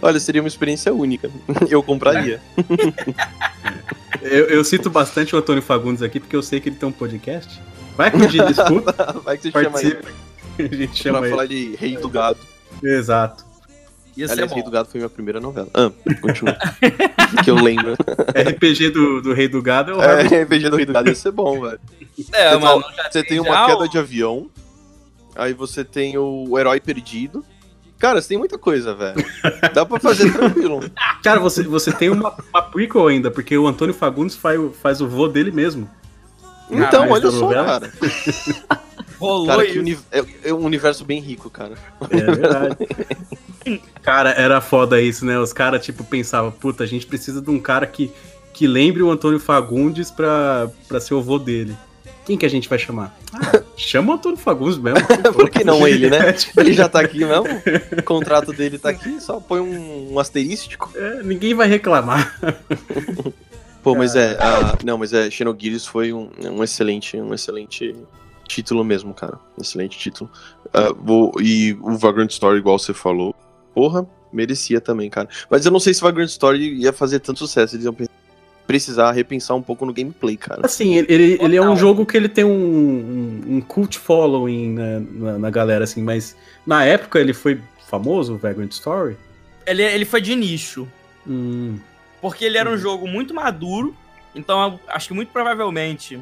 [0.00, 1.30] Olha, seria uma experiência única.
[1.68, 2.40] Eu compraria.
[4.22, 6.92] eu, eu cito bastante o Antônio Fagundes aqui, porque eu sei que ele tem um
[6.92, 7.60] podcast.
[7.96, 8.92] Vai que dia ele escuta.
[9.24, 9.94] Vai que você chama ele.
[9.94, 10.26] participa.
[10.58, 11.36] A gente chama Pra ele.
[11.36, 12.38] falar de Rei do Gado.
[12.82, 13.44] Exato.
[14.16, 14.50] Ia Aliás.
[14.52, 15.68] Rei do Gado foi minha primeira novela.
[15.74, 15.90] Ah,
[16.22, 16.56] continua.
[17.44, 17.92] que eu lembro.
[18.34, 21.14] RPG do, do Rei do Gado é o É, RPG do Rei do Gado ia
[21.14, 21.78] ser bom, velho.
[22.32, 24.48] É, Você mano, Você tem uma queda o- de avião,
[25.34, 27.44] aí você tem o herói perdido.
[27.98, 29.16] Cara, você tem muita coisa, velho.
[29.74, 30.80] Dá pra fazer tranquilo.
[31.22, 35.00] Cara, você, você tem uma, uma prequel ainda, porque o Antônio Fagundes faz, o- faz
[35.02, 35.88] o vô dele mesmo.
[36.70, 37.64] Então, Caralho, olha só, novela?
[37.66, 37.92] cara.
[39.18, 41.74] Rolou Cara, que uni- é, é um universo bem rico, cara.
[42.10, 42.76] É verdade.
[44.02, 45.38] cara, era foda isso, né?
[45.38, 48.10] Os caras, tipo, pensavam, puta, a gente precisa de um cara que,
[48.52, 51.76] que lembre o Antônio Fagundes pra, pra ser o vô dele.
[52.24, 53.16] Quem que a gente vai chamar?
[53.32, 54.98] Ah, chama o Antônio Fagundes mesmo.
[55.32, 56.18] Por que não ele, né?
[56.30, 57.44] É, tipo, Ele já tá aqui mesmo.
[57.98, 60.90] O contrato dele tá aqui, só põe um, um asterístico.
[60.96, 62.36] é, ninguém vai reclamar.
[63.82, 64.36] Pô, mas é.
[64.40, 65.30] a- não, mas é.
[65.30, 67.94] Xenogears foi um, um excelente, um excelente
[68.48, 69.38] título mesmo, cara.
[69.60, 70.28] Excelente título.
[70.74, 73.32] Ah, vou- e o Vagrant Story, igual você falou,
[73.76, 75.28] porra, merecia também, cara.
[75.50, 77.76] Mas eu não sei se Vagrant Story ia fazer tanto sucesso.
[77.76, 77.94] Eles iam
[78.66, 80.62] precisar repensar um pouco no gameplay, cara.
[80.64, 84.70] Assim, ele, ele, ele é um jogo que ele tem um, um, um cult following
[84.70, 86.34] né, na, na galera, assim, mas
[86.66, 89.18] na época ele foi famoso, o Vagrant Story.
[89.66, 90.88] Ele, ele foi de nicho.
[91.28, 91.78] Hum,
[92.22, 93.94] Porque ele era um jogo muito maduro.
[94.34, 96.18] Então, eu acho que muito provavelmente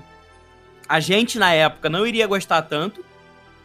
[0.88, 3.04] a gente na época não iria gostar tanto.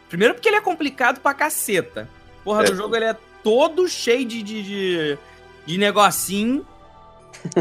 [0.08, 2.08] Primeiro porque ele é complicado pra caceta.
[2.44, 2.66] Porra, É.
[2.70, 5.18] do jogo ele é todo cheio de, de, de,
[5.66, 6.66] de negocinho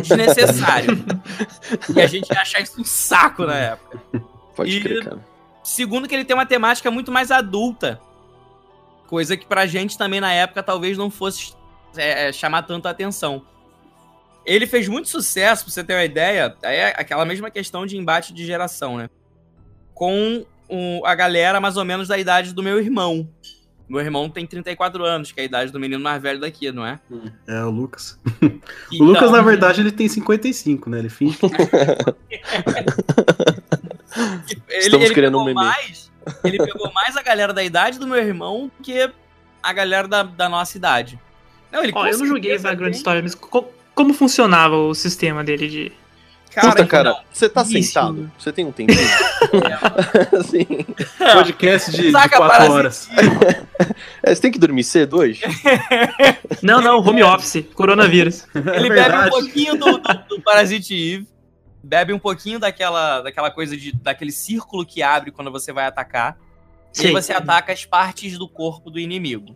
[0.01, 1.03] desnecessário.
[1.95, 3.99] e a gente ia achar isso um saco na época.
[4.56, 5.30] Pode E- crer, cara.
[5.64, 7.99] Segundo que ele tem uma temática muito mais adulta.
[9.07, 11.53] Coisa que pra gente também na época talvez não fosse
[11.95, 13.45] é, é, chamar tanta atenção.
[14.45, 18.34] Ele fez muito sucesso, pra você ter uma ideia, é aquela mesma questão de embate
[18.34, 19.10] de geração, né?
[19.93, 23.30] Com o- a galera mais ou menos da idade do meu irmão.
[23.90, 26.86] Meu irmão tem 34 anos, que é a idade do menino mais velho daqui, não
[26.86, 26.99] é?
[27.48, 28.20] é o Lucas.
[28.40, 28.60] Então-
[29.02, 30.99] O Lucas, na verdade, ele tem 55, né?
[30.99, 31.45] Ele finge que
[34.68, 35.53] Ele, Estamos ele querendo um meme.
[35.56, 36.11] mais,
[36.44, 39.10] ele pegou mais a galera da idade do meu irmão que
[39.61, 41.20] a galera da, da nossa idade.
[41.72, 45.68] Não, ele Ó, eu não joguei Vagrant Story, mas co- como funcionava o sistema dele
[45.68, 45.91] de.
[46.51, 47.71] Cara, Puta, cara, então, você tá isso.
[47.71, 48.31] sentado?
[48.38, 48.99] Você tem um tempinho?
[50.39, 50.65] assim.
[51.34, 52.73] podcast de, de Saca, 4 parasita.
[52.73, 53.09] horas.
[54.21, 55.41] É, você tem que dormir cedo hoje?
[56.61, 58.45] Não, não, home office, coronavírus.
[58.53, 61.27] Ele É bebe um pouquinho do, do, do Parasite Eve,
[61.81, 66.38] bebe um pouquinho daquela, daquela coisa de daquele círculo que abre quando você vai atacar.
[66.97, 67.11] E aí Sei.
[67.13, 69.55] você ataca as partes do corpo do inimigo.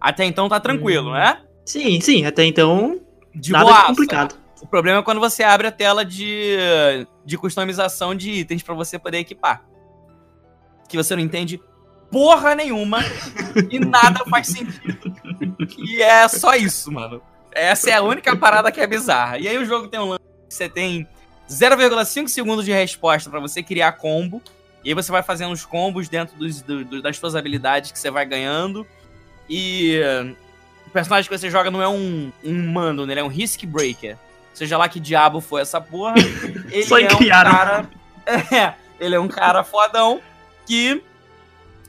[0.00, 1.14] Até então tá tranquilo, Hum.
[1.14, 1.42] né?
[1.66, 2.98] Sim, sim, até então
[3.34, 3.86] De nada boaça.
[3.88, 4.34] complicado.
[4.60, 6.56] O problema é quando você abre a tela de,
[7.24, 9.64] de customização de itens pra você poder equipar.
[10.88, 11.60] Que você não entende
[12.10, 13.00] porra nenhuma
[13.70, 15.14] e nada faz sentido.
[15.78, 17.20] E é só isso, mano.
[17.52, 19.38] Essa é a única parada que é bizarra.
[19.38, 21.06] E aí o jogo tem um lance que você tem
[21.48, 24.42] 0,5 segundos de resposta pra você criar combo.
[24.84, 28.10] E aí você vai fazendo os combos dentro dos, do- das suas habilidades que você
[28.10, 28.86] vai ganhando.
[29.48, 29.98] E
[30.86, 33.12] o personagem que você joga não é um, um mando, né?
[33.12, 34.16] Ele é um risk breaker.
[34.58, 36.14] Seja lá que diabo foi essa porra.
[36.70, 37.88] Ele Só é um cara.
[38.26, 40.20] É, ele é um cara fodão
[40.66, 41.02] que.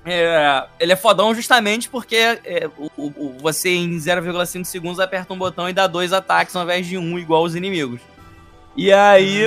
[0.05, 5.37] é, ele é fodão justamente porque é, o, o- você em 0,5 segundos aperta um
[5.37, 7.99] botão e dá dois ataques ao invés de um, igual os inimigos.
[8.73, 9.41] E aí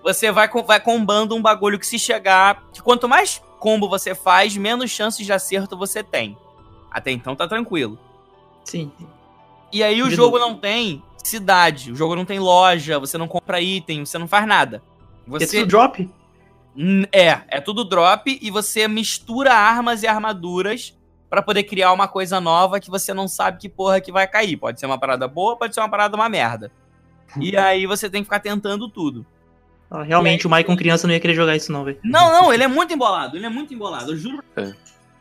[0.00, 2.62] você vai, vai combando um bagulho que se chegar.
[2.72, 6.38] Que quanto mais combo você faz, menos chances de acerto você tem.
[6.88, 7.98] Até então tá tranquilo.
[8.64, 8.92] Sim.
[9.72, 10.52] E aí o De jogo novo.
[10.52, 14.46] não tem cidade, o jogo não tem loja, você não compra item, você não faz
[14.46, 14.82] nada.
[15.26, 16.10] É Você tudo drop?
[16.76, 20.96] Hum, É, é tudo drop e você mistura armas e armaduras
[21.28, 24.56] pra poder criar uma coisa nova que você não sabe que porra que vai cair.
[24.56, 26.72] Pode ser uma parada boa, pode ser uma parada uma merda.
[27.40, 29.26] E aí você tem que ficar tentando tudo.
[29.90, 31.98] Ah, realmente, o Maicon criança não ia querer jogar isso não, velho.
[32.04, 34.42] Não, não, ele é muito embolado, ele é muito embolado, eu juro.
[34.56, 34.72] É.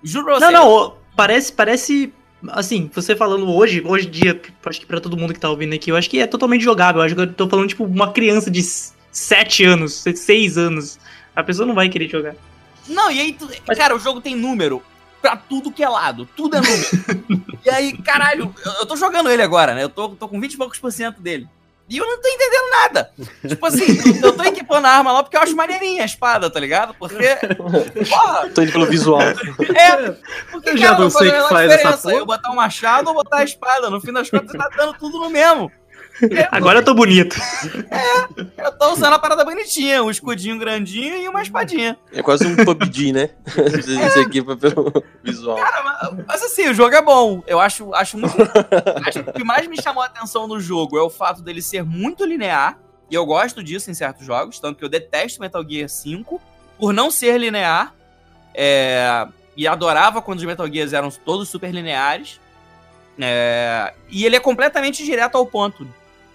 [0.03, 0.45] Juro pra você.
[0.45, 2.13] Não, não, parece, parece,
[2.49, 5.73] assim, você falando hoje, hoje em dia, acho que pra todo mundo que tá ouvindo
[5.73, 8.11] aqui, eu acho que é totalmente jogável, eu acho que eu tô falando, tipo, uma
[8.11, 8.61] criança de
[9.11, 10.99] 7 anos, 6 anos,
[11.35, 12.35] a pessoa não vai querer jogar.
[12.87, 14.81] Não, e aí, tu- cara, o jogo tem número
[15.21, 16.27] pra tudo que é lado.
[16.35, 16.87] Tudo é número.
[17.65, 19.83] e aí, caralho, eu, eu tô jogando ele agora, né?
[19.83, 21.47] Eu tô, tô com 20 e poucos por cento dele.
[21.89, 23.11] E eu não tô entendendo nada.
[23.47, 23.85] Tipo assim,
[24.21, 26.93] eu tô equipando a arma lá porque eu acho maneirinha a espada, tá ligado?
[26.95, 27.23] Porque.
[27.55, 28.49] Porra!
[28.53, 29.21] Tô indo pelo visual.
[29.21, 30.11] É,
[30.51, 31.97] porque Eu já cara, não sei o que faz diferença.
[32.03, 32.15] porra.
[32.15, 33.89] Eu botar um machado ou botar a espada.
[33.89, 35.71] No fim das contas, tá dando tudo no mesmo.
[36.51, 37.35] Agora eu tô bonito.
[38.57, 41.97] Eu tô usando a parada bonitinha, um escudinho grandinho e uma espadinha.
[42.11, 43.29] É quase um PUBG, né?
[43.45, 44.91] Você equipa pelo
[45.23, 45.57] visual.
[46.27, 47.43] Mas assim, o jogo é bom.
[47.47, 48.35] Eu acho, acho muito.
[49.05, 51.61] acho que o que mais me chamou a atenção no jogo é o fato dele
[51.61, 52.77] ser muito linear.
[53.09, 54.59] E eu gosto disso em certos jogos.
[54.59, 56.41] Tanto que eu detesto Metal Gear 5
[56.77, 57.93] por não ser linear.
[58.53, 62.39] É, e adorava quando os Metal Gears eram todos super lineares.
[63.19, 65.87] É, e ele é completamente direto ao ponto.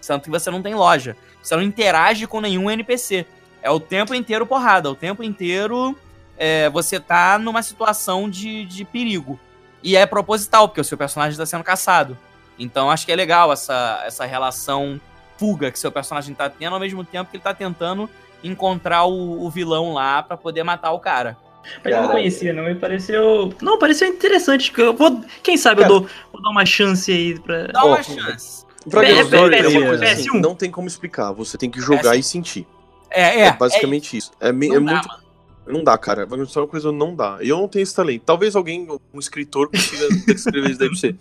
[0.06, 1.16] Tanto que você não tem loja.
[1.42, 3.26] Você não interage com nenhum NPC.
[3.62, 4.90] É o tempo inteiro porrada.
[4.90, 5.96] O tempo inteiro
[6.36, 9.38] é, você tá numa situação de, de perigo.
[9.82, 12.16] E é proposital, porque o seu personagem está sendo caçado.
[12.58, 15.00] Então acho que é legal essa, essa relação
[15.36, 18.08] fuga que seu personagem tá tendo, ao mesmo tempo que ele tá tentando
[18.44, 21.36] encontrar o, o vilão lá pra poder matar o cara.
[21.84, 22.64] Mas eu não conhecia, não.
[22.64, 23.54] Me pareceu.
[23.60, 24.72] Não, pareceu interessante.
[24.72, 25.24] que Eu vou...
[25.42, 27.68] Quem sabe eu dou, vou dar uma chance aí pra.
[27.68, 28.64] Dá uma chance.
[28.86, 30.40] Dragon's É, Dogma é PS1, uma coisa assim, PS1.
[30.40, 31.32] não tem como explicar.
[31.32, 32.66] Você tem que jogar e sentir.
[33.10, 33.52] É, é.
[33.52, 34.30] basicamente isso.
[34.40, 35.22] É, me- Não é dá, muito.
[35.66, 36.26] Não dá, cara.
[36.26, 37.38] Dogma é uma coisa que não dá.
[37.40, 38.22] E eu não tenho esse talento.
[38.24, 41.14] Talvez alguém, um escritor, consiga descrever isso daí pra você.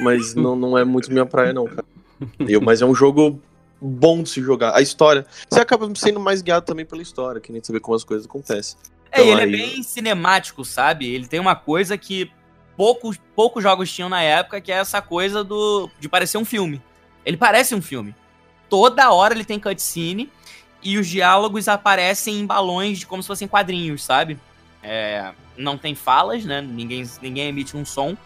[0.00, 1.84] Mas não, não é muito minha praia, não, cara.
[2.40, 3.40] Eu, mas é um jogo
[3.80, 4.74] bom de se jogar.
[4.74, 5.24] A história.
[5.48, 8.76] Você acaba sendo mais guiado também pela história, que nem saber como as coisas acontecem.
[9.12, 11.06] É, e Então, ele é aí- bem cinemático, sabe?
[11.08, 12.30] Ele tem uma coisa que
[12.76, 16.82] poucos, poucos jogos tinham na época, que é essa coisa do de parecer um filme.
[17.26, 18.14] Ele parece um filme.
[18.70, 20.30] Toda hora ele tem cutscene
[20.80, 24.38] e os diálogos aparecem em balões de como se fossem quadrinhos, sabe?
[24.80, 26.60] É, não tem falas, né?
[26.60, 28.16] Ninguém, ninguém emite um som.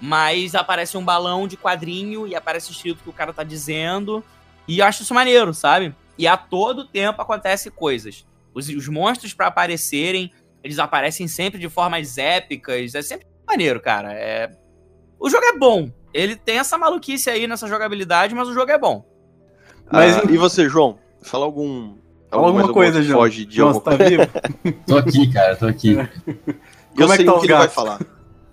[0.00, 4.24] Mas aparece um balão de quadrinho e aparece escrito o que o cara tá dizendo.
[4.66, 5.94] E eu acho isso maneiro, sabe?
[6.16, 8.26] E a todo tempo acontece coisas.
[8.54, 10.32] Os, os monstros pra aparecerem,
[10.64, 12.94] eles aparecem sempre de formas épicas.
[12.94, 14.14] É sempre maneiro, cara.
[14.14, 14.50] É...
[15.18, 15.90] O jogo é bom.
[16.12, 19.04] Ele tem essa maluquice aí nessa jogabilidade, mas o jogo é bom.
[19.90, 20.98] Mas Mas- e você, João?
[21.22, 21.94] Fala algum.
[22.30, 23.20] Fala alguma coisa, João.
[23.20, 24.82] Foge de João, alguma você tá vivo?
[24.86, 25.96] Tô aqui, cara, tô aqui.
[26.98, 28.00] Eu Como é sei que tá o que ele vai falar.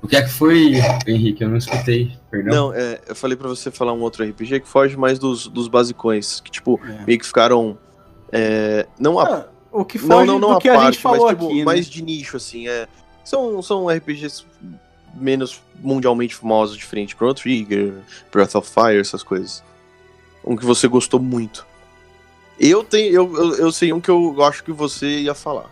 [0.03, 0.73] O que é que foi,
[1.07, 1.43] Henrique?
[1.43, 2.67] Eu não escutei, perdão.
[2.67, 5.67] Não, é, eu falei pra você falar um outro RPG que foge mais dos, dos
[5.67, 7.05] basicões, que, tipo, É.
[7.07, 7.75] meio que ficaram.
[8.31, 10.93] é, não a, Ah, o que foge não, não, não do a que a parte,
[10.93, 11.63] gente falou mas, tipo, aqui, né?
[11.65, 12.67] mais de nicho, assim.
[12.67, 12.87] É,
[13.23, 14.45] são, são RPGs
[15.15, 17.93] menos mundialmente famosos, diferente Chrono Trigger,
[18.31, 19.63] Breath of Fire, essas coisas.
[20.43, 21.65] Um que você gostou muito.
[22.59, 23.13] Eu tenho.
[23.13, 25.69] Eu, eu, eu sei um que eu acho que você ia falar.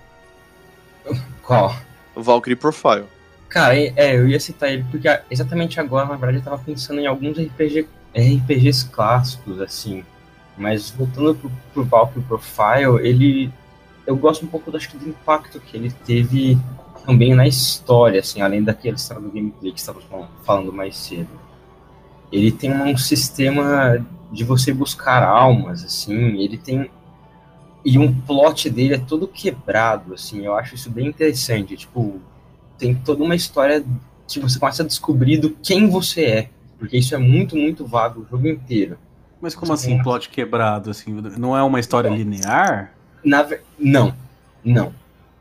[1.44, 1.76] Qual?
[2.15, 3.06] Valkyrie Profile.
[3.49, 7.06] Cara, é, eu ia citar ele porque exatamente agora, na verdade, eu tava pensando em
[7.06, 10.03] alguns RPG, RPGs clássicos, assim.
[10.57, 13.52] Mas voltando pro, pro Valkyrie Profile, ele.
[14.06, 16.57] Eu gosto um pouco acho que, do impacto que ele teve
[17.05, 21.30] também na história, assim, além daquela história do gameplay que estávamos fal- falando mais cedo.
[22.31, 26.89] Ele tem um sistema de você buscar almas, assim, ele tem.
[27.85, 31.75] E um plot dele é todo quebrado, assim, eu acho isso bem interessante.
[31.75, 32.19] Tipo,
[32.77, 33.84] tem toda uma história
[34.27, 36.49] que você começa a descobrir do quem você é.
[36.80, 38.97] Porque isso é muito, muito vago o jogo inteiro.
[39.39, 41.11] Mas como assim, plot quebrado, assim?
[41.38, 42.93] Não é uma história linear?
[43.23, 43.45] Na,
[43.77, 44.13] não,
[44.63, 44.93] não.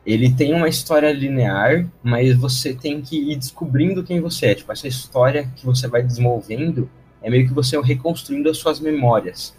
[0.05, 4.55] Ele tem uma história linear, mas você tem que ir descobrindo quem você é.
[4.55, 6.89] Tipo, essa história que você vai desenvolvendo
[7.21, 9.55] é meio que você reconstruindo as suas memórias.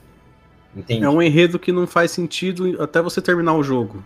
[0.76, 1.04] Entende?
[1.04, 4.04] É um enredo que não faz sentido até você terminar o jogo.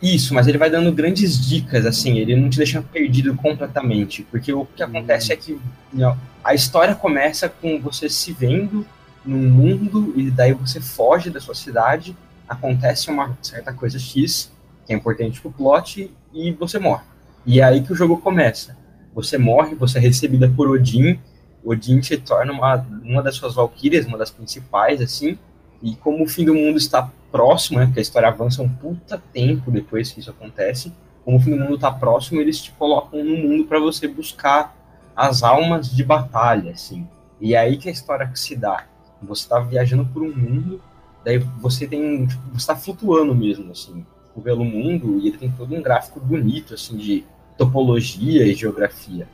[0.00, 4.26] Isso, mas ele vai dando grandes dicas, assim, ele não te deixa perdido completamente.
[4.30, 5.60] Porque o que acontece é que
[5.92, 8.84] não, a história começa com você se vendo
[9.24, 12.16] num mundo e daí você foge da sua cidade,
[12.48, 14.50] acontece uma certa coisa X,
[14.86, 17.04] que é importante pro plot, e você morre.
[17.44, 18.76] E é aí que o jogo começa.
[19.14, 21.18] Você morre, você é recebida por Odin,
[21.64, 25.38] Odin se torna uma, uma das suas valquírias, uma das principais, assim,
[25.82, 29.22] e como o fim do mundo está próximo, né, porque a história avança um puta
[29.32, 30.92] tempo depois que isso acontece,
[31.24, 34.76] como o fim do mundo está próximo, eles te colocam no mundo para você buscar
[35.14, 37.06] as almas de batalha, assim.
[37.40, 38.86] E é aí que a história se dá.
[39.22, 40.80] Você está viajando por um mundo,
[41.24, 44.04] daí você tem, tipo, você está flutuando mesmo, assim,
[44.40, 47.24] pelo mundo, e ele tem todo um gráfico bonito, assim, de
[47.56, 49.26] topologia e geografia.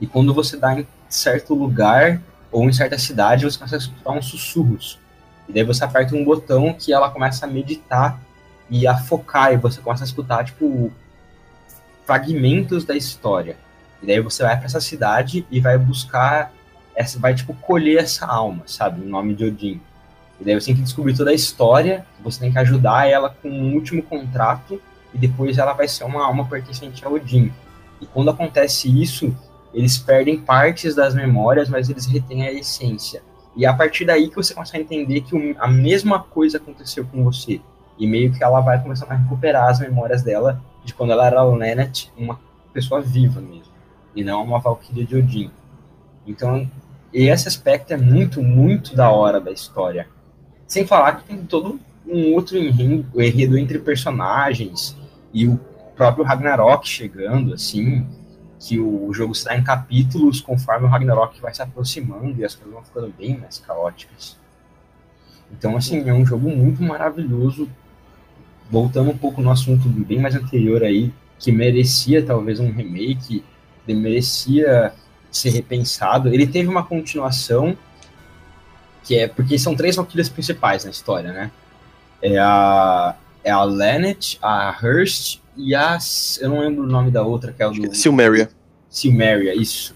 [0.00, 2.20] E quando você dá em certo lugar
[2.50, 4.98] ou em certa cidade, você começa a escutar uns sussurros.
[5.48, 8.20] E daí você aperta um botão que ela começa a meditar
[8.70, 10.90] e a focar, e você começa a escutar, tipo,
[12.06, 13.56] fragmentos da história.
[14.02, 16.52] E daí você vai para essa cidade e vai buscar,
[16.94, 19.02] essa, vai, tipo, colher essa alma, sabe?
[19.02, 19.80] O nome de Odin.
[20.40, 23.48] E daí você tem que descobrir toda a história, você tem que ajudar ela com
[23.48, 24.80] um último contrato,
[25.12, 27.52] e depois ela vai ser uma alma pertencente a Odin.
[28.00, 29.34] E quando acontece isso,
[29.72, 33.22] eles perdem partes das memórias, mas eles retêm a essência.
[33.56, 37.22] E é a partir daí que você a entender que a mesma coisa aconteceu com
[37.22, 37.60] você.
[37.96, 41.42] E meio que ela vai começando a recuperar as memórias dela de quando ela era
[41.44, 42.40] Lennart, uma
[42.72, 43.72] pessoa viva mesmo.
[44.14, 45.50] E não uma Valkyria de Odin.
[46.26, 46.68] Então,
[47.12, 50.08] esse aspecto é muito, muito da hora da história.
[50.66, 54.96] Sem falar que tem todo um outro enredo, entre personagens
[55.32, 55.58] e o
[55.96, 58.06] próprio Ragnarok chegando, assim,
[58.58, 62.72] que o jogo está em capítulos conforme o Ragnarok vai se aproximando e as coisas
[62.72, 64.38] vão ficando bem mais caóticas.
[65.52, 67.68] Então, assim, é um jogo muito maravilhoso.
[68.70, 73.44] Voltando um pouco no assunto bem mais anterior aí, que merecia talvez um remake,
[73.86, 74.94] merecia
[75.30, 76.32] ser repensado.
[76.32, 77.76] Ele teve uma continuação,
[79.04, 81.50] que é porque são três valquírias principais na história, né?
[82.22, 83.14] É a,
[83.44, 85.98] é a Lennet, a Hurst e a.
[86.40, 87.94] Eu não lembro o nome da outra, que é o do.
[87.94, 88.48] Silmeria.
[88.88, 89.94] Silmeria, isso.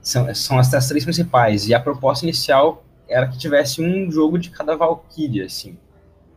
[0.00, 1.66] São, são as, as três principais.
[1.66, 5.76] E a proposta inicial era que tivesse um jogo de cada Valkyria, assim.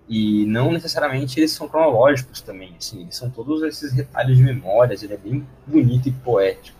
[0.10, 3.02] E não necessariamente eles são cronológicos também, assim.
[3.02, 5.04] Eles são todos esses retalhos de memórias.
[5.04, 6.78] Ele é bem bonito e poético.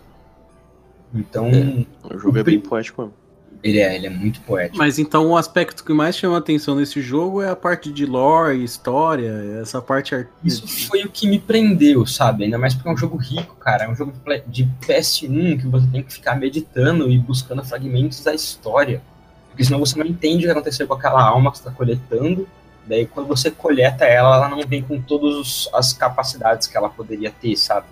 [1.14, 1.46] Então.
[1.46, 3.25] É, o jogo o é bem poético mesmo.
[3.62, 4.78] Ele é, ele é muito poético.
[4.78, 8.62] Mas então o aspecto que mais chama atenção nesse jogo é a parte de lore,
[8.62, 10.66] história, essa parte artística.
[10.66, 12.44] Isso foi o que me prendeu, sabe?
[12.44, 13.84] Ainda mais porque é um jogo rico, cara.
[13.84, 14.12] É um jogo
[14.46, 19.02] de PS1 que você tem que ficar meditando e buscando fragmentos da história.
[19.48, 22.48] Porque senão você não entende o que aconteceu com aquela alma que você está coletando.
[22.86, 27.30] Daí quando você coleta ela, ela não vem com todas as capacidades que ela poderia
[27.30, 27.86] ter, sabe?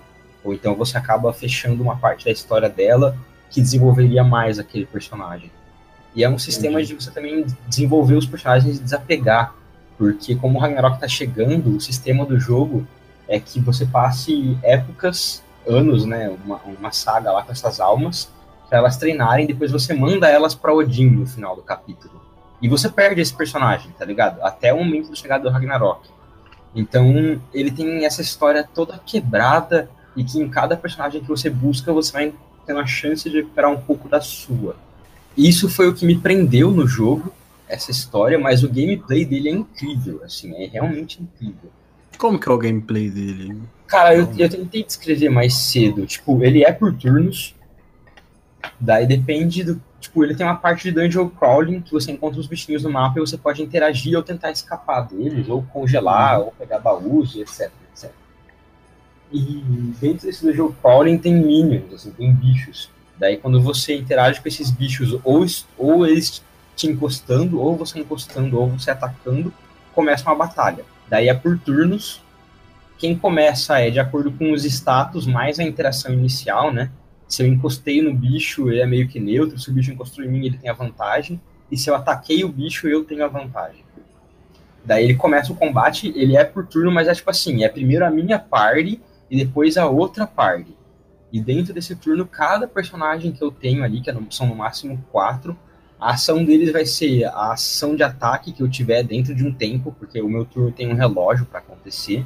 [0.44, 3.16] Ou então você acaba fechando uma parte da história dela
[3.50, 5.50] que desenvolveria mais aquele personagem.
[6.14, 9.54] E é um sistema de você também desenvolver os personagens e desapegar.
[9.98, 12.86] Porque como o Ragnarok tá chegando, o sistema do jogo
[13.28, 18.30] é que você passe épocas, anos, né, uma, uma saga lá com essas almas,
[18.68, 22.22] para elas treinarem, depois você manda elas para Odin no final do capítulo.
[22.60, 24.42] E você perde esse personagem, tá ligado?
[24.42, 26.08] Até o momento da chegada do Ragnarok.
[26.74, 31.92] Então, ele tem essa história toda quebrada e que em cada personagem que você busca,
[31.92, 32.34] você vai
[32.66, 34.76] tendo a chance de recuperar um pouco da sua.
[35.36, 37.32] Isso foi o que me prendeu no jogo,
[37.68, 41.70] essa história, mas o gameplay dele é incrível, assim, é realmente incrível.
[42.16, 43.60] Como que é o gameplay dele?
[43.86, 46.06] Cara, eu, eu tentei descrever mais cedo.
[46.06, 47.54] Tipo, ele é por turnos.
[48.78, 49.80] Daí depende do.
[50.00, 53.18] Tipo, ele tem uma parte de dungeon crawling que você encontra os bichinhos no mapa
[53.18, 57.70] e você pode interagir ou tentar escapar deles, ou congelar, ou pegar baús, etc.
[59.34, 59.64] E
[60.00, 62.88] dentro desse dungeon crawling tem minions, assim, tem bichos.
[63.18, 65.44] Daí quando você interage com esses bichos, ou,
[65.76, 66.40] ou eles
[66.76, 69.52] te encostando, ou você encostando, ou você atacando,
[69.92, 70.84] começa uma batalha.
[71.08, 72.22] Daí é por turnos.
[72.96, 76.92] Quem começa é de acordo com os status, mais a interação inicial, né?
[77.26, 79.58] Se eu encostei no bicho, ele é meio que neutro.
[79.58, 81.40] Se o bicho encostou em mim, ele tem a vantagem.
[81.72, 83.84] E se eu ataquei o bicho, eu tenho a vantagem.
[84.84, 88.04] Daí ele começa o combate, ele é por turno, mas é tipo assim, é primeiro
[88.04, 90.76] a minha party e depois a outra party.
[91.32, 95.56] E dentro desse turno, cada personagem que eu tenho ali, que são no máximo quatro,
[95.98, 99.52] a ação deles vai ser a ação de ataque que eu tiver dentro de um
[99.52, 102.24] tempo, porque o meu turno tem um relógio para acontecer.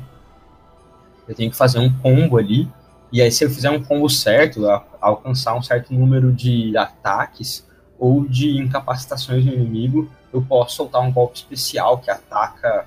[1.27, 2.69] Eu tenho que fazer um combo ali.
[3.11, 4.67] E aí, se eu fizer um combo certo,
[5.01, 7.67] alcançar um certo número de ataques
[7.99, 12.87] ou de incapacitações no inimigo, eu posso soltar um golpe especial que ataca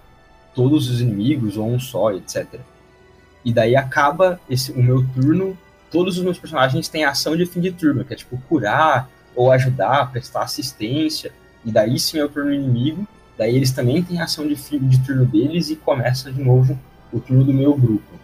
[0.53, 2.59] todos os inimigos ou um só, etc.
[3.43, 5.57] E daí acaba esse, o meu turno
[5.91, 9.51] todos os meus personagens têm ação de fim de turno, que é tipo curar ou
[9.51, 11.31] ajudar, prestar assistência,
[11.65, 13.05] e daí sim é o turno inimigo,
[13.38, 16.80] daí eles também têm ação de fim de turno deles e começa de novo
[17.11, 18.19] o turno do meu grupo.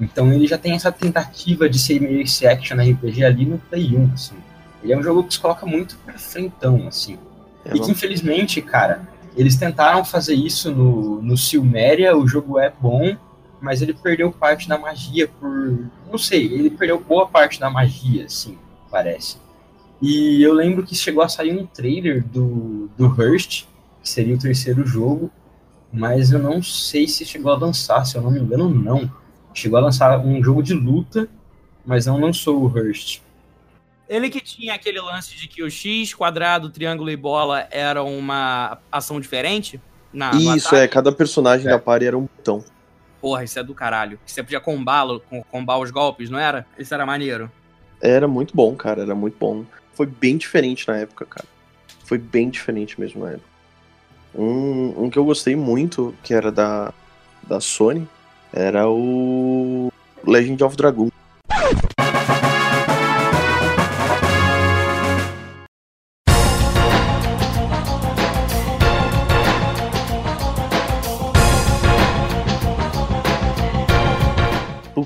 [0.00, 3.96] Então ele já tem essa tentativa de ser meio esse action RPG ali no Play
[3.96, 4.36] 1, assim.
[4.82, 7.18] Ele é um jogo que se coloca muito pra frentão, assim.
[7.64, 9.02] É, e que infelizmente, cara,
[9.36, 13.14] eles tentaram fazer isso no, no Silméria, o jogo é bom,
[13.60, 15.86] mas ele perdeu parte da magia por.
[16.10, 18.58] Não sei, ele perdeu boa parte da magia, assim,
[18.90, 19.38] parece.
[20.00, 23.64] E eu lembro que chegou a sair um trailer do, do Hearst,
[24.02, 25.30] que seria o terceiro jogo,
[25.92, 29.10] mas eu não sei se chegou a lançar, se eu não me engano, não.
[29.52, 31.28] Chegou a lançar um jogo de luta,
[31.84, 33.20] mas não lançou o Hearst.
[34.08, 38.78] Ele que tinha aquele lance de que o X, quadrado, triângulo e bola era uma
[38.90, 39.80] ação diferente?
[40.12, 42.64] Na, no Isso, é, cada personagem da party era um botão.
[43.20, 44.18] Porra, isso é do caralho.
[44.24, 46.66] Você podia combá-lo, com- combar os golpes, não era?
[46.78, 47.50] Isso era maneiro.
[48.00, 49.64] Era muito bom, cara, era muito bom.
[49.94, 51.46] Foi bem diferente na época, cara.
[52.04, 53.50] Foi bem diferente mesmo na época.
[54.34, 56.94] Um, um que eu gostei muito, que era da,
[57.46, 58.08] da Sony,
[58.52, 59.92] era o
[60.26, 61.10] Legend of Dragoon.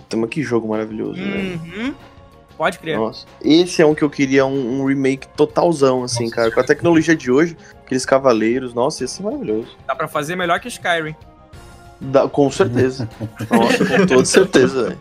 [0.05, 1.61] Puta, mas que jogo maravilhoso, velho.
[1.65, 1.95] Uhum.
[2.57, 2.97] Pode crer.
[2.97, 6.53] Nossa, esse é um que eu queria um, um remake totalzão, assim, cara.
[6.53, 9.77] Com a tecnologia de hoje, aqueles cavaleiros, nossa, ia ser maravilhoso.
[9.87, 11.17] Dá pra fazer melhor que Skyrim.
[12.01, 13.09] Dá- com certeza.
[13.51, 14.99] Nossa, com toda certeza, velho.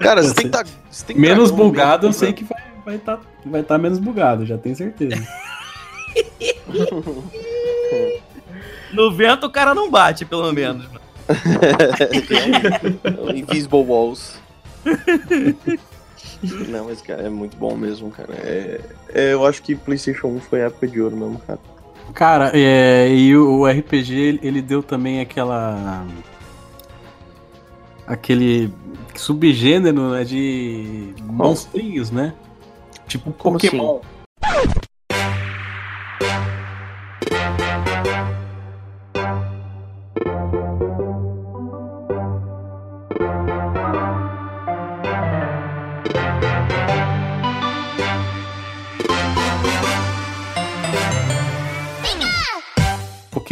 [0.00, 2.96] Cara, você tem que tá, você tem que Menos tá bugado, eu sei que vai
[2.96, 5.16] estar vai tá, vai tá menos bugado, já tenho certeza.
[8.92, 10.86] No vento o cara não bate, pelo menos.
[10.86, 11.01] Tem
[13.34, 14.38] Invisible Walls.
[16.68, 18.32] Não, mas, cara, é muito bom mesmo, cara.
[18.34, 18.80] É,
[19.14, 21.58] é, eu acho que PlayStation 1 foi a época de ouro mesmo, cara.
[22.14, 26.04] Cara, é, e o, RPG, ele- ele deu também aquela.
[28.06, 28.72] aquele
[29.14, 32.34] subgênero né, de monstrinhos, né?
[33.06, 33.78] Tipo Como assim?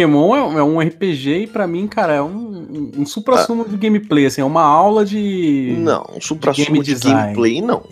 [0.07, 0.35] Pokémon.
[0.57, 4.27] É, é um RPG e pra mim, cara, é um, um, um supra-sumo de gameplay,
[4.27, 5.75] assim, é uma aula de.
[5.79, 7.21] Não, um supra-sumo de design.
[7.23, 7.83] gameplay, não.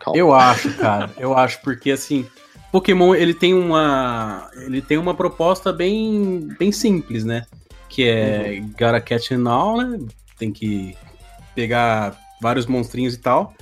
[0.00, 0.18] Calma.
[0.18, 1.10] Eu acho, cara.
[1.18, 2.26] Eu acho, porque assim,
[2.72, 4.48] Pokémon ele tem uma.
[4.56, 7.44] Ele tem uma proposta bem, bem simples, né?
[7.88, 8.70] Que é Uhum.
[8.70, 9.98] gotta catch and all, né?
[10.38, 10.96] Tem que
[11.54, 13.54] pegar vários monstrinhos e tal.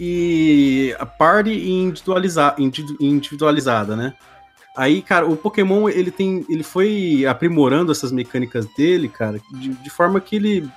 [0.00, 4.14] E a party individualiza, individu- individualizada, né?
[4.76, 6.44] Aí, cara, o Pokémon ele tem.
[6.48, 10.68] Ele foi aprimorando essas mecânicas dele, cara, de, de forma que ele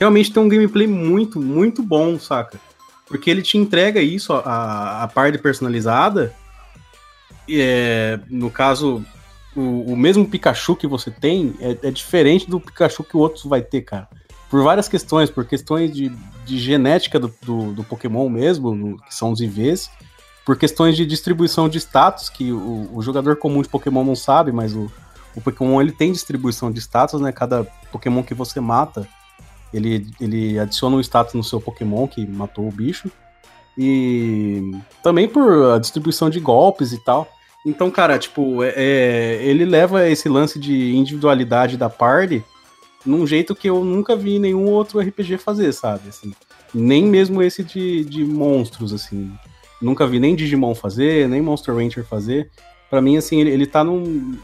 [0.00, 2.58] realmente tem um gameplay muito, muito bom, saca?
[3.06, 6.34] Porque ele te entrega isso, a, a parte personalizada.
[7.48, 9.04] É, no caso,
[9.54, 13.48] o, o mesmo Pikachu que você tem é, é diferente do Pikachu que o outro
[13.48, 14.08] vai ter, cara.
[14.48, 16.08] Por várias questões, por questões de,
[16.44, 19.90] de genética do, do, do Pokémon mesmo, no- que são os IVs,
[20.44, 24.50] por questões de distribuição de status, que o, o jogador comum de Pokémon não sabe,
[24.50, 24.90] mas o,
[25.36, 27.30] o Pokémon ele tem distribuição de status, né?
[27.32, 29.06] Cada Pokémon que você mata,
[29.72, 33.10] ele, ele adiciona um status no seu Pokémon que matou o bicho.
[33.78, 37.28] E também por a distribuição de golpes e tal.
[37.64, 42.44] Então, cara, tipo, é, é- ele leva esse lance de individualidade da party
[43.06, 46.08] num jeito que eu nunca vi nenhum outro RPG fazer, sabe?
[46.08, 46.32] Assim,
[46.74, 49.32] nem mesmo esse de, de monstros, assim.
[49.82, 52.50] Nunca vi nem Digimon fazer, nem Monster Rancher fazer.
[52.88, 54.38] Pra mim, assim, ele, ele tá num,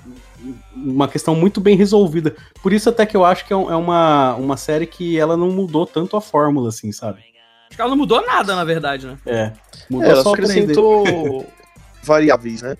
[0.75, 2.35] uma questão muito bem resolvida.
[2.63, 5.51] Por isso até que eu acho que é, é uma, uma série que ela não
[5.51, 7.21] mudou tanto a fórmula, assim, sabe?
[7.69, 9.19] Acho que ela não mudou nada, na verdade, né?
[9.27, 9.53] É.
[9.91, 10.45] Mudou É, ela só só o 3D.
[10.45, 11.47] acrescentou
[12.03, 12.77] variáveis, né?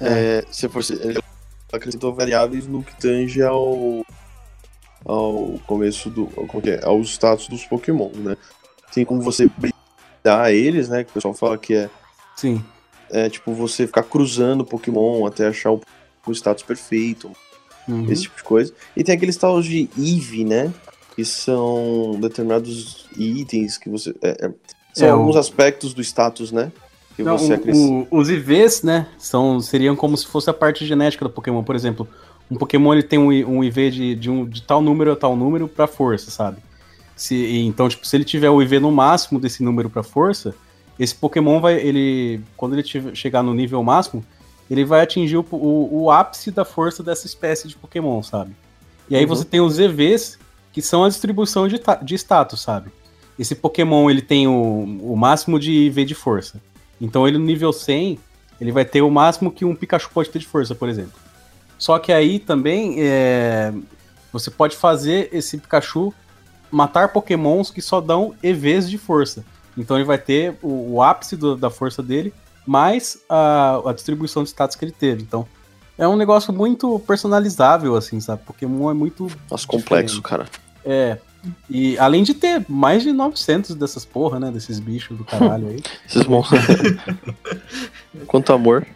[0.00, 1.22] É, se for, ela
[1.72, 4.04] acrescentou variáveis no que tange ao,
[5.04, 6.26] ao começo do.
[6.26, 6.84] Como que é?
[6.84, 8.36] Aos status dos Pokémon, né?
[8.92, 9.48] Tem como você
[10.22, 11.04] brilhar eles, né?
[11.04, 11.90] Que o pessoal fala que é.
[12.36, 12.62] Sim.
[13.10, 15.80] É tipo você ficar cruzando Pokémon até achar o,
[16.26, 17.30] o status perfeito,
[17.88, 18.10] Uhum.
[18.10, 18.72] esse tipo de coisa.
[18.96, 20.72] E tem aqueles tal de EVE, né?
[21.16, 24.14] Que são determinados itens que você.
[24.22, 24.50] é, é,
[24.94, 26.70] são É, alguns o- aspectos do status, né?
[27.16, 28.08] Que Não, você o- acrescenta.
[28.10, 31.62] o- os IVs, né, são, seriam como se fosse a parte genética do Pokémon.
[31.64, 32.08] Por exemplo,
[32.50, 33.28] um Pokémon ele tem um,
[33.58, 36.58] um IV de, de, um, de tal número a tal número pra força, sabe?
[37.22, 40.54] Se, então, tipo, se ele tiver o IV no máximo desse número pra força,
[40.98, 44.24] esse Pokémon vai, ele, quando ele tiver- chegar no nível máximo,
[44.70, 48.52] ele vai atingir o, o, o ápice da força dessa espécie de Pokémon, sabe?
[49.08, 49.28] E aí Uhum.
[49.28, 50.38] você tem os EVs,
[50.72, 52.90] que são a distribuição de, de status, sabe?
[53.38, 54.52] esse Pokémon ele tem o,
[55.00, 56.60] o máximo de IV de força.
[57.00, 58.18] Então ele no nível 100,
[58.60, 61.14] ele vai ter o máximo que um Pikachu pode ter de força, por exemplo.
[61.78, 63.72] Só que aí também é,
[64.32, 66.12] você pode fazer esse Pikachu
[66.72, 69.44] matar Pokémons que só dão EVs de força.
[69.78, 72.32] Então ele vai ter o, o ápice do- da força dele,
[72.66, 75.22] mais a, a distribuição de status que ele teve.
[75.22, 75.46] Então
[75.98, 78.42] é um negócio muito personalizável, assim, sabe?
[78.44, 79.28] Pokémon é muito.
[79.50, 80.46] Nossa, complexo, cara.
[80.84, 81.18] É.
[81.68, 84.50] E além de ter mais de 900 dessas porra, né?
[84.50, 85.82] Desses bichos do caralho aí.
[86.08, 86.60] Esses monstros.
[88.26, 88.86] Quanto amor.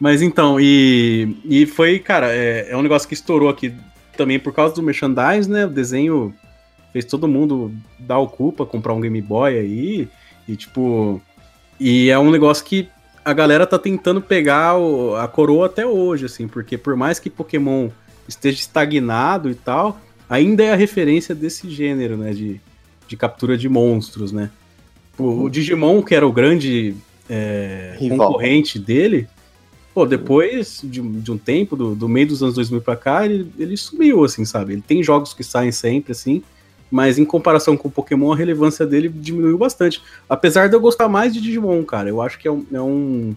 [0.00, 3.72] Mas então, e, e foi, cara, é, é um negócio que estourou aqui
[4.16, 5.66] também por causa do merchandise, né?
[5.66, 6.34] O desenho
[6.92, 10.08] fez todo mundo dar o cu pra comprar um Game Boy aí.
[10.48, 11.20] E tipo.
[11.80, 12.88] E é um negócio que
[13.24, 17.30] a galera tá tentando pegar o- a coroa até hoje, assim, porque por mais que
[17.30, 17.88] Pokémon
[18.28, 22.32] esteja estagnado e tal, ainda é a referência desse gênero, né?
[22.32, 22.60] De,
[23.08, 24.50] de captura de monstros, né?
[25.18, 26.94] O, o Digimon, que era o grande
[27.28, 29.28] é, concorrente dele,
[29.94, 33.24] pô, depois de, um- de um tempo, do, do meio dos anos 2000 pra cá,
[33.24, 34.72] ele, ele sumiu, assim, sabe?
[34.74, 36.42] Ele tem jogos que saem sempre, assim,
[36.92, 40.02] mas em comparação com o Pokémon, a relevância dele diminuiu bastante.
[40.28, 43.34] Apesar de eu gostar mais de Digimon, cara, eu acho que é um, é um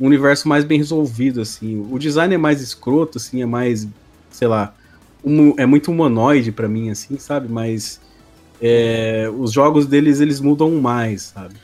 [0.00, 1.86] universo mais bem resolvido, assim.
[1.90, 3.86] O design é mais escroto, assim, é mais,
[4.30, 4.72] sei lá,
[5.22, 7.52] humo- é muito humanoide pra mim, assim, sabe?
[7.52, 8.00] Mas
[8.62, 11.54] é, os jogos deles, eles mudam mais, sabe?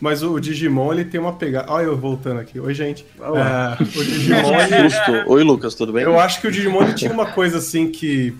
[0.00, 1.70] Mas o Digimon, ele tem uma pegada.
[1.70, 2.58] Olha eu voltando aqui.
[2.58, 3.06] Oi, gente.
[3.20, 3.78] Olá.
[3.78, 4.90] É, o Digimon, ele...
[4.90, 5.12] Susto.
[5.26, 6.02] Oi, Lucas, tudo bem?
[6.02, 8.34] Eu acho que o Digimon ele tinha uma coisa assim que.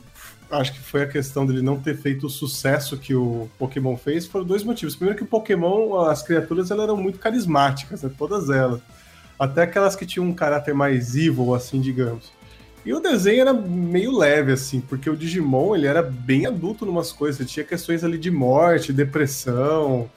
[0.52, 4.26] Acho que foi a questão dele não ter feito o sucesso que o Pokémon fez.
[4.26, 4.94] Foram dois motivos.
[4.94, 8.10] Primeiro, que o Pokémon, as criaturas elas eram muito carismáticas, né?
[8.18, 8.80] todas elas.
[9.38, 12.30] Até aquelas que tinham um caráter mais evil, assim, digamos.
[12.84, 16.88] E o desenho era meio leve, assim, porque o Digimon ele era bem adulto em
[16.88, 17.40] umas coisas.
[17.40, 20.10] Ele tinha questões ali de morte, depressão.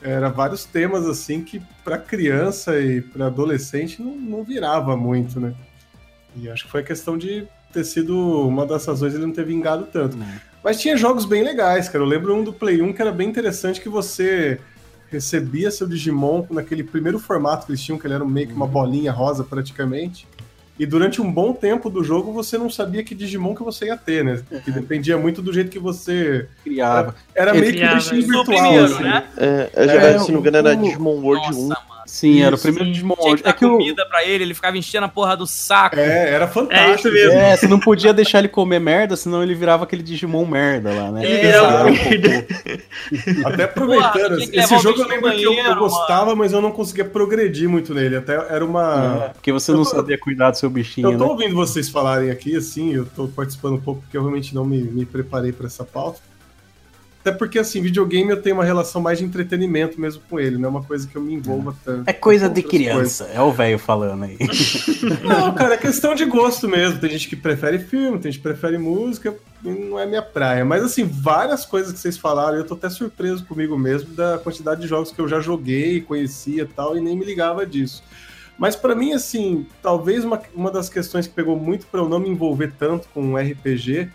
[0.00, 5.54] Era vários temas, assim, que para criança e para adolescente não, não virava muito, né?
[6.34, 9.44] E acho que foi a questão de ter sido uma das razões ele não ter
[9.44, 10.16] vingado tanto.
[10.62, 12.04] Mas tinha jogos bem legais, cara.
[12.04, 14.60] Eu lembro um do Play 1 que era bem interessante que você
[15.10, 18.66] recebia seu Digimon naquele primeiro formato que eles tinham, que ele era meio que uma
[18.66, 20.26] bolinha rosa praticamente.
[20.78, 23.96] E durante um bom tempo do jogo você não sabia que Digimon que você ia
[23.96, 24.42] ter, né?
[24.64, 27.14] Que dependia muito do jeito que você criava.
[27.34, 29.02] Era, era meio que um bichinho virtual, primeiro, assim.
[29.02, 29.24] né?
[29.36, 31.68] É, é, já, É, se não me engano, era Digimon World 1.
[32.12, 32.64] Sim, era o Isso.
[32.64, 35.08] primeiro Digimon Tinha que dar É que o, comida pra ele, ele ficava enchendo a
[35.08, 35.96] porra do saco.
[35.96, 36.90] É, era fantástico.
[36.90, 37.40] É isso mesmo.
[37.40, 41.10] É, você não podia deixar ele comer merda, senão ele virava aquele Digimon merda lá,
[41.10, 41.24] né?
[41.24, 43.46] Ele Esse virava era um.
[43.46, 46.70] Até aproveitando, Porra, esse jogo eu lembro que eu, eu banheiro, gostava, mas eu não
[46.70, 48.16] conseguia progredir muito nele.
[48.16, 49.24] Até era uma.
[49.24, 51.30] É, porque você não sabia cuidar do seu bichinho, Eu tô né?
[51.30, 54.82] ouvindo vocês falarem aqui, assim, eu tô participando um pouco porque eu realmente não me,
[54.82, 56.20] me preparei para essa pauta.
[57.22, 60.66] Até porque, assim, videogame eu tenho uma relação mais de entretenimento mesmo com ele, não
[60.66, 62.10] é uma coisa que eu me envolva tanto.
[62.10, 64.36] É coisa de criança, é o velho falando aí.
[65.22, 66.98] Não, cara, é questão de gosto mesmo.
[66.98, 70.64] Tem gente que prefere filme, tem gente que prefere música, não é minha praia.
[70.64, 74.80] Mas, assim, várias coisas que vocês falaram, eu tô até surpreso comigo mesmo da quantidade
[74.80, 78.02] de jogos que eu já joguei, conhecia e tal, e nem me ligava disso.
[78.58, 82.18] Mas pra mim, assim, talvez uma, uma das questões que pegou muito pra eu não
[82.18, 84.10] me envolver tanto com um RPG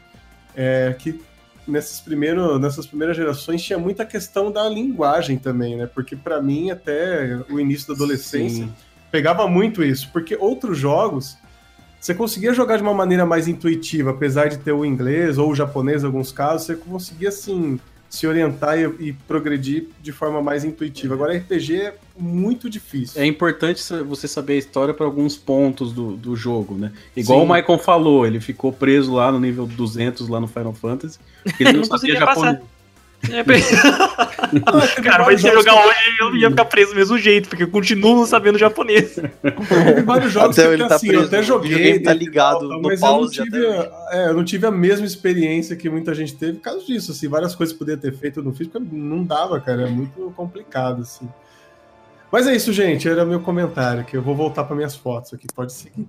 [0.56, 1.22] é que
[1.68, 5.86] nesses primeiro, nessas primeiras gerações tinha muita questão da linguagem também, né?
[5.86, 8.74] Porque pra mim, até o início da adolescência, Sim.
[9.12, 11.38] pegava muito isso, porque outros jogos
[12.00, 15.56] você conseguia jogar de uma maneira mais intuitiva, apesar de ter o inglês ou o
[15.56, 20.64] japonês em alguns casos, você conseguia assim se orientar e, e progredir de forma mais
[20.64, 21.14] intuitiva.
[21.14, 23.22] Agora RPG é muito difícil.
[23.22, 26.92] É importante você saber a história para alguns pontos do, do jogo, né?
[27.16, 27.46] Igual Sim.
[27.46, 31.20] o Michael falou, ele ficou preso lá no nível 200 lá no Final Fantasy,
[31.60, 32.62] ele não, Não sabia conseguia passar.
[33.24, 33.44] É,
[35.02, 37.68] Cara, mas se eu jogar hoje, eu ia ficar preso do mesmo jeito, porque eu
[37.68, 39.16] continuo não sabendo japonês.
[39.16, 42.14] Teve vários jogos Até que ele até tá assim, eu preso, até o joguei, tá
[42.14, 45.06] ligado tal, no mas eu não pause tive, até é, eu não tive a mesma
[45.06, 48.40] experiência que muita gente teve por causa disso, assim, várias coisas que podia ter feito
[48.40, 51.28] eu não fiz, porque não dava, cara, é muito complicado, assim.
[52.32, 55.48] Mas é isso, gente, era meu comentário, que eu vou voltar para minhas fotos aqui,
[55.54, 56.08] pode seguir.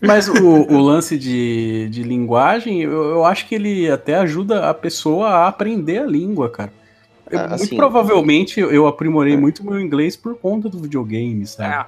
[0.00, 4.74] Mas o, o lance de, de linguagem, eu, eu acho que ele até ajuda a
[4.74, 6.72] pessoa a aprender a língua, cara.
[7.30, 11.74] Eu- Ah, muito assim- provavelmente eu aprimorei muito meu inglês por conta do videogame, sabe?
[11.74, 11.86] É,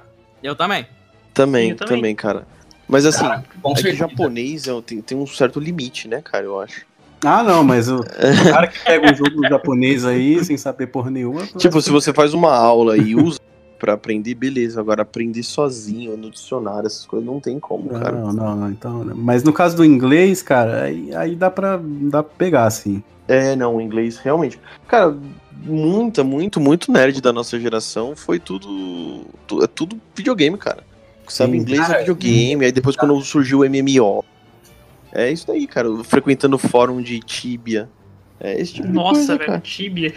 [0.49, 0.87] eu também.
[1.33, 1.95] Também, Eu também.
[1.97, 2.47] também, cara.
[2.87, 3.25] Mas assim,
[3.61, 6.85] com é que japonês é- tem, tem um certo limite, né, cara, eu acho.
[7.23, 8.03] Ah, não, mas o, o
[8.51, 11.45] cara que pega um jogo japonês aí sem saber porra nenhuma.
[11.57, 13.39] Tipo, se você faz uma aula e usa
[13.79, 14.79] pra aprender, beleza.
[14.79, 18.11] Agora, aprender sozinho, no dicionário, essas coisas, não tem como, cara.
[18.11, 18.69] Não, não, não.
[18.69, 23.03] Então, mas no caso do inglês, cara, aí, aí dá, pra, dá pra pegar, assim.
[23.27, 24.59] É, não, o inglês, realmente.
[24.87, 25.15] Cara,
[25.63, 29.21] muita, muito, muito nerd da nossa geração foi tudo.
[29.47, 30.83] tu- É tudo videogame, cara.
[31.27, 31.57] Sabe, Sim.
[31.57, 34.23] inglês é Cara, videogame, aí depois quando surgiu o MMO.
[35.11, 35.87] É isso daí, cara.
[36.03, 37.89] Frequentando o fórum de Tibia.
[38.39, 39.61] É esse tipo de Nossa, coisa, velho, cara.
[39.61, 40.13] Tibia.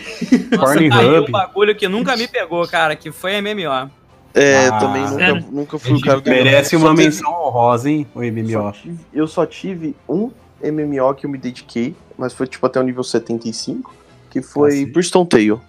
[0.57, 3.90] Nossa, tá aí um bagulho que nunca me pegou, cara, que foi MMO.
[4.35, 5.45] É, Ah, também nunca, sério?
[5.51, 8.73] nunca fui o cara do Merece Só uma teve- menção honrosa, hein, o só MMO.
[8.73, 10.31] tive- eu só tive um
[10.62, 13.95] MMO que eu me dediquei, mas foi tipo até o nível 75,
[14.28, 14.86] que foi Ah, sim.
[14.93, 15.61] Bristol Tale.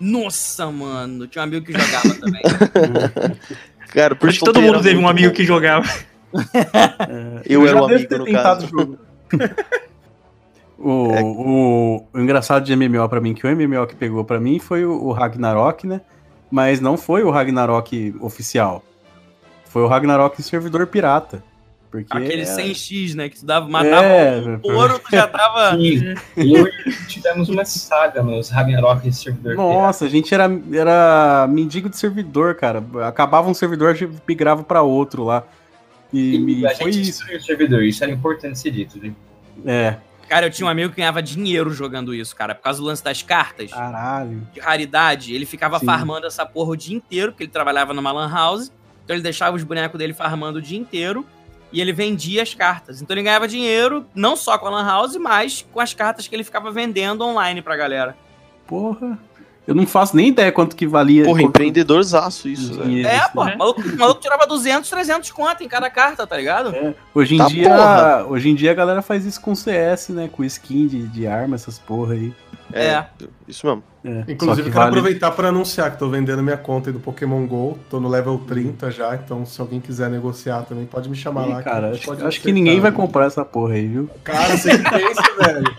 [0.00, 2.42] Nossa, mano, tinha um amigo que jogava também.
[3.92, 5.34] Cara, Acho que Bristol todo mundo era teve um amigo bom.
[5.34, 5.86] que jogava.
[7.46, 8.98] Eu, era já o devo amigo, no caso.
[10.78, 11.22] o É.
[11.22, 14.84] o, o engraçado de MMO pra mim, que o MMO que pegou pra mim foi
[14.84, 16.00] o, o Ragnarok, né?
[16.50, 18.82] Mas não foi o Ragnarok oficial.
[19.64, 21.42] Foi o Ragnarok servidor pirata.
[21.90, 23.28] Porque Aquele era- 100x, né?
[23.28, 25.76] Que tu dava, matava É, o ouro, tu já tava.
[25.78, 26.14] Sim.
[26.36, 29.54] E hoje tivemos uma saga nos Ragnarok esse servidor.
[29.54, 32.82] Nossa, a gente era, era mendigo de servidor, cara.
[33.06, 35.44] Acabava um servidor, a gente migrava pra outro lá.
[36.12, 37.10] E, E e a foi gente isso.
[37.20, 39.14] destruiu o servidor, isso era importante ser dito, viu?
[39.64, 39.96] É.
[40.28, 42.54] Cara, eu tinha um amigo que ganhava dinheiro jogando isso, cara.
[42.54, 44.46] Por causa do lance das cartas, Caralho.
[44.52, 45.34] de raridade.
[45.34, 45.86] Ele ficava Sim.
[45.86, 48.72] farmando essa porra o dia inteiro, porque ele trabalhava numa lan house.
[49.04, 51.24] Então ele deixava os bonecos dele farmando o dia inteiro.
[51.72, 53.02] E ele vendia as cartas.
[53.02, 56.34] Então ele ganhava dinheiro, não só com a lan house, mas com as cartas que
[56.34, 58.16] ele ficava vendendo online pra galera.
[58.66, 59.18] Porra.
[59.66, 61.24] Eu não faço nem ideia quanto que valia.
[61.24, 62.84] Porra, quanto- empreendedorzaço isso, velho.
[62.84, 63.32] dinheiro, É, assim.
[63.34, 66.72] pô, o maluco, o maluco tirava 200, 300 conto em cada carta, tá ligado?
[67.14, 68.26] Hoje em, Tá dia, porra.
[68.28, 70.28] hoje em dia a galera faz isso com CS, né?
[70.30, 72.32] Com skin de, de arma, essas porra aí.
[72.72, 73.04] É.
[73.46, 73.82] Isso mesmo.
[74.04, 74.24] É.
[74.32, 77.46] Inclusive, que quero vale- aproveitar para anunciar que tô vendendo minha conta aí do Pokémon
[77.46, 77.78] GO.
[77.88, 81.50] Tô no level 30 já, então se alguém quiser negociar também, pode me chamar Ih,
[81.52, 81.58] lá.
[81.58, 84.10] que cara, gente acho, acho que ninguém vai comprar essa porra aí, viu?
[84.24, 85.76] Cara, você que pensa, velho.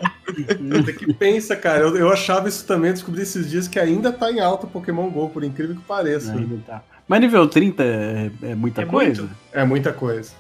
[0.84, 1.80] Você que pensa, cara.
[1.80, 5.10] Eu, eu achava isso também, descobri esses dias que ainda tá em alta o Pokémon
[5.10, 6.34] GO, por incrível que pareça.
[6.34, 6.84] Ainda tá.
[7.08, 9.22] Mas nível 30 é, é muita É coisa?
[9.22, 9.36] muito.
[9.54, 10.32] É muita coisa.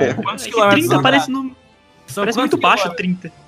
[0.00, 1.02] É, quantos É que quilômetros 30 são?
[1.02, 1.56] parece, no,
[2.14, 3.20] parece muito baixo, quilômetros?
[3.20, 3.46] 30.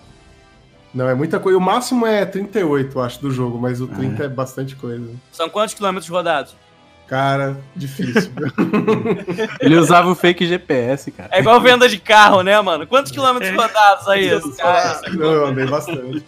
[0.92, 1.58] Não, é muita coisa.
[1.58, 5.06] O máximo é 38, eu acho, do jogo, mas o 30 é, bastante coisa.
[5.32, 6.56] São quantos quilômetros rodados?
[7.08, 8.30] Cara, difícil.
[9.60, 11.30] Ele usava o fake GPS, cara.
[11.32, 12.86] É igual venda de carro, né, mano?
[12.86, 14.30] Quantos quilômetros rodados aí?
[14.58, 16.22] Cara, Não, eu andei bastante.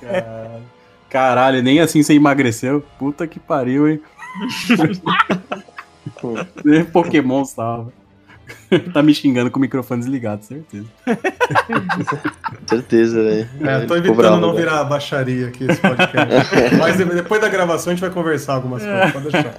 [0.00, 0.62] Caralho.
[1.08, 2.84] Caralho, nem assim você emagreceu.
[2.98, 4.00] Puta que pariu, hein?
[6.64, 7.92] Nem Pokémon salva.
[8.92, 10.86] tá me xingando com o microfone desligado, certeza.
[12.66, 13.48] Certeza, velho.
[13.62, 14.64] É, tô evitando bravo, não velho.
[14.64, 16.74] virar baixaria aqui esse podcast.
[16.78, 19.54] Mas de- depois da gravação a gente vai conversar algumas coisas, pode deixar.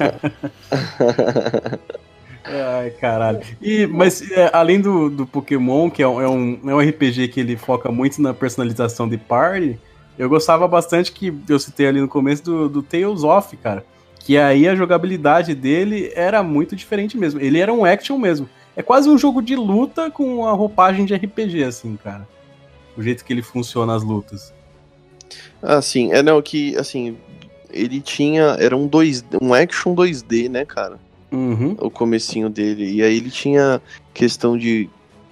[2.45, 3.41] Ai, caralho.
[3.61, 7.27] E, mas é, além do, do Pokémon, que é um, é, um, é um RPG
[7.27, 9.77] que ele foca muito na personalização de party,
[10.17, 13.85] eu gostava bastante que eu citei ali no começo do, do Tales of, cara.
[14.19, 17.39] Que aí a jogabilidade dele era muito diferente mesmo.
[17.39, 18.49] Ele era um action mesmo.
[18.77, 22.25] É quase um jogo de luta com a roupagem de RPG, assim, cara.
[22.95, 24.53] O jeito que ele funciona as lutas.
[25.61, 26.13] Ah, sim.
[26.13, 27.17] É, não, que, assim,
[27.71, 30.99] ele tinha, era um, 2, um action 2D, né, cara?
[31.31, 31.75] Uhum.
[31.79, 32.89] O comecinho dele.
[32.93, 33.81] E aí ele tinha
[34.13, 34.87] questão de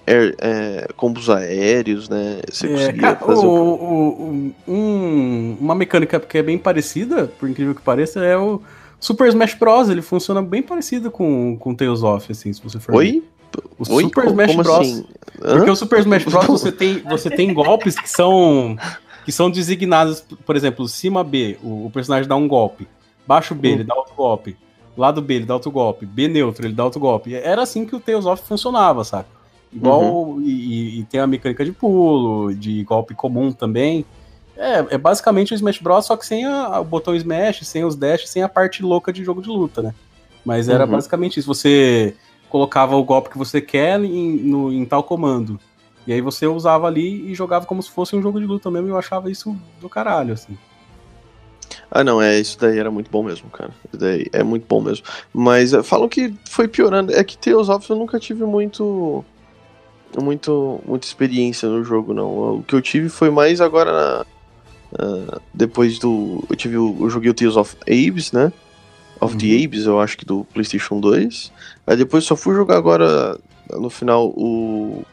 [0.06, 2.40] air- é, combos aéreos, né?
[2.50, 4.52] Você É, conseguia cara, fazer o- o...
[4.66, 8.60] o- um- uma mecânica que é bem parecida, por incrível que pareça, é o
[9.00, 9.88] Super Smash Bros.
[9.88, 13.12] Ele funciona bem parecido com, com Tales of, assim, se você for Oi?
[13.12, 13.24] ver.
[13.78, 14.02] O Oi?
[14.04, 14.78] Super Smash como Bros.
[14.78, 15.04] assim?
[15.40, 16.46] Porque o Super Smash Bros.
[16.48, 18.76] você tem, você tem golpes que são
[19.24, 22.86] que são designados, por exemplo, cima B, o, o personagem dá um golpe,
[23.26, 24.56] baixo B, ele dá outro golpe,
[24.96, 27.34] lado B, ele dá outro golpe, B neutro, ele dá outro golpe.
[27.34, 29.28] Era assim que o Tales of funcionava, saca?
[29.72, 34.04] Igual e, e- e tem a mecânica de pulo, de golpe comum também.
[34.56, 37.96] É, é basicamente o Smash Bros, só que sem a- o botão Smash, sem os
[37.96, 39.92] dash, sem a parte louca de jogo de luta, né?
[40.44, 40.92] Mas era Uhum.
[40.92, 41.48] basicamente isso.
[41.52, 42.14] Você
[42.56, 45.60] colocava o golpe que você quer em, no- em tal comando.
[46.06, 48.88] E aí você usava ali e jogava como se fosse um jogo de luta mesmo,
[48.88, 50.56] e eu achava isso do caralho, assim.
[51.90, 53.70] Ah, não, é, isso daí era muito bom mesmo, cara.
[53.88, 55.04] Isso daí é muito bom mesmo.
[55.34, 57.12] Mas é, falam que foi piorando.
[57.12, 59.22] É que Tales of eu nunca tive muito.
[60.20, 62.58] Muito, muita experiência no jogo, não.
[62.58, 64.26] O que eu tive foi mais agora na-
[64.98, 66.42] ah, depois do.
[66.48, 68.50] Eu tive o, eu joguei o Tales of Aves, né?
[69.20, 71.52] Of the Aves, eu acho que do PlayStation 2.
[71.86, 73.38] Aí depois só fui jogar agora
[73.70, 75.04] no final o.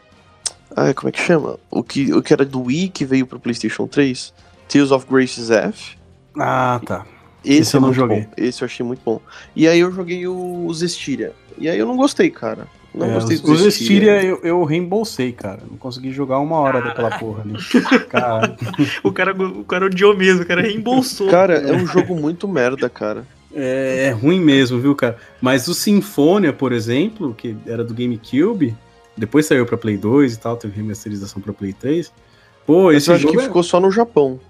[0.76, 1.56] Ah, como é que chama?
[1.70, 4.32] O que, o que era do Wii que veio pro PlayStation 3?
[4.68, 5.96] Tales of Graces F.
[6.38, 7.06] Ah, tá.
[7.44, 8.20] Esse, Esse eu é não joguei.
[8.22, 8.28] bom.
[8.36, 9.20] Esse eu achei muito bom.
[9.54, 11.32] E aí eu joguei o Zestiria.
[11.58, 12.66] E aí eu não gostei, cara.
[12.94, 15.60] Não É, gostei os, do os Styria eu, eu reembolsei, cara.
[15.68, 17.54] Não consegui jogar uma hora daquela porra ali.
[18.08, 18.56] Cara,
[19.02, 21.28] O cara, o cara odiou mesmo, o cara reembolsou.
[21.28, 23.26] Cara, é um jogo muito merda, cara.
[23.54, 25.16] É, é ruim mesmo, viu, cara?
[25.40, 28.74] Mas o Sinfonia, por exemplo, que era do GameCube,
[29.16, 32.12] depois saiu pra Play 2 e tal, teve remasterização pra Play 3.
[32.66, 34.40] Pô, Mas esse eu acho jogo que é- ficou só no Japão.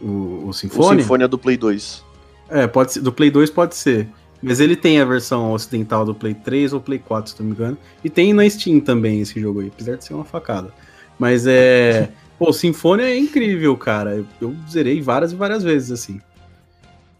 [0.00, 1.02] o, o O Sinfonia?
[1.02, 2.04] Sinfonia do Play 2.
[2.48, 4.08] É, pode ser, do Play 2 pode ser.
[4.42, 7.52] Mas ele tem a versão ocidental do Play 3 ou Play 4, se não me
[7.54, 7.76] engano.
[8.04, 10.72] E tem na Steam também esse jogo aí, apesar de ser uma facada.
[11.18, 12.10] Mas é.
[12.38, 14.22] Pô, Sinfonia é incrível, cara.
[14.40, 16.20] Eu zerei várias e várias vezes, assim.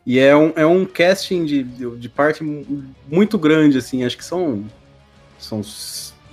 [0.06, 4.04] E é um, é um casting de, de, parte mu- muito grande, assim.
[4.04, 4.64] Acho que são.
[5.38, 5.60] São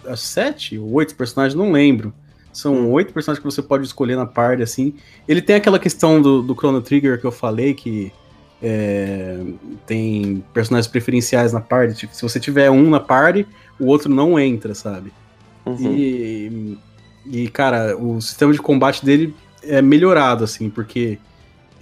[0.05, 2.13] as sete ou oito personagens, não lembro.
[2.51, 4.93] São oito personagens que você pode escolher na party, assim.
[5.27, 8.11] Ele tem aquela questão do, do Chrono Trigger que eu falei, que
[8.61, 9.39] é,
[9.87, 11.95] tem personagens preferenciais na party.
[11.95, 13.47] Tipo, se você tiver um na party,
[13.79, 15.11] o outro não entra, sabe?
[15.81, 16.77] E,
[17.25, 19.33] e, cara, o sistema de combate dele
[19.63, 21.17] é melhorado, assim, porque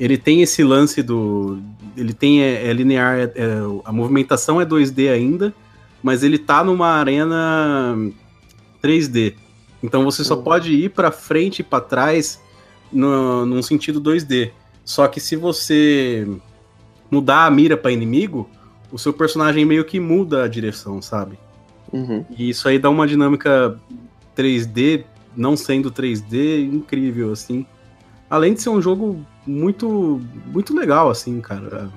[0.01, 1.59] ele tem esse lance do.
[1.95, 2.41] Ele tem.
[2.41, 5.53] É, é linear, é- é- a movimentação é 2D ainda,
[6.01, 7.95] mas ele tá numa arena
[8.81, 9.35] 3D.
[9.83, 12.41] Então você só pode ir pra frente e pra trás
[12.91, 14.51] no, num sentido 2D.
[14.83, 16.27] Só que se você
[17.11, 18.49] mudar a mira pra inimigo,
[18.91, 21.37] o seu personagem meio que muda a direção, sabe?
[21.93, 22.25] Uhum.
[22.35, 23.79] E isso aí dá uma dinâmica
[24.35, 25.03] 3D,
[25.37, 27.67] não sendo 3D, incrível, assim.
[28.31, 31.89] Além de ser um jogo muito muito legal, assim, cara.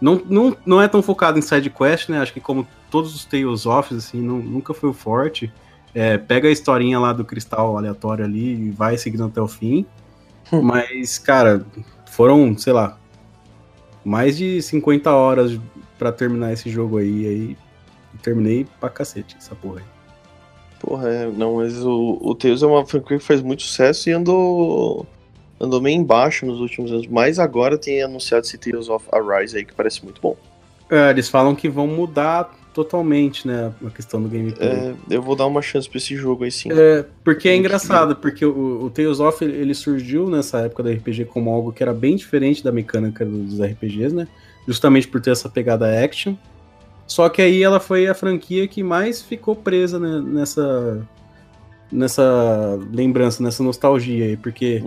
[0.00, 2.18] Não, não, não é tão focado em side quest, né?
[2.18, 5.52] Acho que como todos os Tales of, assim, não, nunca foi o forte.
[5.94, 9.84] É, pega a historinha lá do cristal aleatório ali e vai seguindo até o fim.
[10.50, 11.66] Mas, cara,
[12.10, 12.98] foram, sei lá,
[14.02, 15.60] mais de 50 horas
[15.98, 17.26] pra terminar esse jogo aí.
[17.26, 17.56] aí
[18.22, 19.84] terminei pra cacete essa porra aí.
[20.80, 24.12] Porra, é, não, mas o, o Tales é uma franquia que faz muito sucesso e
[24.12, 25.06] andou,
[25.60, 27.06] andou meio embaixo nos últimos anos.
[27.06, 30.36] Mas agora tem anunciado esse Tales of Arise aí que parece muito bom.
[30.90, 34.68] É, eles falam que vão mudar totalmente, né, a questão do gameplay.
[34.68, 36.68] É, eu vou dar uma chance pra esse jogo aí sim.
[36.70, 41.24] É, porque é engraçado, porque o, o Tales of ele surgiu nessa época da RPG
[41.24, 44.28] como algo que era bem diferente da mecânica dos RPGs, né?
[44.68, 46.34] Justamente por ter essa pegada action.
[47.06, 51.00] Só que aí ela foi a franquia que mais ficou presa né, nessa
[51.90, 54.82] nessa lembrança, nessa nostalgia aí, porque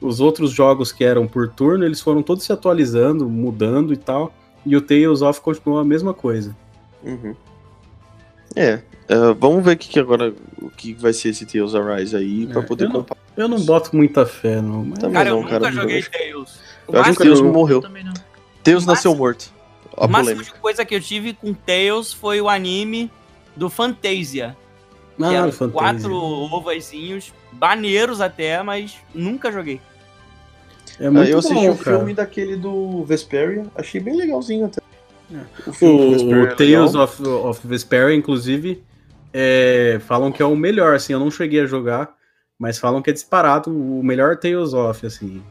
[0.00, 4.32] os outros jogos que eram por turno, eles foram todos se atualizando, mudando e tal,
[4.64, 6.54] e o Tales of continuou a mesma coisa.
[7.02, 7.34] Uhum.
[8.54, 12.14] É, é, vamos ver o que, que agora o que vai ser esse Tales Arise
[12.16, 13.22] aí pra poder eu não- comparar.
[13.34, 14.84] Eu não boto muita fé, não.
[14.84, 14.98] Mas...
[14.98, 16.60] Também Cara, eu não, nunca cara, joguei eu acho- Tales.
[16.86, 17.82] O Eu acho que Tales morreu.
[18.62, 19.50] Deus nasceu morto.
[19.96, 20.54] A O máximo polêmica.
[20.54, 23.10] de coisa que eu tive com Tales foi o anime
[23.56, 24.54] do Fantasia.
[25.20, 25.80] Ah, que eram o Fantasia.
[25.80, 29.80] quatro ovazinhos, maneiros até, mas nunca joguei.
[30.98, 31.98] É Ah, muito eu assisti bom, o cara.
[31.98, 34.80] filme daquele do Vesperia, achei bem legalzinho até.
[35.66, 38.82] O O, filme do Vesperia o é Tales of, of Vesperia, inclusive,
[39.32, 42.14] é, falam que é o melhor, assim, eu não cheguei a jogar,
[42.58, 45.42] mas falam que é disparado o melhor Tales of, assim.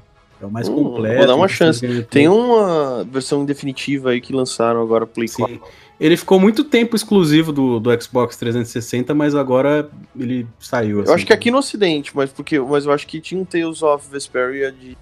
[0.41, 1.17] É o mais Hum, completo.
[1.17, 2.03] Vou dar uma chance.
[2.03, 5.61] Tem uma versão definitiva aí que lançaram agora Play 4.
[6.01, 9.87] Ele ficou muito tempo exclusivo do, do Xbox 360, mas agora
[10.19, 11.03] ele saiu.
[11.03, 13.83] Eu acho que aqui no ocidente, mas porque mas eu acho que tinha um Tales
[13.83, 14.97] of Vesperia de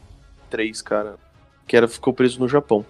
[0.49, 1.15] 3, cara,
[1.65, 2.85] que era ficou preso no Japão.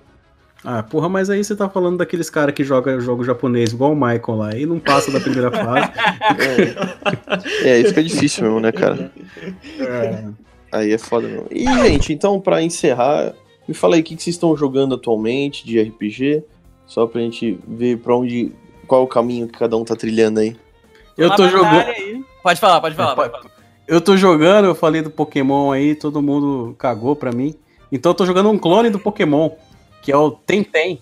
[0.65, 3.95] Ah, porra, mas aí você tá falando daqueles caras que jogam jogo japonês, igual o
[3.95, 5.91] Michael lá, e não passa da primeira fase.
[7.63, 9.11] É, isso que é difícil mesmo, né, cara?
[9.79, 10.25] É.
[10.71, 11.45] Aí é foda mesmo.
[11.51, 13.33] E, gente, então, pra encerrar,
[13.67, 16.43] me fala aí o que, que vocês estão jogando atualmente de RPG,
[16.89, 18.51] só pra gente ver pra onde.
[18.87, 20.57] qual é o caminho que cada um tá trilhando aí.
[21.15, 21.87] Eu tô jogando.
[21.87, 22.21] aí.
[22.43, 23.15] Pode falar, pode falar.
[23.15, 23.45] pode falar.
[23.87, 27.55] Eu tô jogando, eu falei do Pokémon aí, todo mundo cagou pra mim.
[27.91, 29.51] Então eu tô jogando um clone do Pokémon,
[30.01, 31.01] que é o Tentem.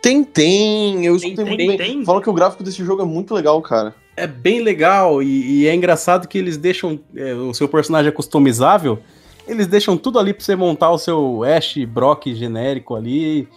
[0.00, 2.04] Tentem, eu escutei muito Tem, bem.
[2.04, 3.94] Fala que o gráfico desse jogo é muito legal, cara.
[4.16, 6.98] É bem legal e, e é engraçado que eles deixam.
[7.16, 8.98] é, o seu personagem é customizável.
[9.48, 13.48] Eles deixam tudo ali pra você montar o seu Ash Brock genérico ali.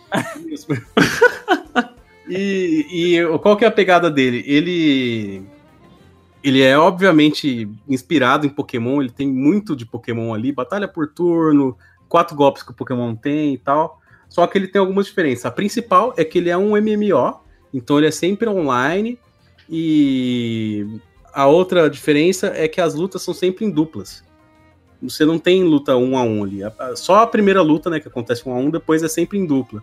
[2.30, 4.43] e, e qual que é a pegada dele?
[4.47, 5.43] Ele.
[6.43, 11.77] Ele é obviamente inspirado em Pokémon, ele tem muito de Pokémon ali, batalha por turno,
[12.09, 14.01] quatro golpes que o Pokémon tem e tal.
[14.27, 15.45] Só que ele tem algumas diferenças.
[15.45, 17.41] A principal é que ele é um MMO,
[17.72, 19.19] então ele é sempre online.
[19.69, 20.88] E
[21.34, 24.23] a outra diferença é que as lutas são sempre em duplas.
[25.01, 26.59] Você não tem luta um a um ali.
[26.95, 29.81] Só a primeira luta, né, que acontece um a um, depois é sempre em dupla.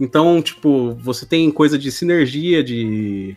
[0.00, 3.36] Então, tipo, você tem coisa de sinergia, de.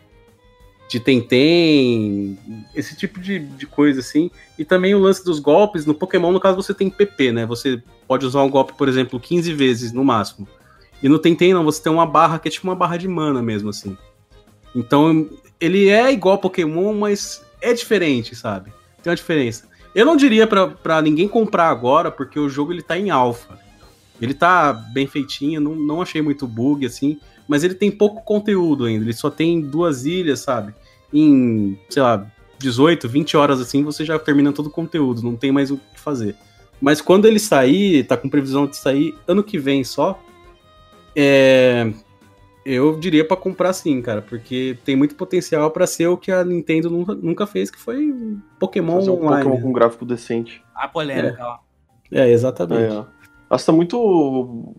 [0.88, 2.38] de Tentem,
[2.74, 4.30] esse tipo de, de coisa assim.
[4.58, 5.86] E também o lance dos golpes.
[5.86, 7.46] No Pokémon, no caso, você tem PP, né?
[7.46, 10.46] Você pode usar um golpe, por exemplo, 15 vezes no máximo.
[11.02, 13.42] E no Tentem, não, você tem uma barra que é tipo uma barra de mana
[13.42, 13.96] mesmo, assim.
[14.74, 15.28] Então,
[15.60, 18.72] ele é igual Pokémon, mas é diferente, sabe?
[19.02, 19.68] Tem uma diferença.
[19.94, 23.58] Eu não diria pra ninguém comprar agora, porque o jogo ele tá em alfa.
[24.20, 28.84] Ele tá bem feitinho, não, não achei muito bug, assim, mas ele tem pouco conteúdo
[28.84, 29.04] ainda.
[29.04, 30.74] Ele só tem duas ilhas, sabe?
[31.12, 32.26] Em, sei lá,
[32.58, 36.00] 18, 20 horas assim, você já termina todo o conteúdo, não tem mais o que
[36.00, 36.36] fazer.
[36.80, 40.18] Mas quando ele sair, tá com previsão de sair ano que vem só,
[41.14, 41.92] é,
[42.64, 46.44] eu diria pra comprar sim, cara, porque tem muito potencial pra ser o que a
[46.44, 49.44] Nintendo nunca, nunca fez, que foi um Pokémon Fazer um online.
[49.44, 50.62] Pokémon com gráfico decente.
[50.74, 51.58] A polêmica, ó.
[52.10, 52.92] É, exatamente.
[52.94, 53.04] É.
[53.50, 54.74] Nossa, tá muito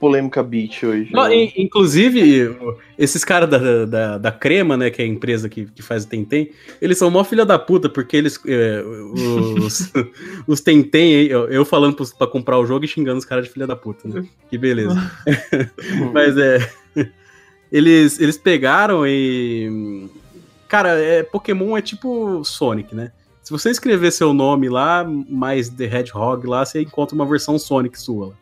[0.00, 1.12] polêmica beat hoje.
[1.12, 1.34] Não, né?
[1.34, 2.56] in- inclusive,
[2.96, 6.08] esses caras da, da, da Crema, né, que é a empresa que, que faz o
[6.08, 8.38] Tentem, eles são mó filha da puta, porque eles.
[8.46, 9.92] é, os,
[10.46, 13.50] os Tentem, eu, eu falando pros- pra comprar o jogo e xingando os caras de
[13.50, 14.24] filha da puta, né?
[14.48, 14.94] Que beleza.
[16.12, 16.58] Mas é.
[17.70, 20.08] Eles, eles pegaram e.
[20.66, 23.12] Cara, é, Pokémon é tipo Sonic, né?
[23.42, 27.98] Se você escrever seu nome lá, mais The Hedgehog lá, você encontra uma versão Sonic
[27.98, 28.34] sua.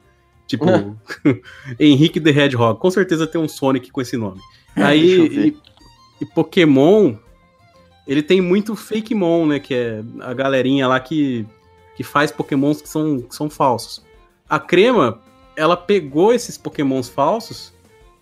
[0.47, 0.66] Tipo,
[1.78, 2.81] Henrique The Hedgehog.
[2.81, 4.40] Com certeza tem um Sonic com esse nome.
[4.74, 5.57] Aí, e,
[6.20, 7.15] e Pokémon,
[8.07, 9.61] ele tem muito Fakemon, né?
[9.61, 11.47] Que é a galerinha lá que,
[11.97, 14.05] que faz Pokémons que são, que são falsos.
[14.48, 15.20] A Crema,
[15.57, 17.73] ela pegou esses Pokémons falsos,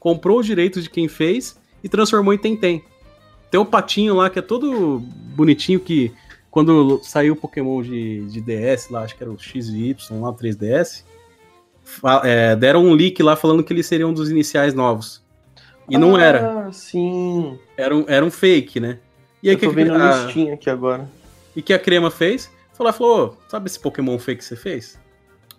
[0.04, 2.84] comprou os direitos de quem fez e transformou em Tentem.
[3.50, 4.98] Tem o patinho lá que é todo
[5.34, 6.12] bonitinho que
[6.50, 10.34] quando saiu o Pokémon de, de DS lá, acho que era o XY lá, o
[10.34, 11.04] 3DS,
[11.82, 15.22] fa- é, deram um leak lá falando que ele seria um dos iniciais novos.
[15.88, 16.66] E não era.
[16.68, 17.58] Ah, sim.
[17.76, 18.98] Era um, era um fake, né?
[19.42, 21.08] E aí Eu tô que, vendo a, Steam aqui agora.
[21.56, 22.50] e que a Crema fez?
[22.74, 24.98] Falou, ela falou, "Ô, sabe esse Pokémon fake que você fez?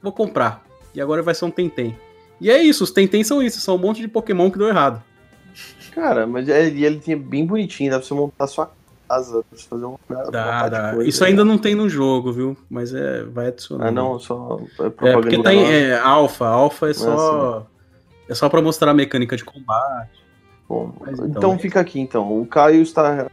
[0.02, 0.64] Vou comprar.
[0.94, 1.96] E agora vai ser um Tentem.
[2.40, 5.02] E é isso, os Tentem são isso, são um monte de Pokémon que deu errado.
[5.94, 8.70] Cara, mas é, e ele tem bem bonitinho, dá pra você montar a sua
[9.07, 9.95] casa, pra você fazer um.
[10.30, 10.95] Dá, dá.
[11.06, 12.57] Isso ainda não tem no jogo, viu?
[12.70, 13.88] Mas é, vai adicionar.
[13.88, 15.22] Ah, não, só é É, propaganda.
[15.22, 16.48] porque tá em é, alfa.
[16.48, 17.66] Alfa é só.
[17.66, 17.72] Ah,
[18.28, 20.10] é só pra mostrar a mecânica de combate.
[20.68, 22.41] Bom, Mas então, fica aqui então.
[22.41, 23.28] O Caio está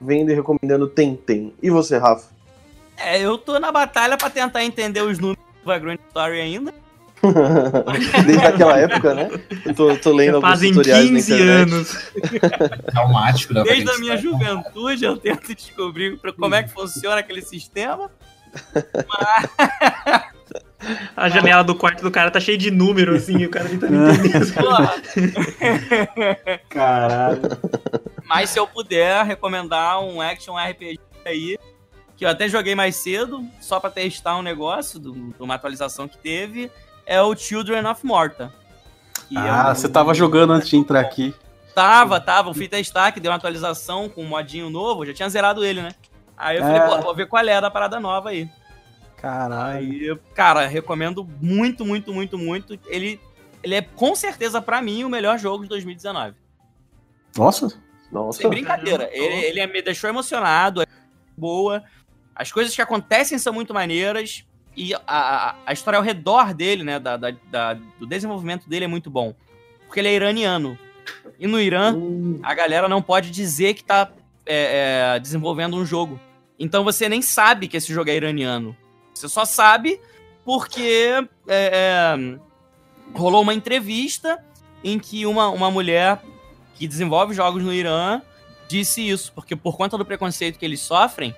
[0.00, 1.52] vendo e recomendando Tentem.
[1.60, 2.28] E você, Rafa?
[2.98, 6.72] É, eu tô na batalha pra tentar entender os números do Vagrant Story ainda.
[8.26, 9.30] Desde aquela época, né?
[9.64, 11.72] Eu tô, tô lendo alguns Fazem tutoriais 15 na internet.
[11.72, 12.12] anos.
[12.92, 17.42] Traumático da Desde a minha juventude eu tento descobrir pra- como é que funciona aquele
[17.42, 18.10] sistema.
[21.16, 23.94] A janela do quarto do cara tá cheia de número, assim, e o cara tentando
[24.10, 24.52] entender.
[24.52, 24.94] Porra.
[26.68, 27.40] Caralho.
[28.24, 31.58] Mas se eu puder recomendar um action RPG aí,
[32.16, 35.10] que eu até joguei mais cedo, só pra testar um negócio, de
[35.40, 36.70] uma atualização que teve,
[37.06, 38.52] é o Children of Morta.
[39.28, 41.34] Que é Ah, um- você tava jogando antes de entrar aqui.
[41.74, 42.50] Tava, tava.
[42.50, 45.04] Eu fui testar, que deu uma atualização com um modinho novo.
[45.06, 45.90] Já tinha zerado ele, né?
[46.36, 46.86] Aí eu falei, É.
[46.86, 48.48] pô, vou ver qual é da parada nova aí.
[49.16, 49.78] Caralho.
[49.78, 52.78] Aí, cara, recomendo muito, muito, muito, muito.
[52.86, 53.20] Ele,
[53.62, 56.34] ele é com certeza, pra mim, o melhor jogo de 2019.
[57.36, 57.68] Nossa.
[58.12, 58.38] Nossa.
[58.40, 59.08] Sem brincadeira.
[59.12, 60.86] Ele, ele me deixou emocionado, é
[61.36, 61.82] boa.
[62.34, 64.44] As coisas que acontecem são muito maneiras.
[64.76, 66.98] E a, a, história ao redor dele, né?
[66.98, 69.34] Da, da- da- do desenvolvimento dele é muito bom.
[69.86, 70.78] Porque ele é iraniano.
[71.38, 72.38] E no Irã, Hum.
[72.42, 74.10] a galera não pode dizer que tá
[74.44, 76.20] é, é, desenvolvendo um jogo.
[76.58, 78.76] Então você nem sabe que esse jogo é iraniano.
[79.14, 79.98] Você só sabe
[80.44, 81.12] porque
[81.48, 82.38] é, é,
[83.14, 84.42] rolou uma entrevista
[84.84, 86.20] em que uma, uma mulher
[86.74, 88.20] que desenvolve jogos no Irã
[88.68, 91.34] disse isso, porque por conta do preconceito que eles sofrem,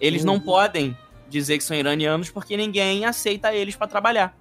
[0.00, 0.96] eles não podem
[1.32, 4.36] dizer que são iranianos porque ninguém aceita eles pra trabalhar.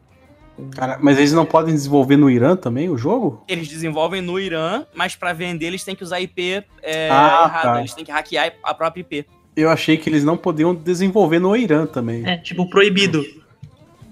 [0.76, 3.43] Cara, mas eles não podem desenvolver no Irã também o jogo?
[3.47, 7.63] Eles desenvolvem no Irã, mas pra vender eles têm que usar IP é, Ah, errado,
[7.63, 7.80] tá.
[7.80, 9.26] eles têm que hackear a própria IP.
[9.55, 12.26] Eu achei que eles não podiam desenvolver no Irã também.
[12.27, 13.23] É, tipo, proibido.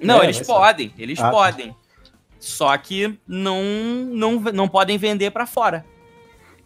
[0.01, 0.45] Não, É, eles ser.
[0.45, 1.29] podem, eles Ah, tá.
[1.31, 1.75] podem.
[2.39, 3.61] Só que não,
[4.09, 5.85] não, não podem vender pra fora.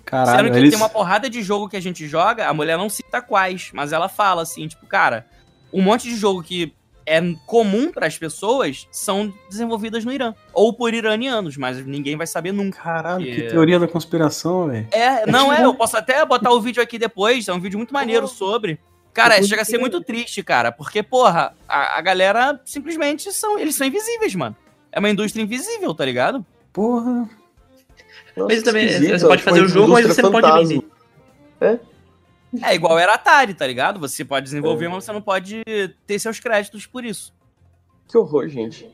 [0.06, 0.69] Caralho, Sendo que eles...
[0.69, 3.91] tem uma porrada de jogo que a gente joga, a mulher não cita quais, mas
[3.91, 5.26] ela fala assim, tipo, cara,
[5.73, 6.73] um monte de jogo que
[7.05, 10.33] é comum pras pessoas são desenvolvidas no Irã.
[10.53, 12.79] Ou por iranianos, mas ninguém vai saber nunca.
[12.81, 14.87] Caralho, que Porque- teoria da conspiração, velho.
[14.91, 17.93] É, não é, eu posso até botar o vídeo aqui depois, é um vídeo muito
[17.93, 18.79] maneiro sobre.
[19.13, 23.59] Cara, chega a ser muito triste, cara, porque, porra, a, a galera simplesmente são.
[23.59, 24.55] Eles são invisíveis, mano.
[24.91, 26.43] É uma indústria invisível, tá ligado?
[26.71, 27.29] Porra.
[28.35, 30.83] Mas também, você pode fazer uma o jogo, mas você não pode fantasma.
[31.61, 31.81] vender.
[32.61, 33.99] É igual era Atari, tá ligado?
[33.99, 35.63] Você pode desenvolver, mas você não pode
[36.05, 37.34] ter seus créditos por isso.
[38.07, 38.88] Que horror, gente.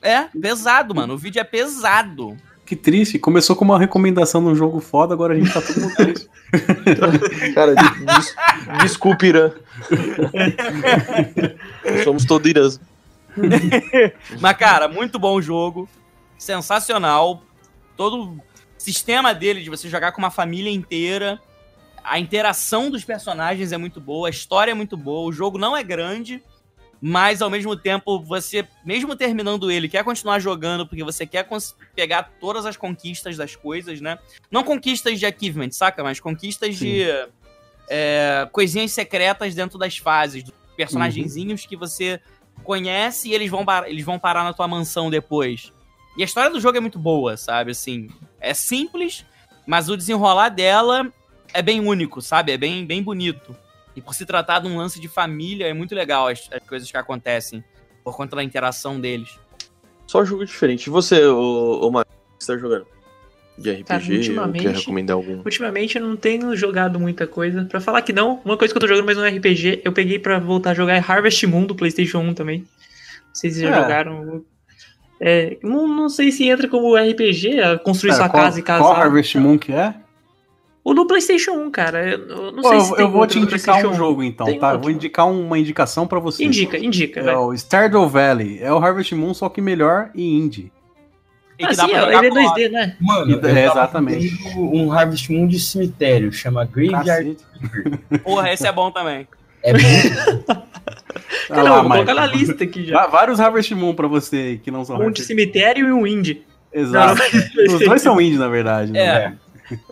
[0.00, 1.14] É, pesado, mano.
[1.14, 2.36] O vídeo é pesado.
[2.64, 3.18] Que triste.
[3.18, 6.28] Começou com uma recomendação num jogo foda, agora a gente tá todo mundo triste.
[7.54, 8.34] Cara, des-
[8.82, 9.50] desculpe, Irã.
[12.04, 12.80] Somos todos Irãs.
[14.40, 15.88] Mas, cara, muito bom o jogo.
[16.38, 17.42] Sensacional.
[17.96, 18.40] Todo o
[18.78, 21.40] sistema dele de você jogar com uma família inteira.
[22.04, 25.76] A interação dos personagens é muito boa, a história é muito boa, o jogo não
[25.76, 26.42] é grande,
[27.00, 31.46] mas ao mesmo tempo você, mesmo terminando ele, quer continuar jogando porque você quer
[31.94, 34.18] pegar todas as conquistas das coisas, né?
[34.50, 36.02] Não conquistas de achievement, saca?
[36.04, 37.04] Mas conquistas de
[37.88, 42.20] é, coisinhas secretas dentro das fases, dos personagenzinhos que você
[42.62, 45.72] conhece e eles vão, eles vão parar na tua mansão depois.
[46.16, 47.72] E a história do jogo é muito boa, sabe?
[47.72, 48.08] Assim,
[48.40, 49.24] é simples,
[49.66, 51.12] mas o desenrolar dela
[51.52, 52.52] é bem único, sabe?
[52.52, 53.54] É bem, bem bonito.
[53.94, 56.90] E por se tratar de um lance de família, é muito legal as, as coisas
[56.90, 57.62] que acontecem
[58.02, 59.38] por conta da interação deles.
[60.06, 60.86] Só jogo diferente.
[60.86, 62.08] E você, ô, ô o que
[62.38, 62.86] você tá jogando?
[63.58, 63.84] De RPG?
[63.84, 65.36] Cara, ultimamente- quer recomendar algum?
[65.38, 67.64] Ultimamente eu não tenho jogado muita coisa.
[67.66, 69.92] Pra falar que não, uma coisa que eu tô jogando, mas não é RPG, eu
[69.92, 72.60] peguei pra voltar a jogar é Harvest Moon do PlayStation 1 também.
[72.60, 73.82] Não sei se já É.
[73.82, 74.44] jogaram.
[75.20, 78.84] É, não, não sei se entra como RPG, construir Cara, sua qual, casa e casar.
[78.84, 79.94] Qual Harvest Moon que é?
[80.84, 82.10] O do PlayStation 1, cara.
[82.10, 83.94] Eu, não Pô, sei eu, se tem eu vou outro te indicar um PlayStation 1.
[83.96, 84.66] jogo então, Tem tá?
[84.66, 84.82] Eu outro.
[84.82, 86.44] vou indicar uma indicação pra você.
[86.44, 87.34] Indica, indica, É vai.
[87.36, 88.58] o Stardew Valley.
[88.60, 90.72] É o Harvest Moon, só que melhor e indie.
[91.58, 92.96] E Ah, que dá sim, pra ele é com a- 2D, né?
[93.00, 94.34] Mano, é, tava exatamente.
[94.56, 97.98] um Harvest Moon de cemitério, chama Graveyard Keeper.
[98.24, 99.28] Porra, esse é bom também.
[99.62, 99.84] É muito
[101.48, 103.06] Cara, lá, eu vou colocar na lista aqui já.
[103.06, 106.42] Vários Harvest Moon pra você que não são Um de Harvest cemitério e um indie.
[106.72, 107.20] Exato.
[107.54, 108.90] Não, Os dois são indie, na verdade.
[108.90, 109.36] né?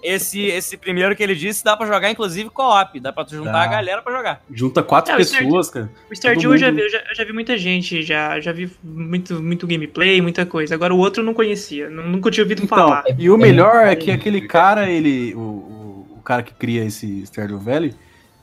[0.02, 0.14] É.
[0.14, 2.98] Esse, esse primeiro que ele disse dá pra jogar, inclusive, co-op.
[3.00, 3.62] Dá pra tu juntar Dá.
[3.62, 4.42] a galera pra jogar.
[4.52, 5.90] Junta quatro É, pessoas, cara.
[6.10, 8.40] O Stardew Todo eu, já mundo- vi, eu, já, eu já vi muita gente, já,
[8.40, 10.74] já vi muito, muito gameplay, muita coisa.
[10.74, 13.04] Agora o outro eu não conhecia, nu- nunca tinha ouvido Então, falar.
[13.18, 15.34] e o melhor é que aquele cara, ele.
[15.34, 17.92] O, o, cara que cria esse Stardew Valley,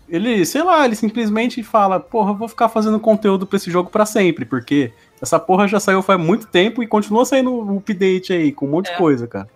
[0.10, 3.90] ele, sei lá, ele simplesmente fala, porra, eu vou ficar fazendo conteúdo pra esse jogo
[3.90, 4.92] pra sempre, porque
[5.22, 8.88] essa porra já saiu faz muito tempo e continua saindo update aí, com um monte
[8.90, 8.92] É.
[8.92, 9.48] de coisa, cara.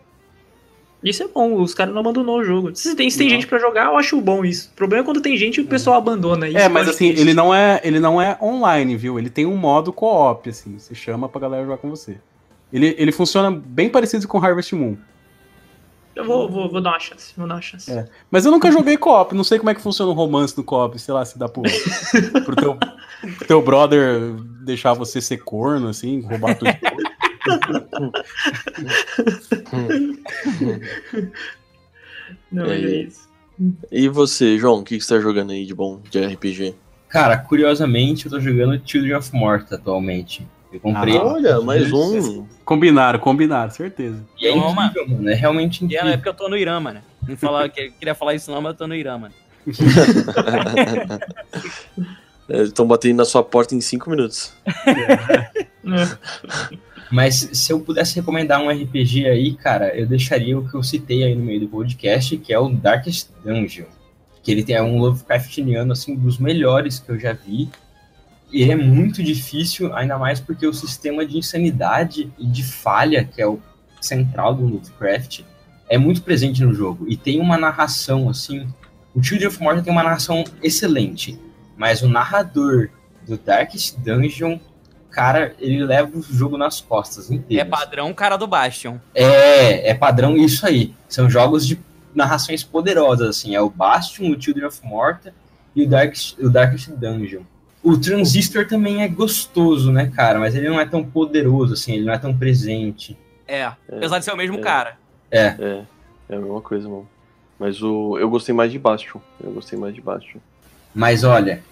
[1.04, 2.76] Isso é bom, os caras não abandonou o jogo.
[2.76, 4.70] Se tem, se tem gente pra jogar, eu acho bom isso.
[4.72, 6.48] O problema é quando tem gente e o pessoal abandona.
[6.48, 7.22] Isso é, mas assim, triste.
[7.22, 9.18] ele não é, ele não é online, viu?
[9.18, 12.18] Ele tem um modo co-op, assim, você chama pra galera jogar com você.
[12.72, 14.96] Ele, ele funciona bem parecido com Harvest Moon.
[16.16, 17.90] Eu vou, vou, vou dar uma chance, vou dar uma chance.
[17.92, 18.06] É.
[18.30, 21.00] Mas eu nunca joguei co-op, não sei como é que funciona o romance do co-op,
[21.00, 21.64] sei lá, se dá pro,
[22.46, 22.76] pro teu,
[23.38, 24.34] pro teu brother
[24.64, 26.70] deixar você ser corno, assim, roubar tudo.
[32.52, 33.30] Não, É, é, e- isso.
[33.92, 36.74] E você, João, o que você tá jogando aí de bom de RPG?
[37.10, 40.48] Cara, curiosamente, eu tô jogando Children of Morta atualmente.
[40.72, 41.18] Eu comprei.
[41.18, 42.46] Ah, olha, mais um.
[42.64, 44.24] Combinaram, combinaram, certeza.
[44.40, 44.86] E é Toma.
[44.88, 45.30] incrível, mano.
[45.30, 46.08] É realmente E incrível.
[46.08, 47.02] é porque eu tô no Irã, mano.
[47.28, 49.34] Não falar, que- queria falar isso não, mas eu tô no Irã, mano.
[52.50, 54.54] Estão batendo na sua porta em cinco minutos.
[57.12, 61.24] Mas se eu pudesse recomendar um RPG aí, cara, eu deixaria o que eu citei
[61.24, 63.86] aí no meio do podcast, que é o Darkest Dungeon.
[64.42, 67.70] Que ele tem é um Lovecraftiano, assim, dos melhores que eu já vi.
[68.52, 73.26] E ele é muito difícil, ainda mais porque o sistema de insanidade e de falha,
[73.26, 73.60] que é o
[74.00, 75.42] central do Lovecraft,
[75.90, 77.06] é muito presente no jogo.
[77.10, 78.68] E tem uma narração, assim.
[79.14, 81.38] O Children of Morta tem uma narração excelente,
[81.76, 82.90] mas o narrador
[83.28, 84.58] do Darkest Dungeon,
[85.12, 87.68] cara, ele leva o jogo nas costas É inteiras.
[87.70, 88.98] padrão cara do Bastion.
[89.14, 90.94] É, é padrão isso aí.
[91.08, 91.78] São jogos de
[92.16, 93.56] narrações poderosas, assim.
[93.56, 95.34] É o Bastion, o Children of Morta
[95.76, 97.42] e o Darkest, o Darkest Dungeon.
[97.84, 100.40] O Transistor também é gostoso, né, cara?
[100.40, 101.94] Mas ele não é tão poderoso, assim.
[101.94, 103.18] Ele não é tão presente.
[103.48, 104.62] É, apesar de ser o mesmo é.
[104.62, 104.98] cara.
[105.30, 105.46] É.
[105.60, 105.82] É,
[106.30, 107.10] é a mesma coisa, mano.
[107.60, 109.20] Mas o, eu gostei mais de Bastion.
[109.44, 110.40] Eu gostei mais de Bastion.
[110.94, 111.64] Mas olha,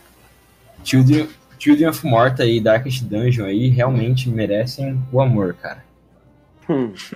[0.84, 1.28] Children,
[1.60, 5.84] Children of Morta e Darkest Dungeon aí realmente merecem o amor, cara.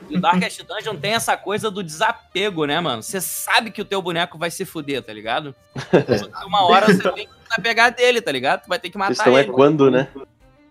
[0.09, 3.03] E o Darkest Dungeon tem essa coisa do desapego, né, mano?
[3.03, 5.55] Você sabe que o teu boneco vai se fuder, tá ligado?
[6.45, 8.63] Uma hora você tem que desapegar dele, tá ligado?
[8.63, 9.51] Tu vai ter que A matar questão é ele.
[9.51, 10.07] quando, né?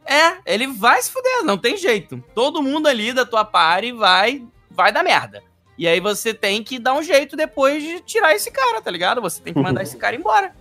[0.04, 2.22] É, ele vai se fuder, não tem jeito.
[2.34, 5.40] Todo mundo ali da tua party vai, vai dar merda.
[5.78, 9.20] E aí você tem que dar um jeito depois de tirar esse cara, tá ligado?
[9.20, 10.52] Você tem que mandar esse cara embora.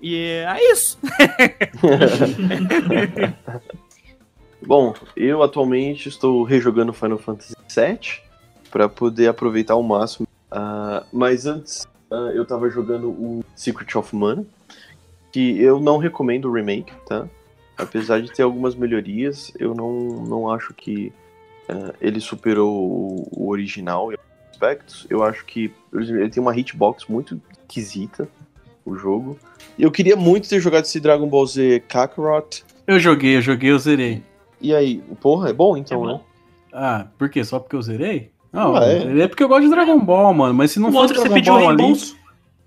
[0.00, 0.98] E é isso.
[4.64, 8.20] Bom, eu atualmente estou rejogando Final Fantasy VII.
[8.70, 10.26] pra poder aproveitar ao máximo.
[10.50, 14.44] Ah, mas antes, ah, eu tava jogando o Secret of Mana,
[15.32, 17.28] que eu não recomendo o remake, tá?
[17.76, 19.92] Apesar de ter algumas melhorias, eu não,
[20.26, 21.12] não acho que
[21.68, 25.06] ah, ele superou o, o original em alguns aspectos.
[25.08, 28.28] Eu acho que ele tem uma hitbox muito esquisita,
[28.86, 29.36] o jogo.
[29.78, 32.64] E eu queria muito ter jogado esse Dragon Ball Z Kakarot.
[32.86, 34.22] Eu joguei, eu joguei, eu zerei.
[34.60, 36.20] E aí, porra, é bom então, né?
[36.72, 37.44] Ah, por quê?
[37.44, 38.30] Só porque eu zerei?
[38.52, 39.00] Não, Ah, é?
[39.00, 40.54] zerei porque eu gosto de Dragon Ball, mano.
[40.54, 41.76] Mas se não O fosse outro você Dragon pediu Ball ali.
[41.82, 42.16] reembolso?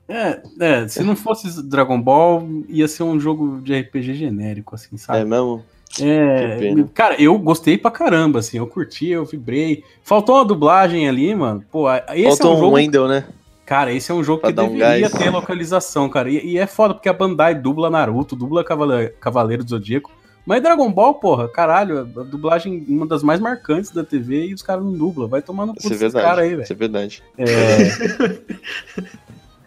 [0.07, 4.97] É, é, se não fosse Dragon Ball, ia ser um jogo de RPG genérico, assim,
[4.97, 5.19] sabe?
[5.19, 5.63] É mesmo?
[6.01, 9.83] É, cara, eu gostei pra caramba, assim, eu curti, eu vibrei.
[10.03, 11.63] Faltou uma dublagem ali, mano.
[11.71, 12.75] Pô, esse Faltou é um um jogo.
[12.75, 13.25] Wendell, né?
[13.69, 15.11] Cara, esse é um jogo Pra que dar um deveria gás.
[15.13, 16.27] ter localização, cara.
[16.27, 20.11] E, e é foda, porque a Bandai dubla Naruto, dubla Cavale- Cavaleiro do Zodíaco.
[20.43, 24.63] Mas Dragon Ball, porra, caralho, a dublagem, uma das mais marcantes da TV e os
[24.63, 25.27] caras não dublam.
[25.29, 26.25] Vai tomando Isso é esses verdade.
[26.25, 26.63] caras aí, velho.
[26.63, 27.23] Isso é verdade.
[27.37, 27.45] É,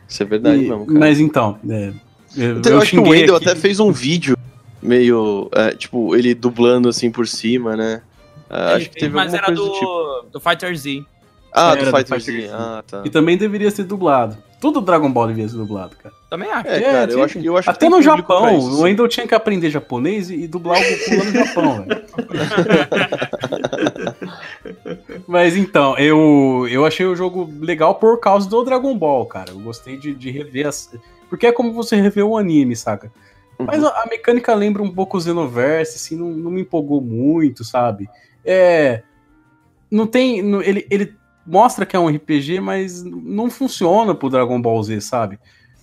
[0.09, 0.99] Isso é verdade e- mesmo, cara.
[0.99, 1.93] mas então, é,
[2.37, 3.49] eu, Então, eu, acho que o Wendell aqui.
[3.49, 4.37] até fez um vídeo
[4.83, 8.03] meio, é, tipo, ele dublando assim por cima, né?
[8.51, 10.27] Ah, acho que teve Mas era do tipo.
[10.33, 11.05] do Fighter Z.
[11.53, 12.33] Ah, do do Fighter Z.
[12.33, 12.51] Z.
[12.53, 13.03] Ah, tá.
[13.05, 14.37] E também deveria ser dublado.
[14.61, 16.15] Tudo Dragon Ball devia ser dublado, cara.
[16.31, 16.69] Também acho.
[16.69, 18.83] É, cara, eu acho que eu acho Até no Japão, isso, o sim.
[18.85, 22.03] Wendell tinha que aprender japonês e, e dublar o Goku lá no Japão, velho.
[25.27, 29.51] Mas então, eu, eu achei o jogo legal por causa do Dragon Ball, cara.
[29.51, 30.91] Eu gostei de, de rever as.
[31.29, 33.11] Porque é como você rever o anime, saca?
[33.59, 37.65] Mas a, a mecânica lembra um pouco o Xenoverse, assim, não, não me empolgou muito,
[37.65, 38.09] sabe?
[38.45, 39.03] É.
[39.91, 40.43] Não tem.
[40.43, 41.15] não- ele, ele
[41.47, 45.39] mostra que é um RPG, mas não funciona pro Dragon Ball Z, sabe?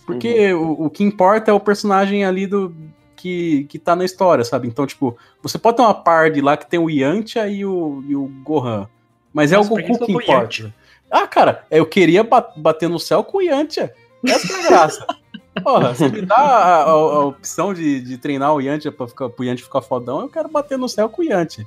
[0.06, 2.74] Porque o, o que importa é o personagem ali do.
[3.16, 4.66] Que, que tá na história, sabe?
[4.68, 8.16] Então, tipo, você pode ter uma party lá que tem o Yantia e o, e
[8.16, 8.88] o Gohan.
[9.34, 10.74] Mas é o por que Goku que importa.
[11.12, 13.94] Ah, cara, eu queria ba- bater no céu com o Yantia.
[14.26, 15.06] Essa é a graça.
[15.62, 19.28] Porra, se me dá a, a- a opção de, de treinar o Yantia pra ficar,
[19.28, 21.66] pro Yantia ficar fodão, eu quero bater no céu com o Yantia.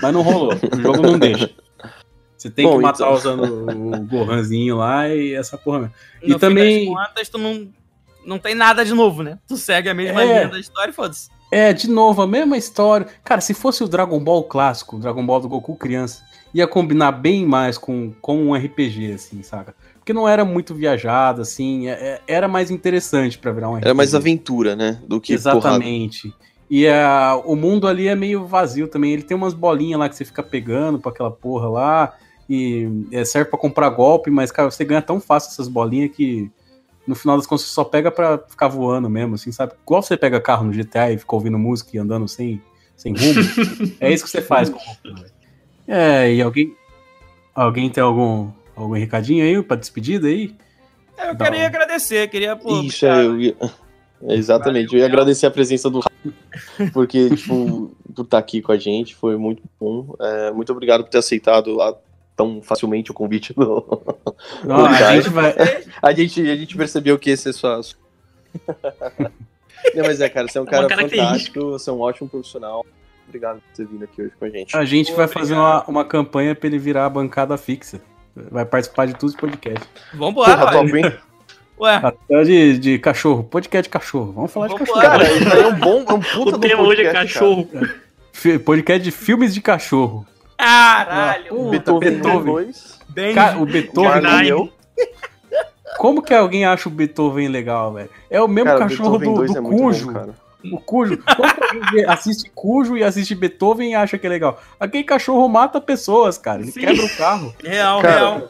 [0.00, 0.54] Mas não rolou.
[0.54, 1.50] O jogo não deixa.
[2.44, 5.94] Você tem Bom, que matar então- usando o Gohanzinho lá e essa porra mesmo.
[6.22, 6.86] No E também.
[6.92, 7.66] contas, tu não,
[8.26, 9.38] não tem nada de novo, né?
[9.48, 10.26] Tu segue a mesma É.
[10.26, 11.30] linha da história e foda-se.
[11.50, 13.06] É, de novo, a mesma história.
[13.24, 16.22] Cara, se fosse o Dragon Ball clássico, o Dragon Ball do Goku criança,
[16.52, 19.74] ia combinar bem mais com, com um RPG, assim, saca?
[19.94, 23.86] Porque não era muito viajado, assim, é- é- era mais interessante pra virar um RPG.
[23.86, 25.00] Era mais aventura, né?
[25.08, 25.58] Do que porrada.
[25.60, 26.30] Exatamente.
[26.68, 29.12] E a, o mundo ali é meio vazio também.
[29.12, 32.14] Ele tem umas bolinhas lá que você fica pegando pra aquela porra lá.
[32.48, 36.50] E é, serve pra comprar golpe, mas, cara, você ganha tão fácil essas bolinhas que
[37.06, 39.72] no final das contas você só pega pra ficar voando mesmo, assim, sabe?
[39.82, 42.60] Igual você pega carro no GTA e fica ouvindo música e andando sem,
[42.96, 43.40] sem rumo.
[44.00, 45.32] é isso que você faz com velho.
[45.86, 46.74] É, e alguém.
[47.54, 50.54] Alguém tem algum, algum recadinho aí pra despedida aí?
[51.16, 53.56] É, Eu Dá queria um- agradecer, queria, pô, Isso, é, eu ia...
[54.22, 56.00] é, Exatamente, eu ia agradecer a presença do
[56.92, 60.14] porque, tipo, por estar aqui com a gente, foi muito bom.
[60.20, 61.96] É, muito obrigado por ter aceitado a-
[62.36, 64.02] tão facilmente o convite do,
[64.64, 65.54] Não, do a gente vai-
[66.02, 67.80] a, gente, a gente percebeu que esse é sua.
[69.94, 72.84] Não, mas é, cara, você é um uma cara fantástico, você é um ótimo profissional.
[73.28, 74.76] Obrigado por ter vindo aqui hoje com a gente.
[74.76, 78.00] A gente vai fazer uma, uma campanha pra ele virar a bancada fixa.
[78.34, 79.86] Vai participar de todos os podcasts.
[80.12, 80.72] Vambora, Porra, ué.
[80.86, 81.12] top, hein?
[81.78, 84.32] Ué, Até de, de cachorro, podcast de cachorro.
[84.32, 85.00] Vamos falar de cachorro.
[85.00, 87.68] Cara, isso aí é um bom, é um puta O tema hoje é podcast, cachorro.
[88.64, 90.26] Podcast de filmes de cachorro.
[90.64, 91.44] Caralho.
[91.48, 92.52] Puta, Beethoven Beethoven.
[92.52, 93.00] 2.
[93.08, 94.10] Bem, Cara, o Beethoven.
[94.10, 94.72] Caralho.
[95.98, 98.10] Como que alguém acha o Beethoven legal, velho?
[98.28, 100.12] É o mesmo Cara, cachorro Beethoven do, 2 do é bom, Cujo.
[100.12, 100.34] cara.
[100.72, 101.18] o Cujo.
[101.18, 104.60] Como que alguém vê- assiste Cujo e assiste Beethoven e acha que é legal?
[104.80, 106.62] Aquele cachorro mata pessoas, cara.
[106.62, 106.80] Ele Sim.
[106.80, 107.54] quebra o carro.
[107.62, 108.48] real, Cara, real.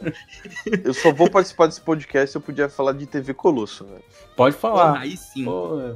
[0.83, 4.01] Eu só vou participar desse podcast se eu puder falar de TV Colosso, velho.
[4.35, 4.93] Pode falar.
[4.93, 5.45] Porra, aí sim.
[5.45, 5.91] Pô,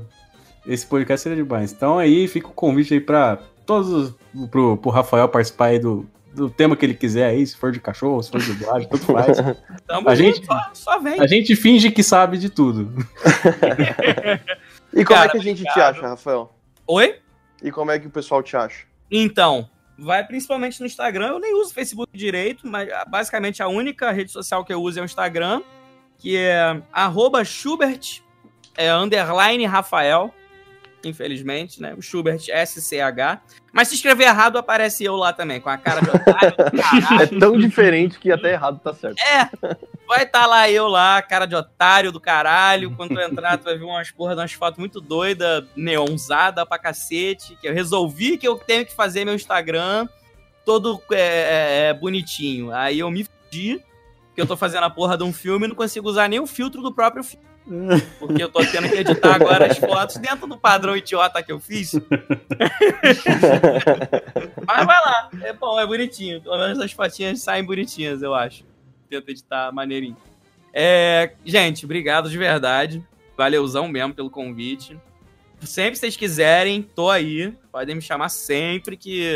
[0.67, 1.71] esse podcast seria demais.
[1.71, 3.39] Então aí fica o convite aí pra
[3.69, 3.89] todos
[4.33, 7.71] os, pro, pro Rafael participar aí do, do tema que ele quiser aí, se for
[7.71, 9.37] de cachorro, se for de dublagem, tudo faz.
[9.85, 11.19] Tamo A junto, gente- só, só vem.
[11.19, 12.91] A gente finge que sabe de tudo.
[14.93, 15.95] E como Cara, é que a gente te obrigado.
[15.97, 16.51] acha, Rafael?
[16.87, 17.19] Oi?
[17.61, 18.85] E como é que o pessoal te acha?
[19.11, 21.27] Então, vai principalmente no Instagram.
[21.27, 24.99] Eu nem uso o Facebook direito, mas basicamente a única rede social que eu uso
[24.99, 25.61] é o Instagram,
[26.17, 28.21] que é arroba Schubert,
[28.75, 30.33] é, underline Rafael,
[31.03, 31.93] infelizmente, né?
[31.97, 33.41] O Schubert SCH.
[33.71, 36.55] Mas se escrever errado, aparece eu lá também, com a cara de otário.
[37.21, 39.19] É tão diferente que até errado tá certo.
[39.19, 39.49] É,
[40.07, 42.95] vai estar lá eu lá, cara de otário do caralho.
[42.95, 46.79] Quando tu entrar, tu vai ver umas porra de umas fotos muito doidas, neonzada pra
[46.79, 47.55] cacete.
[47.61, 50.07] Que eu resolvi que eu tenho que fazer meu Instagram
[50.65, 52.71] todo é, é, é, bonitinho.
[52.71, 53.79] Aí eu me dia
[54.35, 56.47] que eu tô fazendo a porra de um filme e não consigo usar nem o
[56.47, 57.48] filtro do próprio filme.
[58.19, 61.59] Porque eu tô tendo que editar agora as fotos dentro do padrão idiota que eu
[61.59, 61.93] fiz.
[64.65, 66.41] Mas vai lá, é bom, é bonitinho.
[66.41, 68.63] Pelo menos as fotinhas saem bonitinhas, eu acho.
[69.09, 70.17] Tento editar maneirinho.
[70.73, 73.03] É, gente, obrigado de verdade.
[73.37, 74.99] Valeuzão mesmo pelo convite.
[75.61, 77.53] Sempre que vocês quiserem, tô aí.
[77.71, 79.31] Podem me chamar sempre que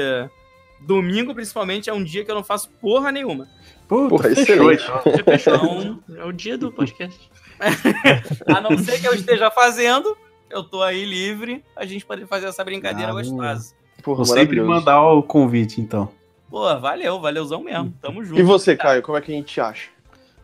[0.81, 3.47] domingo, principalmente, é um dia que eu não faço porra nenhuma.
[3.87, 4.83] Puta, Porra, fechou, excelente.
[4.83, 5.17] então.
[5.17, 5.99] Já fechou.
[6.17, 7.29] É o dia do podcast.
[8.47, 10.17] A não ser que eu esteja fazendo,
[10.49, 13.73] eu tô aí livre, a gente pode fazer essa brincadeira Ah, gostosa.
[14.01, 16.09] Porra, Vou sempre mandar o convite, então.
[16.49, 17.93] Pô, valeu, valeuzão mesmo.
[18.01, 18.39] Tamo junto.
[18.39, 19.89] E você, Caio, como é que a gente acha?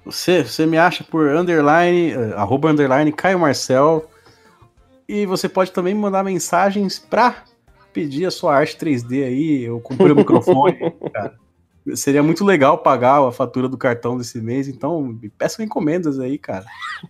[0.06, 4.10] Você, você me acha por underline, eh, arroba underline Caio Marcel.
[5.07, 7.44] E você pode também me mandar mensagens pra
[7.94, 9.64] pedir a sua arte 3D aí.
[9.64, 10.77] Eu comprei o microfone,
[11.14, 11.36] cara.
[11.95, 16.38] Seria muito legal pagar a fatura do cartão desse mês, então me peçam encomendas aí,
[16.38, 16.65] cara.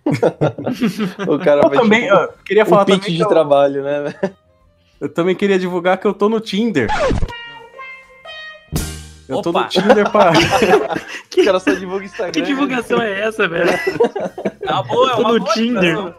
[1.27, 3.83] O cara Eu também, tipo, ó, queria falar um pitch também de que eu- trabalho,
[3.83, 4.13] né?
[5.01, 6.87] Eu também queria divulgar que eu tô no Tinder.
[9.27, 9.61] Eu tô Opa.
[9.63, 10.31] no Tinder pra.
[11.39, 12.31] O cara só divulga Instagram.
[12.31, 13.69] Que divulgação é essa, velho?
[14.65, 15.81] Tá boa, é Tô uma no boa Tinder.
[15.81, 16.15] divulgação.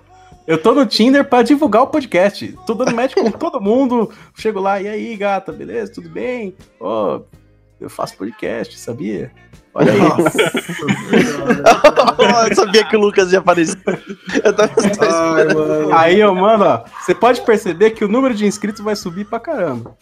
[0.47, 2.57] Eu tô no Tinder pra divulgar o podcast.
[2.67, 4.11] Tô dando match com todo mundo.
[4.35, 5.93] Chego lá, e aí, gata, beleza?
[5.93, 6.55] Tudo bem?
[6.81, 7.21] Ô,
[7.81, 9.33] eu faço podcast, sabia?
[9.73, 10.01] Olha aí.
[12.51, 13.79] eu sabia que o Lucas ia aparecer.
[14.43, 15.93] Eu tava só esperando.
[15.93, 16.83] Aí eu mando, ó.
[17.01, 19.97] Você pode perceber que o número de inscritos vai subir pra caramba.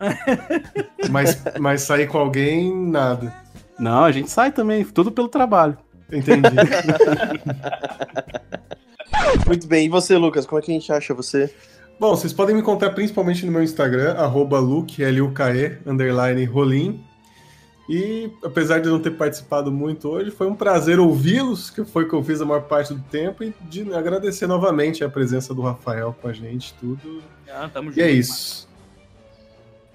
[1.08, 3.32] Mas, mas sair com alguém, nada.
[3.78, 5.78] Não, a gente sai também, tudo pelo trabalho.
[6.12, 6.42] Entendi.
[9.46, 11.50] Muito bem, e você, Lucas, como é que a gente acha você?
[11.98, 17.02] Bom, vocês podem me encontrar principalmente no meu Instagram, arroba Luke, L-U-K-E, underline Rolim.
[17.88, 22.08] E apesar de não ter participado muito hoje, foi um prazer ouvi-los, que foi o
[22.08, 25.60] que eu fiz a maior parte do tempo, e de agradecer novamente a presença do
[25.60, 27.22] Rafael com a gente, tudo.
[27.48, 28.18] Ah, tamo E é junto.
[28.18, 28.68] isso.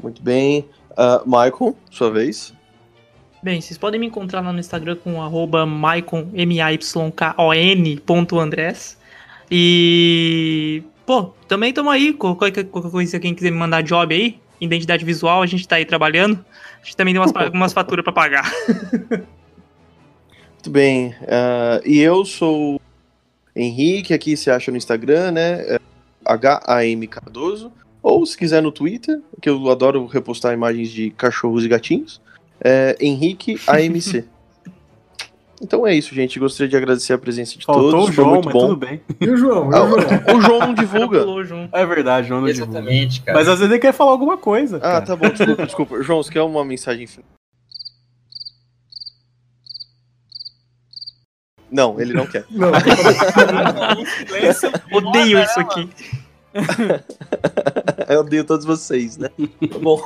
[0.02, 0.70] Muito bem.
[0.96, 2.54] Ah, Michael, sua vez.
[3.42, 5.66] Bem, vocês podem me encontrar lá no Instagram com arroba
[8.38, 9.00] Andrés.
[9.50, 15.06] E, pô, também tamo aí, qualquer, qualquer coisa, quem quiser me mandar job aí, identidade
[15.06, 16.44] visual, a gente tá aí trabalhando.
[16.82, 18.52] A gente também tem umas, umas faturas pra pagar.
[20.54, 21.16] Muito bem.
[21.28, 22.82] ah, e eu sou
[23.56, 25.76] Henrique, aqui se acha no Instagram, né?
[25.76, 25.80] É
[26.26, 27.72] H-A-M Cardoso.
[28.02, 32.22] Ou se quiser no Twitter, que eu adoro repostar imagens de cachorros e gatinhos.
[32.62, 34.26] É Henrique AMC.
[35.62, 36.40] então é isso, gente.
[36.40, 38.10] Gostaria de agradecer a presença de Faltou todos.
[38.10, 38.60] o João, muito mas bom.
[38.62, 39.02] tudo bem.
[39.20, 39.70] E o João?
[39.72, 40.38] E Ah, o João?
[40.38, 41.26] o João não divulga.
[41.74, 42.80] É verdade, João não divulga.
[42.80, 43.38] Exatamente, cara.
[43.38, 44.78] Mas às vezes ele quer falar alguma coisa.
[44.78, 45.06] Ah, cara.
[45.06, 46.04] tá bom, desculpa, desculpa.
[46.04, 47.08] João, você quer uma mensagem?
[51.72, 52.46] Não, ele não quer.
[52.50, 52.72] Não,
[54.92, 55.90] Odeio isso aqui.
[58.10, 59.30] Eu odeio todos vocês, né?
[59.72, 60.02] Tá bom.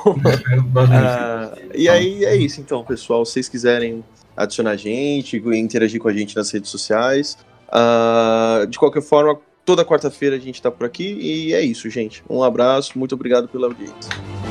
[0.92, 3.24] Ah, e aí é isso, então, pessoal.
[3.24, 4.04] Se vocês quiserem
[4.36, 7.36] adicionar a gente, interagir com a gente nas redes sociais.
[7.68, 11.16] ah, de qualquer forma, toda quarta-feira a gente tá por aqui.
[11.20, 12.22] E é isso, gente.
[12.28, 14.43] Um abraço, muito obrigado pela audiência.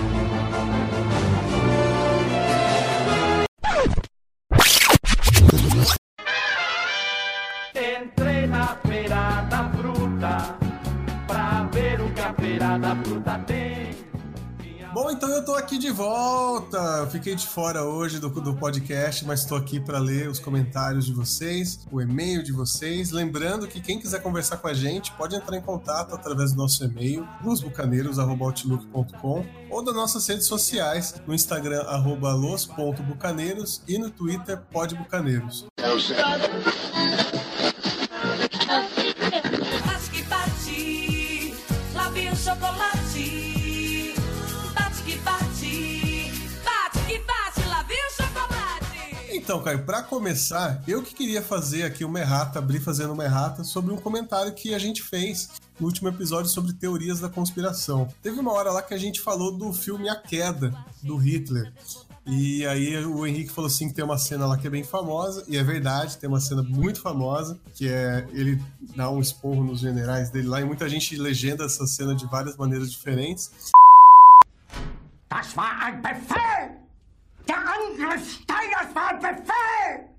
[15.24, 17.08] Então eu tô aqui de volta.
[17.10, 21.14] Fiquei de fora hoje do, do podcast, mas estou aqui para ler os comentários de
[21.14, 23.12] vocês, o e-mail de vocês.
[23.12, 26.84] Lembrando que quem quiser conversar com a gente pode entrar em contato através do nosso
[26.84, 35.66] e-mail, losbucaneiros.outlook.com ou das nossas redes sociais, no Instagram, arroba los.bucaneiros e no Twitter, podbucaneiros.
[49.44, 53.62] Então, Caio, pra começar, eu que queria fazer aqui uma errata, abrir fazendo uma errata
[53.66, 58.08] sobre um comentário que a gente fez no último episódio sobre teorias da conspiração.
[58.22, 61.74] Teve uma hora lá que a gente falou do filme A Queda, do Hitler.
[62.26, 65.44] E aí o Henrique falou assim que tem uma cena lá que é bem famosa,
[65.50, 68.64] e é verdade, tem uma cena muito famosa, que é ele
[68.96, 72.56] dá um esporro nos generais dele lá, e muita gente legenda essa cena de várias
[72.56, 73.52] maneiras diferentes.
[75.30, 76.83] Das war ein Befehl!
[77.48, 80.10] Der war Befehl!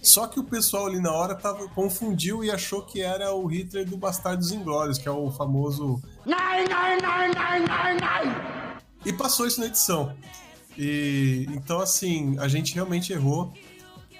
[0.00, 3.84] Só que o pessoal ali na hora tava, confundiu e achou que era o Hitler
[3.84, 6.00] do Bastardos Inglórios, que é o famoso.
[6.24, 8.34] Nein, nein, nein, nein, nein, nein!
[9.04, 10.14] E passou isso na edição.
[10.76, 13.52] E então, assim, a gente realmente errou.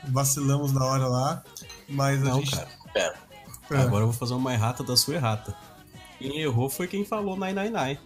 [0.08, 1.44] vacilamos na hora lá,
[1.88, 2.56] mas a Não, gente.
[2.56, 2.68] cara.
[2.92, 3.14] Pera.
[3.70, 3.76] É.
[3.82, 5.54] Agora eu vou fazer uma errata da sua errata.
[6.18, 8.00] Quem errou foi quem falou 999.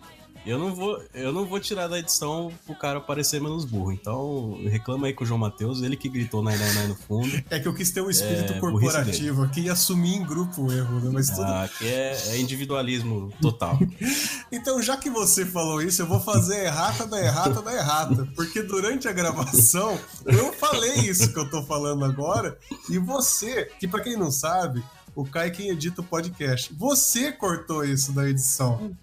[0.45, 3.93] Eu não vou, eu não vou tirar da edição pro cara parecer menos burro.
[3.93, 7.45] Então, reclama aí com o João Matheus, ele que gritou 999 no fundo.
[7.49, 10.73] É que eu quis ter um espírito É, corporativo aqui e assumir em grupo o
[10.73, 11.11] erro, né?
[11.13, 11.43] Mas tudo.
[11.45, 13.79] Ah, aqui é, é individualismo total.
[14.55, 18.29] Então, já que você falou isso, eu vou fazer errata da errata da errata.
[18.37, 22.59] Porque durante a gravação, eu falei isso que eu tô falando agora,
[22.91, 27.85] e você, que pra quem não sabe, o Kai quem edita o podcast, você cortou
[27.85, 28.95] isso da edição.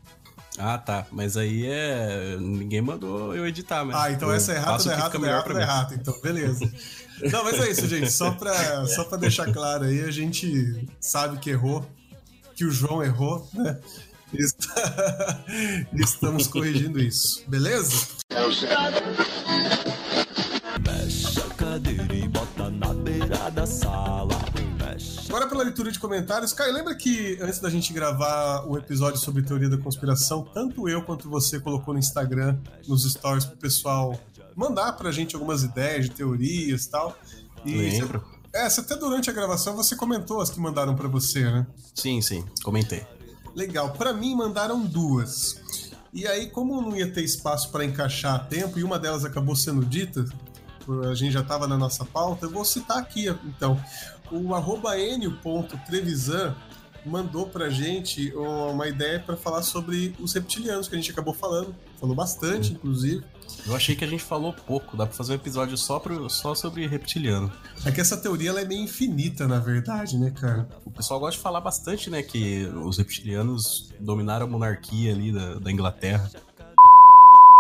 [0.60, 1.06] Ah, tá.
[1.12, 2.36] Mas aí é.
[2.38, 3.96] Ninguém mandou eu editar, mas.
[3.96, 5.60] Ah, então essa é errata faço da o que errata da melhor errata pra da
[5.60, 5.66] mim.
[5.72, 6.72] errata, então, beleza.
[7.32, 8.12] Não, mas é isso, gente.
[8.12, 11.86] Só pra, só pra deixar claro aí, a gente sabe que errou,
[12.56, 13.78] que o João errou, né?
[14.34, 15.40] Está-
[15.94, 18.08] Estamos corrigindo isso, beleza?
[20.86, 24.39] Mexe a cadeira e bota na beira da sala.
[25.30, 29.44] Agora pela leitura de comentários, Caio, lembra que antes da gente gravar o episódio sobre
[29.44, 32.58] teoria da conspiração, tanto eu quanto você colocou no Instagram,
[32.88, 34.20] nos stories pro pessoal
[34.56, 37.16] mandar pra gente algumas ideias de teorias e tal.
[37.64, 38.26] E Lembro.
[38.52, 41.68] É, você até durante a gravação você comentou as que mandaram pra você, né?
[41.94, 43.06] Sim, sim, comentei.
[43.56, 43.92] Legal.
[43.92, 45.62] Pra mim mandaram duas.
[46.12, 49.56] E aí, como não ia ter espaço pra encaixar a tempo e uma delas acabou
[49.56, 50.26] sendo dita,
[51.08, 53.80] a gente já tava na nossa pauta, eu vou citar aqui, então.
[54.32, 56.56] O arroba enio.trevisan
[57.06, 61.76] mandou pra gente uma ideia pra falar sobre os reptilianos, que a gente acabou falando.
[62.00, 63.24] Falou bastante, inclusive.
[63.66, 66.54] Eu achei que a gente falou pouco, dá pra fazer um episódio só, pro, só
[66.54, 67.52] sobre reptiliano.
[67.86, 70.70] É que essa teoria ela é meio infinita, na verdade, né, cara?
[70.86, 75.56] O pessoal gosta de falar bastante, né, que os reptilianos dominaram a monarquia ali da,
[75.56, 76.30] da Inglaterra.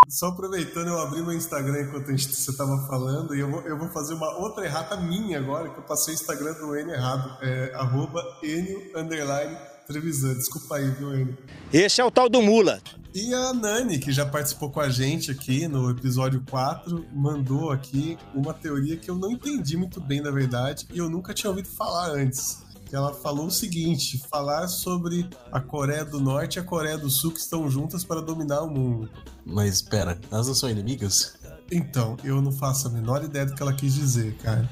[0.09, 3.77] Só aproveitando, eu abri meu Instagram enquanto gente, você tava falando, e eu vou, eu
[3.77, 7.37] vou fazer uma outra errata minha agora, que eu passei o Instagram do Enio errado.
[7.43, 9.55] É arroba Enio underline
[9.85, 10.33] Trevisan.
[10.33, 11.37] Desculpa aí, viu, Enio?
[11.71, 12.81] Esse é o tal do Mula.
[13.13, 18.17] E a Nani, que já participou com a gente aqui no episódio 4, mandou aqui
[18.33, 21.67] uma teoria que eu não entendi muito bem, na verdade, e eu nunca tinha ouvido
[21.67, 22.63] falar antes.
[22.89, 27.09] Que ela falou o seguinte: falar sobre a Coreia do Norte e a Coreia do
[27.09, 29.09] Sul que estão juntas para dominar o mundo.
[29.45, 31.37] Mas espera, elas não são inimigas?
[31.71, 34.67] Então, eu não faço a menor ideia do que ela quis dizer, cara.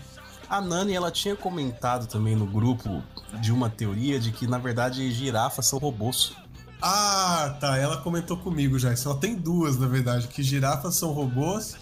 [0.49, 3.03] A Nani, ela tinha comentado também no grupo
[3.41, 6.34] de uma teoria de que, na verdade, girafas são robôs.
[6.81, 7.77] Ah, tá.
[7.77, 8.94] Ela comentou comigo já.
[8.94, 11.76] Isso ela tem duas, na verdade: que girafas são robôs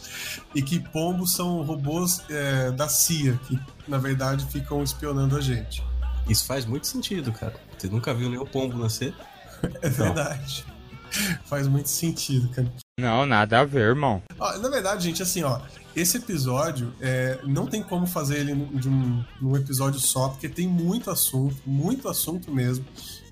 [0.54, 5.84] e que pombos são robôs é, da CIA, que na verdade ficam espionando a gente.
[6.28, 7.54] Isso faz muito sentido, cara.
[7.78, 9.14] Você nunca viu nenhum pombo nascer?
[9.82, 10.66] É verdade.
[11.46, 12.72] Faz muito sentido, cara.
[13.00, 14.22] Não, nada a ver, irmão.
[14.38, 15.60] Ó, na verdade, gente, assim, ó,
[15.96, 20.48] esse episódio é, não tem como fazer ele num- de um, num episódio só, porque
[20.50, 22.86] tem muito assunto, muito assunto mesmo.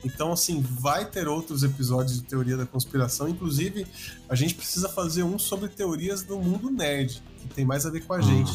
[0.03, 3.27] Então, assim, vai ter outros episódios de teoria da conspiração.
[3.27, 3.85] Inclusive,
[4.29, 8.05] a gente precisa fazer um sobre teorias do mundo nerd, que tem mais a ver
[8.05, 8.51] com a gente.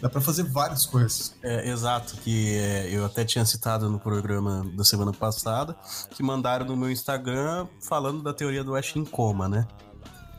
[0.00, 1.34] Dá pra fazer várias coisas.
[1.42, 5.76] É, exato, que é, eu até tinha citado no programa da semana passada,
[6.10, 9.66] que mandaram no meu Instagram falando da teoria do Ash em coma, né?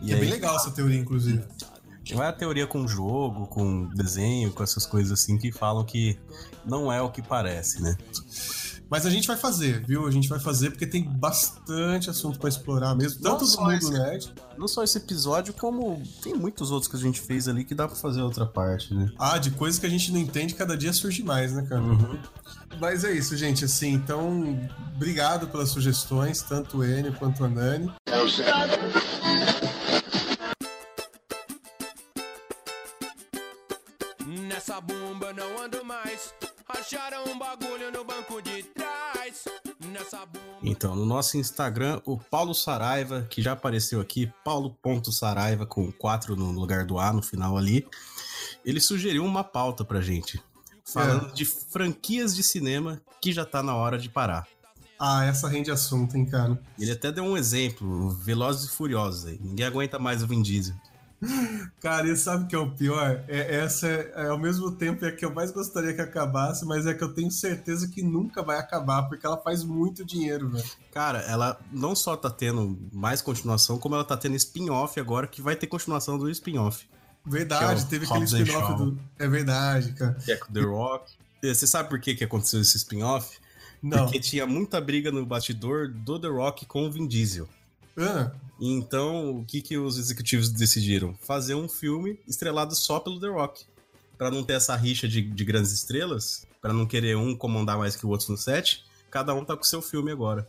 [0.02, 1.44] Que é bem legal essa teoria, inclusive.
[2.12, 6.18] Não é a teoria com jogo, com desenho, com essas coisas assim que falam que
[6.66, 7.96] não é o que parece, né?
[8.90, 10.08] Mas a gente vai fazer, viu?
[10.08, 13.62] A gente vai fazer porque tem bastante assunto pra explorar mesmo, Não tanto do só
[13.62, 14.34] mundo esse- nerd.
[14.58, 17.88] Não só esse episódio, como tem muitos outros que a gente fez ali que dá
[17.88, 19.12] pra fazer outra parte, né?
[19.20, 21.84] Ah, de coisas que a gente não entende, cada dia surge mais, né, cara?
[22.82, 23.64] Mas é isso, gente.
[23.64, 24.60] Assim, então,
[24.96, 27.92] obrigado pelas sugestões, tanto o Enio quanto a Nani.
[34.48, 36.34] Nessa bomba não ando mais.
[36.68, 38.49] Acharam um bagulho no banco de.
[40.62, 46.52] Então, no nosso Instagram, o Paulo Saraiva, que já apareceu aqui, paulo.saraiva com 4 no
[46.52, 47.88] lugar do A no final ali,
[48.66, 50.42] ele sugeriu uma pauta pra gente,
[50.84, 51.32] falando É.
[51.34, 54.46] de franquias de cinema que já tá na hora de parar.
[55.00, 56.60] Ah, essa rende assunto, hein, cara?
[56.78, 59.40] Ele até deu um exemplo, Velozes e Furiosos aí.
[59.42, 60.76] Ninguém aguenta mais o Vin Diesel.
[61.82, 63.24] Cara, e sabe o que é o pior?
[63.28, 66.66] É, essa é, é, ao mesmo tempo é a que eu mais gostaria que acabasse,
[66.66, 70.50] mas é que eu tenho certeza que nunca vai acabar, porque ela faz muito dinheiro,
[70.50, 70.70] velho.
[70.94, 75.42] Cara, ela não só tá tendo mais continuação, como ela tá tendo spin-off agora, que
[75.42, 76.88] vai ter continuação do spin-off.
[77.26, 79.00] Verdade, Que é o teve aquele Hobbs and spin-off do.
[79.18, 80.14] É verdade, cara.
[80.14, 81.12] Que é com The Rock.
[81.44, 83.38] Você sabe por que, que aconteceu esse spin-off?
[83.82, 84.04] Não.
[84.04, 87.48] Porque tinha muita briga no bastidor do The Rock com o Vin Diesel.
[88.02, 88.32] Ah,
[88.62, 91.16] Então, o que, que os executivos decidiram?
[91.22, 93.66] Fazer um filme estrelado só pelo The Rock.
[94.18, 97.96] pra não ter essa rixa de, de grandes estrelas, pra não querer um comandar mais
[97.96, 100.46] que o outro no set, cada um tá com o seu filme agora.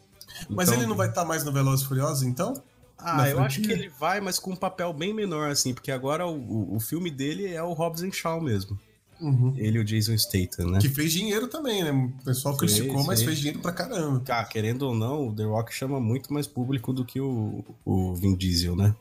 [0.49, 2.61] Mas Então- ele não vai estar mais no Velozes e Furiosos, então?
[2.99, 6.27] Ah, eu acho que ele vai, mas com um papel bem menor, assim, porque agora
[6.27, 8.77] o, o, o filme dele é o Hobbs and Shaw mesmo.
[9.21, 9.53] Uhum.
[9.57, 10.79] Ele e o Jason Statham, né?
[10.81, 11.91] Que fez dinheiro também, né?
[11.91, 13.25] O pessoal Fez, criticou, mas fez.
[13.29, 14.23] fez dinheiro pra caramba.
[14.31, 18.15] Ah, querendo ou não, o The Rock chama muito mais público do que o, o
[18.15, 18.95] Vin Diesel, né?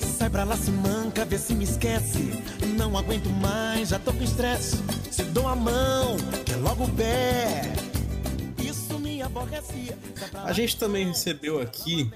[0.00, 2.30] Sai pra lá, se manca, vê se me esquece.
[2.76, 4.76] Não aguento mais, já tô com estresse.
[5.10, 7.62] Se dou a mão, quer logo o pé.
[8.62, 9.94] Isso me aborrece.
[10.34, 12.10] A gente também recebeu aqui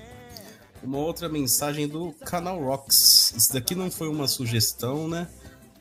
[0.83, 3.35] uma outra mensagem do canal Rocks.
[3.37, 5.29] Isso daqui não foi uma sugestão, né?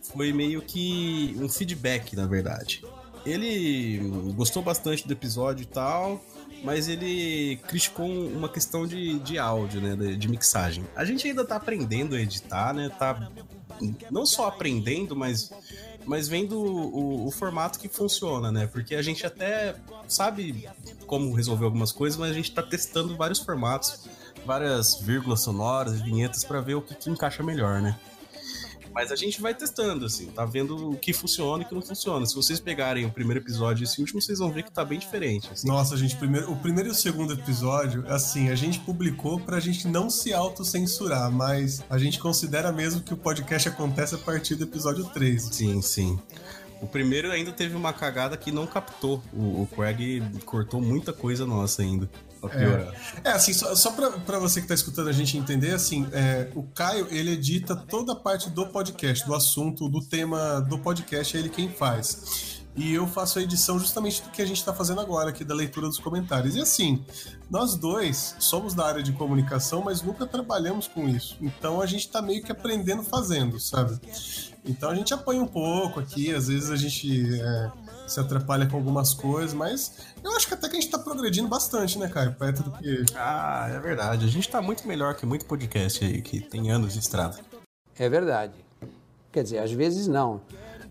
[0.02, 2.84] Foi meio que um feedback, na verdade.
[3.26, 4.00] Ele
[4.36, 6.24] gostou bastante do episódio e tal,
[6.64, 9.96] mas ele criticou uma questão de, de áudio, né?
[9.96, 10.84] De, de mixagem.
[10.96, 12.90] A gente ainda tá aprendendo a editar, né?
[12.90, 13.30] Tá
[14.10, 15.52] não só aprendendo, mas,
[16.06, 18.68] mas vendo o, o formato que funciona, né?
[18.68, 19.76] Porque a gente até
[20.08, 20.68] sabe
[21.08, 24.08] como resolver algumas coisas, mas a gente tá testando vários formatos,
[24.46, 27.98] várias vírgulas sonoras, vinhetas para ver o que, que encaixa melhor, né?
[28.94, 31.82] Mas a gente vai testando, assim, tá vendo o que funciona e o que não
[31.82, 32.26] funciona.
[32.26, 35.00] Se vocês pegarem o primeiro episódio e esse último, vocês vão ver que tá bem
[35.00, 35.50] diferente.
[35.52, 35.68] assim.
[35.68, 39.88] Nossa, gente, primeiro, o primeiro e o segundo episódio, assim, a gente publicou pra gente
[39.88, 44.66] não se autocensurar, mas a gente considera mesmo que o podcast acontece a partir do
[44.66, 45.42] episódio 3.
[45.42, 46.20] Sim, sim.
[46.82, 49.22] O primeiro ainda teve uma cagada que não captou.
[49.32, 52.10] O, o Craig cortou muita coisa nossa ainda.
[52.42, 52.94] Pra piorar.
[53.24, 56.08] É, é assim, só, só pra, pra você que tá escutando a gente entender, assim,
[56.12, 60.80] é, o Caio, ele edita toda a parte do podcast, do assunto, do tema do
[60.80, 62.60] podcast, é ele quem faz.
[62.76, 65.54] E eu faço a edição justamente do que a gente tá fazendo agora, aqui da
[65.54, 66.56] leitura dos comentários.
[66.56, 67.04] E assim,
[67.50, 71.38] nós dois somos da área de comunicação, mas nunca trabalhamos com isso.
[71.42, 74.00] Então a gente tá meio que aprendendo fazendo, sabe?
[74.64, 77.72] Então a gente apanha um pouco aqui, às vezes a gente é,
[78.08, 81.48] se atrapalha com algumas coisas, mas eu acho que até que a gente tá progredindo
[81.48, 82.34] bastante, né, Caio?
[82.34, 83.06] Perto do que.
[83.16, 84.26] Ah, é verdade.
[84.26, 87.40] A gente tá muito melhor que muito podcast aí, que tem anos de estrada.
[87.98, 88.54] É verdade.
[89.32, 90.42] Quer dizer, às vezes não.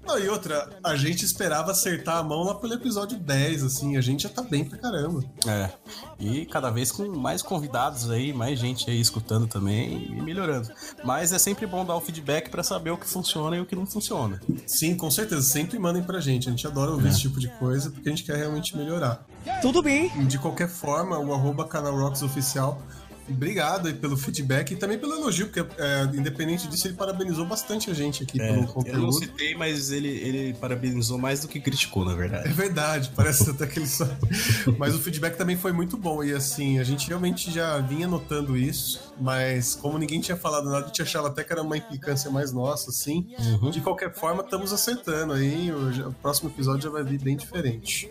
[0.07, 4.01] Não, e outra, a gente esperava acertar a mão lá pelo episódio 10, assim, a
[4.01, 5.23] gente já tá bem pra caramba.
[5.47, 5.71] É.
[6.19, 10.69] E cada vez com mais convidados aí, mais gente aí escutando também e melhorando.
[11.05, 13.77] Mas é sempre bom dar o feedback pra saber o que funciona e o que
[13.77, 14.41] não funciona.
[14.67, 16.49] Sim, com certeza, sempre mandem pra gente.
[16.49, 17.11] A gente adora ouvir É.
[17.11, 19.25] esse tipo de coisa porque a gente quer realmente melhorar.
[19.63, 20.11] Tudo bem.
[20.27, 22.83] De qualquer forma, o arroba Canal Rocks Oficial.
[23.31, 27.91] Obrigado aí pelo feedback e também pelo elogio, porque é, independente disso, ele parabenizou bastante
[27.91, 29.13] a gente aqui É, pelo eu não conteúdo.
[29.13, 32.49] citei, mas ele, ele parabenizou mais do que criticou, na É verdade.
[32.53, 34.07] verdade, parece até que ele só.
[34.79, 36.23] Mas o feedback também foi muito bom.
[36.23, 40.85] E assim, a gente realmente já vinha notando isso, mas como ninguém tinha falado nada,
[40.85, 43.35] a gente achava até que era uma implicância mais nossa, assim.
[43.39, 43.71] Uhum.
[43.71, 45.71] De qualquer forma, estamos acertando aí.
[45.73, 48.09] O, próximo episódio já vai vir bem diferente.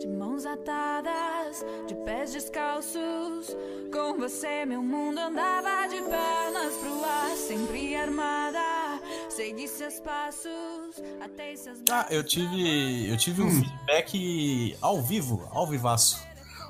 [0.00, 1.39] De mãos atadas,
[1.86, 3.56] de pés descalços.
[3.92, 8.60] Com você, meu mundo andava de pernas pro ar, sempre armada.
[9.28, 15.66] Segui seus passos, até seus Ah, eu tive, eu tive um feedback ao vivo, ao
[15.66, 16.22] vivaço.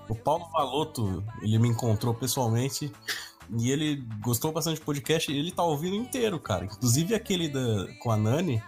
[0.09, 2.93] O Paulo Valotto, ele me encontrou pessoalmente
[3.59, 6.65] e ele gostou bastante do podcast e ele tá ouvindo inteiro, cara.
[6.65, 8.63] Inclusive aquele da, com a Nani,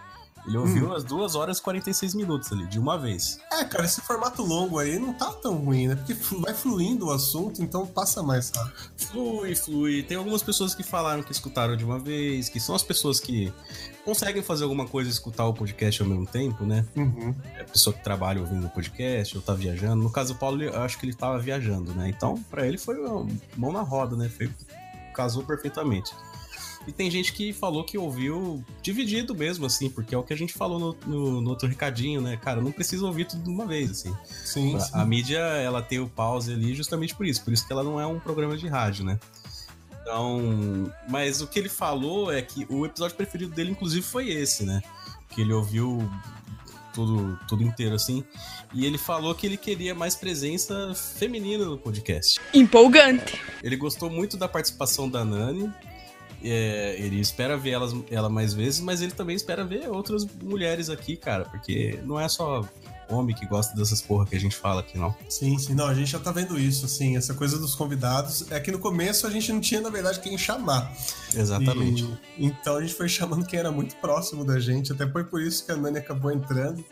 [0.45, 0.93] ele ouviu Hum.
[0.93, 3.39] as 2 horas e 46 minutos ali, de uma vez.
[3.51, 5.95] É, cara, esse formato longo aí não tá tão ruim, né?
[5.95, 8.73] Porque vai fluindo o assunto, então passa mais rápido.
[8.97, 10.03] Flui, flui.
[10.03, 13.53] Tem algumas pessoas que falaram que escutaram de uma vez, que são as pessoas que
[14.03, 16.85] conseguem fazer alguma coisa e escutar o podcast ao mesmo tempo, né?
[16.95, 17.33] Uhum.
[17.55, 20.03] É a pessoa que trabalha ouvindo o podcast ou tá viajando.
[20.03, 22.09] No caso do Paulo, eu acho que ele tava viajando, né?
[22.09, 22.97] Então, pra ele foi
[23.55, 24.27] mão na roda, né?
[24.29, 24.51] Foi,
[25.13, 26.13] casou perfeitamente.
[26.87, 30.37] E tem gente que falou que ouviu dividido mesmo, assim, porque é o que a
[30.37, 32.35] gente falou no, no- no outro recadinho, né?
[32.35, 34.13] Cara, não precisa ouvir tudo de uma vez, assim.
[34.43, 34.91] Sim, a, sim.
[34.93, 37.41] a mídia, ela tem o pause ali justamente por isso.
[37.43, 39.17] Por isso que ela não é um programa de rádio, né?
[40.01, 44.63] Então, mas o que ele falou é que o episódio preferido dele, inclusive, foi esse,
[44.65, 44.81] né?
[45.29, 46.07] Que ele ouviu
[46.93, 48.23] tudo, tudo inteiro, assim.
[48.73, 52.39] E ele falou que ele queria mais presença feminina no podcast.
[52.53, 53.39] Empolgante.
[53.63, 55.71] Ele gostou muito da participação da Nani.
[56.43, 60.89] É, ele espera ver elas, ela mais vezes, mas ele também espera ver outras mulheres
[60.89, 62.67] aqui, cara, porque não é só
[63.09, 65.15] homem que gosta dessas porra que a gente fala aqui, não.
[65.29, 68.51] Sim, sim, não, a gente já tá vendo isso, assim, essa coisa dos convidados.
[68.51, 70.91] É que no começo a gente não tinha, na verdade, quem chamar.
[71.35, 72.03] Exatamente.
[72.37, 75.41] E- então a gente foi chamando quem era muito próximo da gente, até foi por
[75.41, 76.83] isso que a Nani acabou entrando.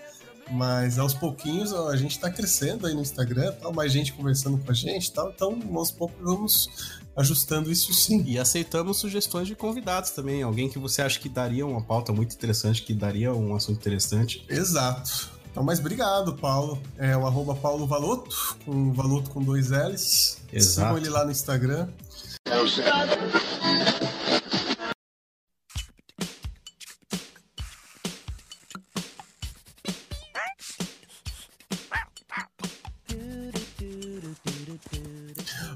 [0.49, 4.69] Mas aos pouquinhos a gente tá crescendo aí no Instagram, tal, mais gente conversando com
[4.69, 5.29] a gente e tal.
[5.29, 6.69] Então, aos poucos vamos
[7.15, 8.23] ajustando isso sim.
[8.25, 10.41] E aceitamos sugestões de convidados também.
[10.43, 14.45] Alguém que você acha que daria uma pauta muito interessante, que daria um assunto interessante.
[14.49, 15.29] Exato.
[15.51, 16.81] Então, mas obrigado, Paulo.
[16.97, 20.37] É o arroba Paulo Valoto, com Valoto com dois L's.
[20.51, 20.87] Exato.
[20.87, 21.87] Sigam ele lá no Instagram.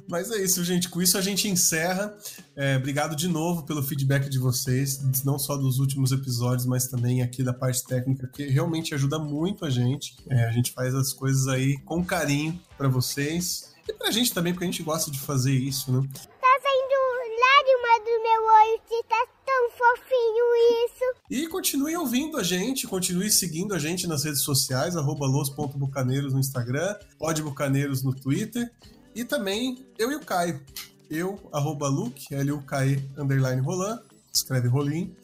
[0.08, 0.90] Mas é isso, gente.
[0.90, 2.16] Com isso a gente encerra.
[2.56, 7.22] É, obrigado de novo pelo feedback de vocês, não só dos últimos episódios, mas também
[7.22, 10.16] aqui da parte técnica, que realmente ajuda muito a gente.
[10.30, 14.54] É, a gente faz as coisas aí com carinho para vocês e pra gente também,
[14.54, 16.08] porque a gente gosta de fazer isso, né?
[16.14, 16.96] Tá saindo
[17.40, 20.46] lágrima do meu olho, que tá tão fofinho
[20.86, 21.22] isso.
[21.30, 26.40] E continue ouvindo a gente, continue seguindo a gente nas redes sociais, arroba los.bucaneiros no
[26.40, 28.72] Instagram, pode Bucaneiros no Twitter,
[29.16, 30.62] e também eu e o Caio.
[31.10, 34.02] Eu, arroba Luke, L-U-K-E, underline Roland,
[34.34, 35.16] escreve Rolim.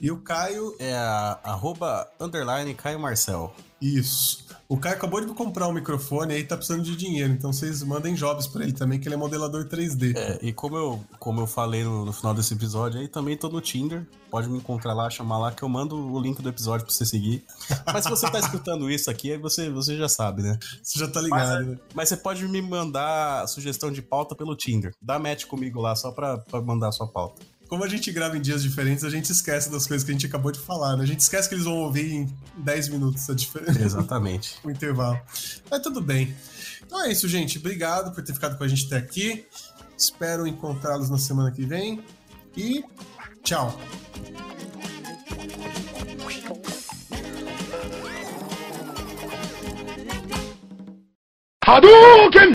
[0.00, 0.76] E o Caio.
[0.78, 3.54] É a, arroba underline Caio Marcel.
[3.84, 4.46] Isso.
[4.66, 7.82] O Caio acabou de comprar um microfone e aí tá precisando de dinheiro, então vocês
[7.82, 10.16] mandem jobs pra ele também, que ele é modelador 3D.
[10.16, 13.50] É, e como eu, como eu falei no, no final desse episódio aí, também tô
[13.50, 14.06] no Tinder.
[14.30, 17.04] Pode me encontrar lá, chamar lá, que eu mando o link do episódio pra você
[17.04, 17.44] seguir.
[17.92, 20.58] Mas se você tá escutando isso aqui, aí você, você já sabe, né?
[20.82, 21.78] Você já tá ligado, mas, né?
[21.94, 24.92] Mas você pode me mandar sugestão de pauta pelo Tinder.
[25.00, 27.42] Dá match comigo lá só pra, pra mandar a sua pauta.
[27.74, 30.26] Como a gente grava em dias diferentes, a gente esquece das coisas que a gente
[30.26, 31.02] acabou de falar, né?
[31.02, 33.82] A gente esquece que eles vão ouvir em 10 minutos a diferença.
[33.82, 34.54] Exatamente.
[34.62, 35.20] o intervalo.
[35.68, 36.32] Mas tudo bem.
[36.86, 37.58] Então é isso, gente.
[37.58, 39.44] Obrigado por ter ficado com a gente até aqui.
[39.98, 42.00] Espero encontrá-los na semana que vem.
[42.56, 42.84] E
[43.42, 43.76] tchau.
[51.66, 52.54] Hadouken!